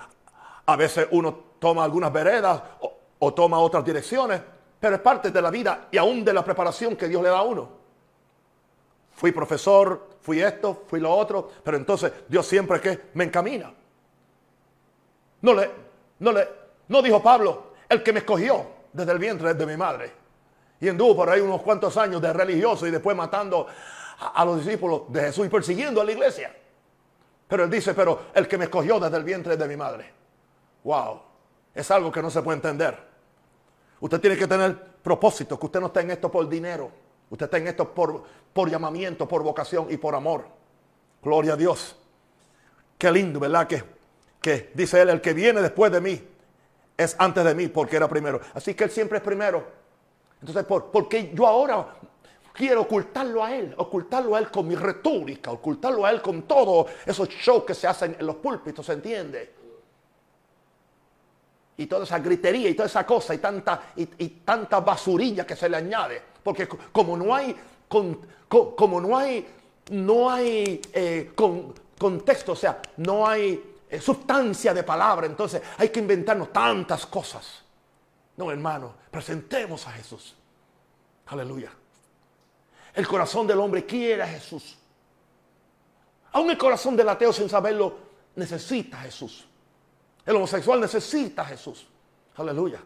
a 0.66 0.76
veces 0.76 1.08
uno 1.12 1.34
toma 1.58 1.84
algunas 1.84 2.12
veredas 2.12 2.62
o, 3.18 3.32
toma 3.32 3.58
otras 3.58 3.82
direcciones, 3.82 4.42
pero 4.78 4.96
es 4.96 5.00
parte 5.00 5.30
de 5.30 5.40
la 5.40 5.50
vida 5.50 5.88
y 5.90 5.96
aún 5.96 6.22
de 6.22 6.34
la 6.34 6.44
preparación 6.44 6.94
que 6.94 7.08
Dios 7.08 7.22
le 7.22 7.30
da 7.30 7.38
a 7.38 7.42
uno. 7.42 7.83
Fui 9.14 9.32
profesor, 9.32 10.08
fui 10.20 10.40
esto, 10.40 10.84
fui 10.86 11.00
lo 11.00 11.14
otro, 11.14 11.50
pero 11.62 11.76
entonces 11.76 12.12
Dios 12.28 12.46
siempre 12.46 12.80
que 12.80 13.00
me 13.14 13.24
encamina. 13.24 13.72
No 15.42 15.54
le, 15.54 15.70
no 16.18 16.32
le, 16.32 16.48
no 16.88 17.02
dijo 17.02 17.22
Pablo, 17.22 17.74
el 17.88 18.02
que 18.02 18.12
me 18.12 18.20
escogió 18.20 18.66
desde 18.92 19.12
el 19.12 19.18
vientre 19.18 19.54
de 19.54 19.66
mi 19.66 19.76
madre 19.76 20.24
y 20.80 20.88
anduvo 20.88 21.16
por 21.16 21.30
ahí 21.30 21.40
unos 21.40 21.62
cuantos 21.62 21.96
años 21.96 22.20
de 22.20 22.32
religioso 22.32 22.86
y 22.86 22.90
después 22.90 23.16
matando 23.16 23.66
a, 24.18 24.44
los 24.44 24.64
discípulos 24.64 25.02
de 25.08 25.20
Jesús 25.22 25.46
y 25.46 25.48
persiguiendo 25.48 26.00
a 26.00 26.04
la 26.04 26.12
iglesia. 26.12 26.54
Pero 27.48 27.64
él 27.64 27.70
dice, 27.70 27.94
pero 27.94 28.26
el 28.34 28.48
que 28.48 28.58
me 28.58 28.64
escogió 28.64 28.98
desde 28.98 29.16
el 29.16 29.24
vientre 29.24 29.56
de 29.56 29.68
mi 29.68 29.76
madre. 29.76 30.12
Wow, 30.84 31.22
es 31.74 31.90
algo 31.90 32.12
que 32.12 32.20
no 32.20 32.30
se 32.30 32.42
puede 32.42 32.56
entender. 32.56 32.98
Usted 34.00 34.20
tiene 34.20 34.36
que 34.36 34.46
tener 34.46 34.78
propósito, 35.02 35.58
que 35.58 35.66
usted 35.66 35.80
no 35.80 35.86
está 35.86 36.00
en 36.00 36.10
esto 36.10 36.30
por 36.30 36.48
dinero. 36.48 36.90
Usted 37.30 37.46
está 37.46 37.58
en 37.58 37.68
esto 37.68 37.92
por, 37.92 38.24
por 38.52 38.70
llamamiento, 38.70 39.26
por 39.26 39.42
vocación 39.42 39.88
y 39.90 39.96
por 39.96 40.14
amor. 40.14 40.46
Gloria 41.22 41.54
a 41.54 41.56
Dios. 41.56 41.96
Qué 42.98 43.10
lindo, 43.10 43.40
¿verdad? 43.40 43.66
Que, 43.66 43.82
que 44.40 44.70
dice 44.74 45.00
él, 45.00 45.08
el 45.08 45.20
que 45.20 45.32
viene 45.32 45.60
después 45.60 45.90
de 45.90 46.00
mí 46.00 46.22
es 46.96 47.16
antes 47.18 47.44
de 47.44 47.54
mí 47.54 47.68
porque 47.68 47.96
era 47.96 48.08
primero. 48.08 48.40
Así 48.54 48.74
que 48.74 48.84
él 48.84 48.90
siempre 48.90 49.18
es 49.18 49.24
primero. 49.24 49.64
Entonces, 50.40 50.64
¿por, 50.64 51.08
qué 51.08 51.32
yo 51.34 51.46
ahora 51.46 51.96
quiero 52.52 52.82
ocultarlo 52.82 53.42
a 53.42 53.54
él? 53.54 53.74
Ocultarlo 53.78 54.36
a 54.36 54.38
él 54.38 54.50
con 54.50 54.68
mi 54.68 54.74
retórica, 54.74 55.50
ocultarlo 55.50 56.04
a 56.04 56.10
él 56.10 56.20
con 56.20 56.42
todos 56.42 56.90
esos 57.06 57.28
shows 57.28 57.64
que 57.64 57.74
se 57.74 57.86
hacen 57.86 58.16
en 58.18 58.26
los 58.26 58.36
púlpitos, 58.36 58.84
¿se 58.84 58.92
entiende? 58.92 59.64
y 61.76 61.86
toda 61.86 62.04
esa 62.04 62.18
gritería 62.18 62.68
y 62.68 62.74
toda 62.74 62.86
esa 62.86 63.04
cosa 63.04 63.34
y 63.34 63.38
tanta, 63.38 63.92
y, 63.96 64.06
tanta 64.44 64.80
basurilla 64.80 65.46
que 65.46 65.56
se 65.56 65.68
le 65.68 65.76
añade. 65.76 66.22
Porque 66.44 66.68
como 66.68 67.16
no 67.16 67.34
hay, 67.34 67.56
como 67.88 69.00
no 69.00 69.16
hay, 69.16 69.48
no 69.90 70.30
hay 70.30 70.80
eh, 70.92 71.32
contexto, 71.34 72.52
o 72.52 72.56
sea, 72.56 72.80
no 72.98 73.26
hay 73.26 73.78
eh, 73.88 74.00
sustancia 74.00 74.74
de 74.74 74.82
palabra, 74.82 75.26
entonces 75.26 75.62
hay 75.78 75.88
que 75.88 76.00
inventarnos 76.00 76.52
tantas 76.52 77.06
cosas. 77.06 77.62
No, 78.36 78.50
hermano, 78.50 78.94
presentemos 79.10 79.86
a 79.86 79.92
Jesús. 79.92 80.36
Aleluya. 81.26 81.72
El 82.92 83.08
corazón 83.08 83.46
del 83.46 83.58
hombre 83.58 83.86
quiere 83.86 84.22
a 84.22 84.26
Jesús. 84.26 84.76
Aún 86.32 86.50
el 86.50 86.58
corazón 86.58 86.96
del 86.96 87.08
ateo 87.08 87.32
sin 87.32 87.48
saberlo 87.48 87.96
necesita 88.36 89.00
a 89.00 89.02
Jesús. 89.02 89.46
El 90.26 90.36
homosexual 90.36 90.80
necesita 90.80 91.42
a 91.42 91.46
Jesús. 91.46 91.86
Aleluya. 92.36 92.82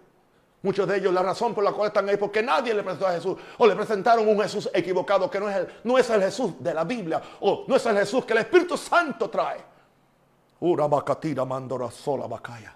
Muchos 0.62 0.88
de 0.88 0.96
ellos 0.98 1.14
la 1.14 1.22
razón 1.22 1.54
por 1.54 1.62
la 1.62 1.72
cual 1.72 1.88
están 1.88 2.08
ahí 2.08 2.16
porque 2.16 2.42
nadie 2.42 2.74
le 2.74 2.82
presentó 2.82 3.06
a 3.06 3.12
Jesús 3.12 3.36
o 3.58 3.66
le 3.66 3.76
presentaron 3.76 4.26
un 4.26 4.40
Jesús 4.40 4.68
equivocado 4.74 5.30
que 5.30 5.38
no 5.38 5.48
es 5.48 5.56
el, 5.56 5.68
no 5.84 5.96
es 5.96 6.10
el 6.10 6.20
Jesús 6.20 6.54
de 6.58 6.74
la 6.74 6.84
Biblia 6.84 7.22
o 7.40 7.64
no 7.68 7.76
es 7.76 7.86
el 7.86 7.96
Jesús 7.96 8.24
que 8.24 8.32
el 8.32 8.40
Espíritu 8.40 8.76
Santo 8.76 9.30
trae. 9.30 9.64
Ura 10.60 10.88
bacatira 10.88 11.44
mandora 11.44 11.90
sola 11.90 12.26
bacaya. 12.26 12.74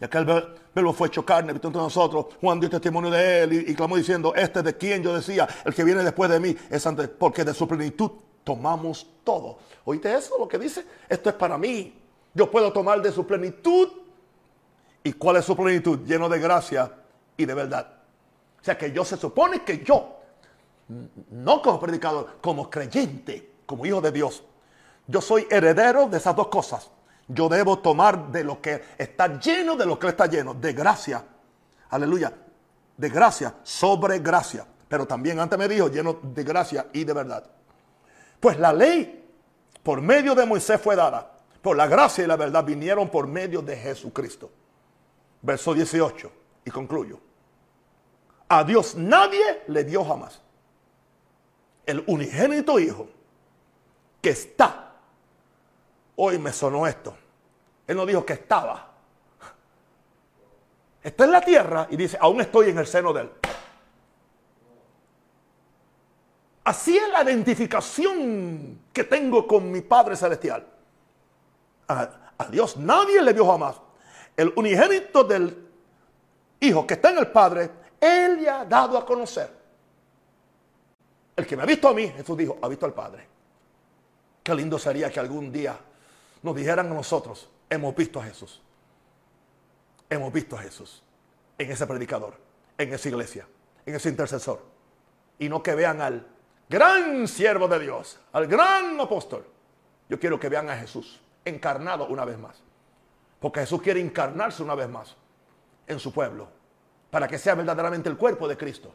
Y 0.00 0.04
aquel 0.04 0.24
verbo 0.24 0.92
fue 0.92 1.08
hecho 1.08 1.24
carne 1.24 1.52
entre 1.52 1.70
nosotros. 1.70 2.26
Juan 2.40 2.58
dio 2.58 2.70
testimonio 2.70 3.10
de 3.10 3.42
él 3.42 3.52
y, 3.68 3.74
clamó 3.74 3.96
diciendo, 3.96 4.32
este 4.34 4.62
de 4.62 4.76
quien 4.76 5.02
yo 5.02 5.14
decía, 5.14 5.46
el 5.64 5.74
que 5.74 5.84
viene 5.84 6.02
después 6.02 6.30
de 6.30 6.40
mí 6.40 6.56
es 6.70 6.86
antes, 6.86 7.08
porque 7.08 7.44
de 7.44 7.52
su 7.52 7.68
plenitud 7.68 8.10
tomamos 8.42 9.06
todo. 9.24 9.58
¿Oíste 9.84 10.14
eso? 10.14 10.38
Lo 10.38 10.48
que 10.48 10.58
dice, 10.58 10.86
esto 11.08 11.28
es 11.28 11.34
para 11.34 11.58
mí. 11.58 11.94
Yo 12.32 12.50
puedo 12.50 12.72
tomar 12.72 13.02
de 13.02 13.12
su 13.12 13.26
plenitud. 13.26 13.88
¿Y 15.02 15.12
cuál 15.14 15.36
es 15.36 15.44
su 15.44 15.56
plenitud? 15.56 16.00
Lleno 16.06 16.28
de 16.28 16.38
gracia 16.38 16.92
y 17.36 17.44
de 17.44 17.54
verdad. 17.54 17.86
O 18.60 18.64
sea 18.64 18.76
que 18.76 18.92
yo 18.92 19.04
se 19.04 19.16
supone 19.16 19.64
que 19.64 19.82
yo, 19.82 20.18
no 21.30 21.62
como 21.62 21.80
predicador, 21.80 22.38
como 22.40 22.68
creyente, 22.68 23.52
como 23.64 23.86
hijo 23.86 24.00
de 24.00 24.12
Dios, 24.12 24.44
yo 25.06 25.20
soy 25.20 25.46
heredero 25.50 26.08
de 26.08 26.18
esas 26.18 26.36
dos 26.36 26.48
cosas 26.48 26.90
yo 27.32 27.48
debo 27.48 27.78
tomar 27.78 28.32
de 28.32 28.42
lo 28.42 28.60
que 28.60 28.82
está 28.98 29.38
lleno 29.38 29.76
de 29.76 29.86
lo 29.86 29.98
que 29.98 30.08
está 30.08 30.26
lleno, 30.26 30.54
de 30.54 30.72
gracia. 30.72 31.24
Aleluya. 31.90 32.32
De 32.96 33.08
gracia, 33.08 33.54
sobre 33.62 34.18
gracia. 34.18 34.66
Pero 34.88 35.06
también 35.06 35.38
antes 35.38 35.56
me 35.56 35.68
dijo 35.68 35.88
lleno 35.88 36.18
de 36.22 36.42
gracia 36.42 36.88
y 36.92 37.04
de 37.04 37.12
verdad. 37.12 37.44
Pues 38.40 38.58
la 38.58 38.72
ley 38.72 39.28
por 39.82 40.00
medio 40.00 40.34
de 40.34 40.44
Moisés 40.44 40.80
fue 40.80 40.96
dada. 40.96 41.30
Por 41.62 41.76
la 41.76 41.86
gracia 41.86 42.24
y 42.24 42.26
la 42.26 42.36
verdad 42.36 42.64
vinieron 42.64 43.08
por 43.08 43.28
medio 43.28 43.62
de 43.62 43.76
Jesucristo. 43.76 44.50
Verso 45.42 45.74
18. 45.74 46.32
Y 46.64 46.70
concluyo. 46.70 47.18
A 48.48 48.64
Dios 48.64 48.94
nadie 48.96 49.62
le 49.68 49.84
dio 49.84 50.04
jamás. 50.04 50.40
El 51.86 52.04
unigénito 52.06 52.78
Hijo 52.78 53.08
que 54.20 54.30
está 54.30 54.90
Hoy 56.22 56.38
me 56.38 56.52
sonó 56.52 56.86
esto. 56.86 57.16
Él 57.86 57.96
no 57.96 58.04
dijo 58.04 58.26
que 58.26 58.34
estaba. 58.34 58.90
Está 61.02 61.24
en 61.24 61.32
la 61.32 61.40
tierra 61.40 61.86
y 61.88 61.96
dice, 61.96 62.18
aún 62.20 62.42
estoy 62.42 62.68
en 62.68 62.76
el 62.78 62.86
seno 62.86 63.14
de 63.14 63.22
él. 63.22 63.30
Así 66.64 66.94
es 66.94 67.08
la 67.08 67.22
identificación 67.22 68.82
que 68.92 69.04
tengo 69.04 69.46
con 69.46 69.72
mi 69.72 69.80
Padre 69.80 70.14
Celestial. 70.14 70.66
A, 71.88 72.10
Dios 72.50 72.76
nadie 72.76 73.22
le 73.22 73.32
vio 73.32 73.46
jamás. 73.46 73.80
El 74.40 74.54
unigénito 74.56 75.22
del 75.22 75.68
Hijo 76.60 76.86
que 76.86 76.94
está 76.94 77.10
en 77.10 77.18
el 77.18 77.26
Padre, 77.26 77.70
Él 78.00 78.40
le 78.40 78.48
ha 78.48 78.64
dado 78.64 78.96
a 78.96 79.04
conocer. 79.04 79.50
El 81.36 81.46
que 81.46 81.58
me 81.58 81.62
ha 81.62 81.66
visto 81.66 81.86
a 81.88 81.92
mí, 81.92 82.08
Jesús 82.08 82.38
dijo, 82.38 82.56
ha 82.62 82.66
visto 82.68 82.86
al 82.86 82.94
Padre. 82.94 83.28
Qué 84.42 84.54
lindo 84.54 84.78
sería 84.78 85.10
que 85.10 85.20
algún 85.20 85.52
día 85.52 85.78
nos 86.42 86.56
dijeran 86.56 86.90
a 86.90 86.94
nosotros, 86.94 87.50
hemos 87.68 87.94
visto 87.94 88.18
a 88.18 88.24
Jesús. 88.24 88.62
Hemos 90.08 90.32
visto 90.32 90.56
a 90.56 90.62
Jesús 90.62 91.02
en 91.58 91.70
ese 91.70 91.86
predicador, 91.86 92.32
en 92.78 92.94
esa 92.94 93.08
iglesia, 93.10 93.46
en 93.84 93.94
ese 93.94 94.08
intercesor. 94.08 94.62
Y 95.38 95.50
no 95.50 95.62
que 95.62 95.74
vean 95.74 96.00
al 96.00 96.26
gran 96.66 97.28
siervo 97.28 97.68
de 97.68 97.78
Dios, 97.78 98.18
al 98.32 98.46
gran 98.46 98.98
apóstol. 98.98 99.44
Yo 100.08 100.18
quiero 100.18 100.40
que 100.40 100.48
vean 100.48 100.70
a 100.70 100.78
Jesús 100.78 101.20
encarnado 101.44 102.06
una 102.06 102.24
vez 102.24 102.38
más. 102.38 102.69
Porque 103.40 103.60
Jesús 103.60 103.80
quiere 103.80 104.00
encarnarse 104.00 104.62
una 104.62 104.74
vez 104.74 104.88
más 104.88 105.16
en 105.86 105.98
su 105.98 106.12
pueblo. 106.12 106.48
Para 107.10 107.26
que 107.26 107.38
sea 107.38 107.54
verdaderamente 107.54 108.08
el 108.08 108.16
cuerpo 108.16 108.46
de 108.46 108.56
Cristo. 108.56 108.92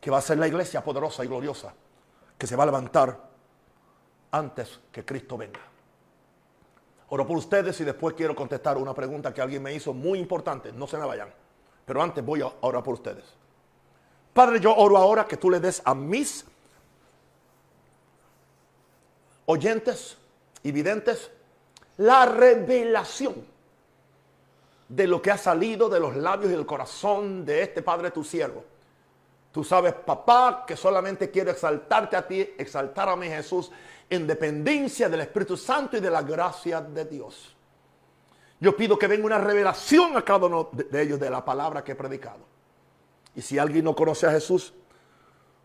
Que 0.00 0.10
va 0.10 0.18
a 0.18 0.22
ser 0.22 0.38
la 0.38 0.48
iglesia 0.48 0.82
poderosa 0.82 1.24
y 1.24 1.28
gloriosa. 1.28 1.72
Que 2.36 2.46
se 2.46 2.56
va 2.56 2.64
a 2.64 2.66
levantar 2.66 3.30
antes 4.32 4.80
que 4.90 5.04
Cristo 5.04 5.38
venga. 5.38 5.60
Oro 7.08 7.26
por 7.26 7.36
ustedes 7.36 7.80
y 7.80 7.84
después 7.84 8.14
quiero 8.14 8.34
contestar 8.34 8.76
una 8.76 8.94
pregunta 8.94 9.32
que 9.32 9.40
alguien 9.40 9.62
me 9.62 9.72
hizo 9.72 9.94
muy 9.94 10.18
importante. 10.18 10.72
No 10.72 10.86
se 10.86 10.98
me 10.98 11.06
vayan. 11.06 11.32
Pero 11.86 12.02
antes 12.02 12.24
voy 12.24 12.42
a 12.42 12.52
orar 12.60 12.82
por 12.82 12.94
ustedes. 12.94 13.24
Padre, 14.32 14.60
yo 14.60 14.74
oro 14.74 14.96
ahora 14.96 15.24
que 15.24 15.36
tú 15.36 15.50
le 15.50 15.58
des 15.58 15.82
a 15.84 15.94
mis 15.94 16.44
oyentes 19.46 20.16
y 20.62 20.70
videntes 20.70 21.32
la 22.00 22.24
revelación 22.24 23.34
de 24.88 25.06
lo 25.06 25.20
que 25.20 25.30
ha 25.30 25.36
salido 25.36 25.88
de 25.90 26.00
los 26.00 26.16
labios 26.16 26.50
y 26.50 26.54
del 26.54 26.64
corazón 26.64 27.44
de 27.44 27.62
este 27.62 27.82
Padre 27.82 28.10
tu 28.10 28.24
siervo. 28.24 28.64
Tú 29.52 29.62
sabes, 29.62 29.92
papá, 29.92 30.64
que 30.66 30.76
solamente 30.76 31.30
quiero 31.30 31.50
exaltarte 31.50 32.16
a 32.16 32.26
ti, 32.26 32.40
exaltar 32.56 33.10
a 33.10 33.16
mi 33.16 33.28
Jesús 33.28 33.70
en 34.08 34.26
dependencia 34.26 35.10
del 35.10 35.20
Espíritu 35.20 35.58
Santo 35.58 35.98
y 35.98 36.00
de 36.00 36.10
la 36.10 36.22
gracia 36.22 36.80
de 36.80 37.04
Dios. 37.04 37.54
Yo 38.60 38.74
pido 38.74 38.98
que 38.98 39.06
venga 39.06 39.26
una 39.26 39.38
revelación 39.38 40.16
a 40.16 40.24
cada 40.24 40.46
uno 40.46 40.70
de 40.72 41.02
ellos 41.02 41.20
de 41.20 41.28
la 41.28 41.44
palabra 41.44 41.84
que 41.84 41.92
he 41.92 41.96
predicado. 41.96 42.46
Y 43.34 43.42
si 43.42 43.58
alguien 43.58 43.84
no 43.84 43.94
conoce 43.94 44.26
a 44.26 44.30
Jesús, 44.30 44.72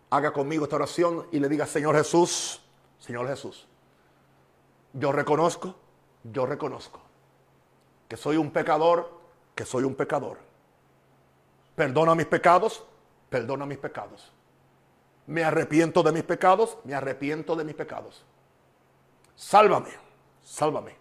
haga 0.10 0.34
conmigo 0.34 0.66
esta 0.66 0.76
oración 0.76 1.28
y 1.32 1.40
le 1.40 1.48
diga, 1.48 1.66
Señor 1.66 1.96
Jesús, 1.96 2.62
Señor 3.00 3.26
Jesús, 3.28 3.68
yo 4.92 5.14
reconozco, 5.14 5.76
yo 6.32 6.46
reconozco 6.46 7.02
que 8.08 8.18
soy 8.18 8.38
un 8.38 8.52
pecador, 8.52 9.12
que 9.54 9.66
soy 9.66 9.84
un 9.84 9.96
pecador. 9.96 10.38
Perdona 11.76 12.16
mis 12.16 12.26
pecados, 12.26 12.84
perdona 13.30 13.66
mis 13.66 13.78
pecados. 13.78 14.32
Me 15.28 15.44
arrepiento 15.44 16.04
de 16.04 16.12
mis 16.12 16.24
pecados, 16.24 16.78
me 16.84 16.94
arrepiento 16.94 17.56
de 17.56 17.64
mis 17.64 17.76
pecados. 17.76 18.24
Sálvame, 19.36 19.90
sálvame. 20.44 20.96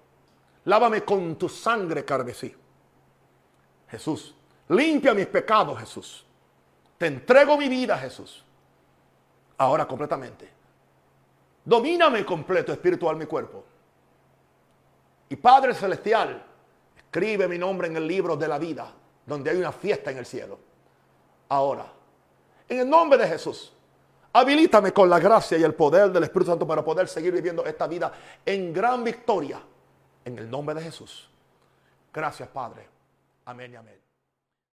Lávame 0.64 1.04
con 1.04 1.36
tu 1.36 1.48
sangre 1.48 2.04
carmesí. 2.04 2.54
Jesús, 3.88 4.34
limpia 4.68 5.14
mis 5.14 5.26
pecados, 5.26 5.78
Jesús. 5.78 6.26
Te 6.96 7.06
entrego 7.06 7.58
mi 7.58 7.68
vida, 7.68 7.98
Jesús. 7.98 8.44
Ahora 9.58 9.86
completamente. 9.86 10.50
Domíname 11.64 12.24
completo, 12.24 12.72
espiritual, 12.72 13.16
mi 13.16 13.26
cuerpo. 13.26 13.64
Y 15.28 15.36
Padre 15.36 15.74
Celestial, 15.74 16.42
escribe 16.96 17.48
mi 17.48 17.58
nombre 17.58 17.88
en 17.88 17.96
el 17.96 18.06
libro 18.06 18.36
de 18.36 18.48
la 18.48 18.58
vida, 18.58 18.92
donde 19.26 19.50
hay 19.50 19.56
una 19.56 19.72
fiesta 19.72 20.10
en 20.10 20.18
el 20.18 20.26
cielo. 20.26 20.58
Ahora, 21.48 21.86
en 22.68 22.80
el 22.80 22.88
nombre 22.88 23.18
de 23.18 23.28
Jesús, 23.28 23.74
Habilítame 24.36 24.92
con 24.92 25.08
la 25.08 25.20
gracia 25.20 25.56
y 25.56 25.62
el 25.62 25.74
poder 25.74 26.10
del 26.10 26.24
Espíritu 26.24 26.50
Santo 26.50 26.66
para 26.66 26.84
poder 26.84 27.06
seguir 27.06 27.32
viviendo 27.32 27.64
esta 27.64 27.86
vida 27.86 28.12
en 28.44 28.72
gran 28.72 29.04
victoria. 29.04 29.62
En 30.24 30.36
el 30.36 30.50
nombre 30.50 30.74
de 30.74 30.82
Jesús. 30.82 31.30
Gracias, 32.12 32.48
Padre. 32.48 32.88
Amén 33.44 33.72
y 33.72 33.76
amén. 33.76 34.03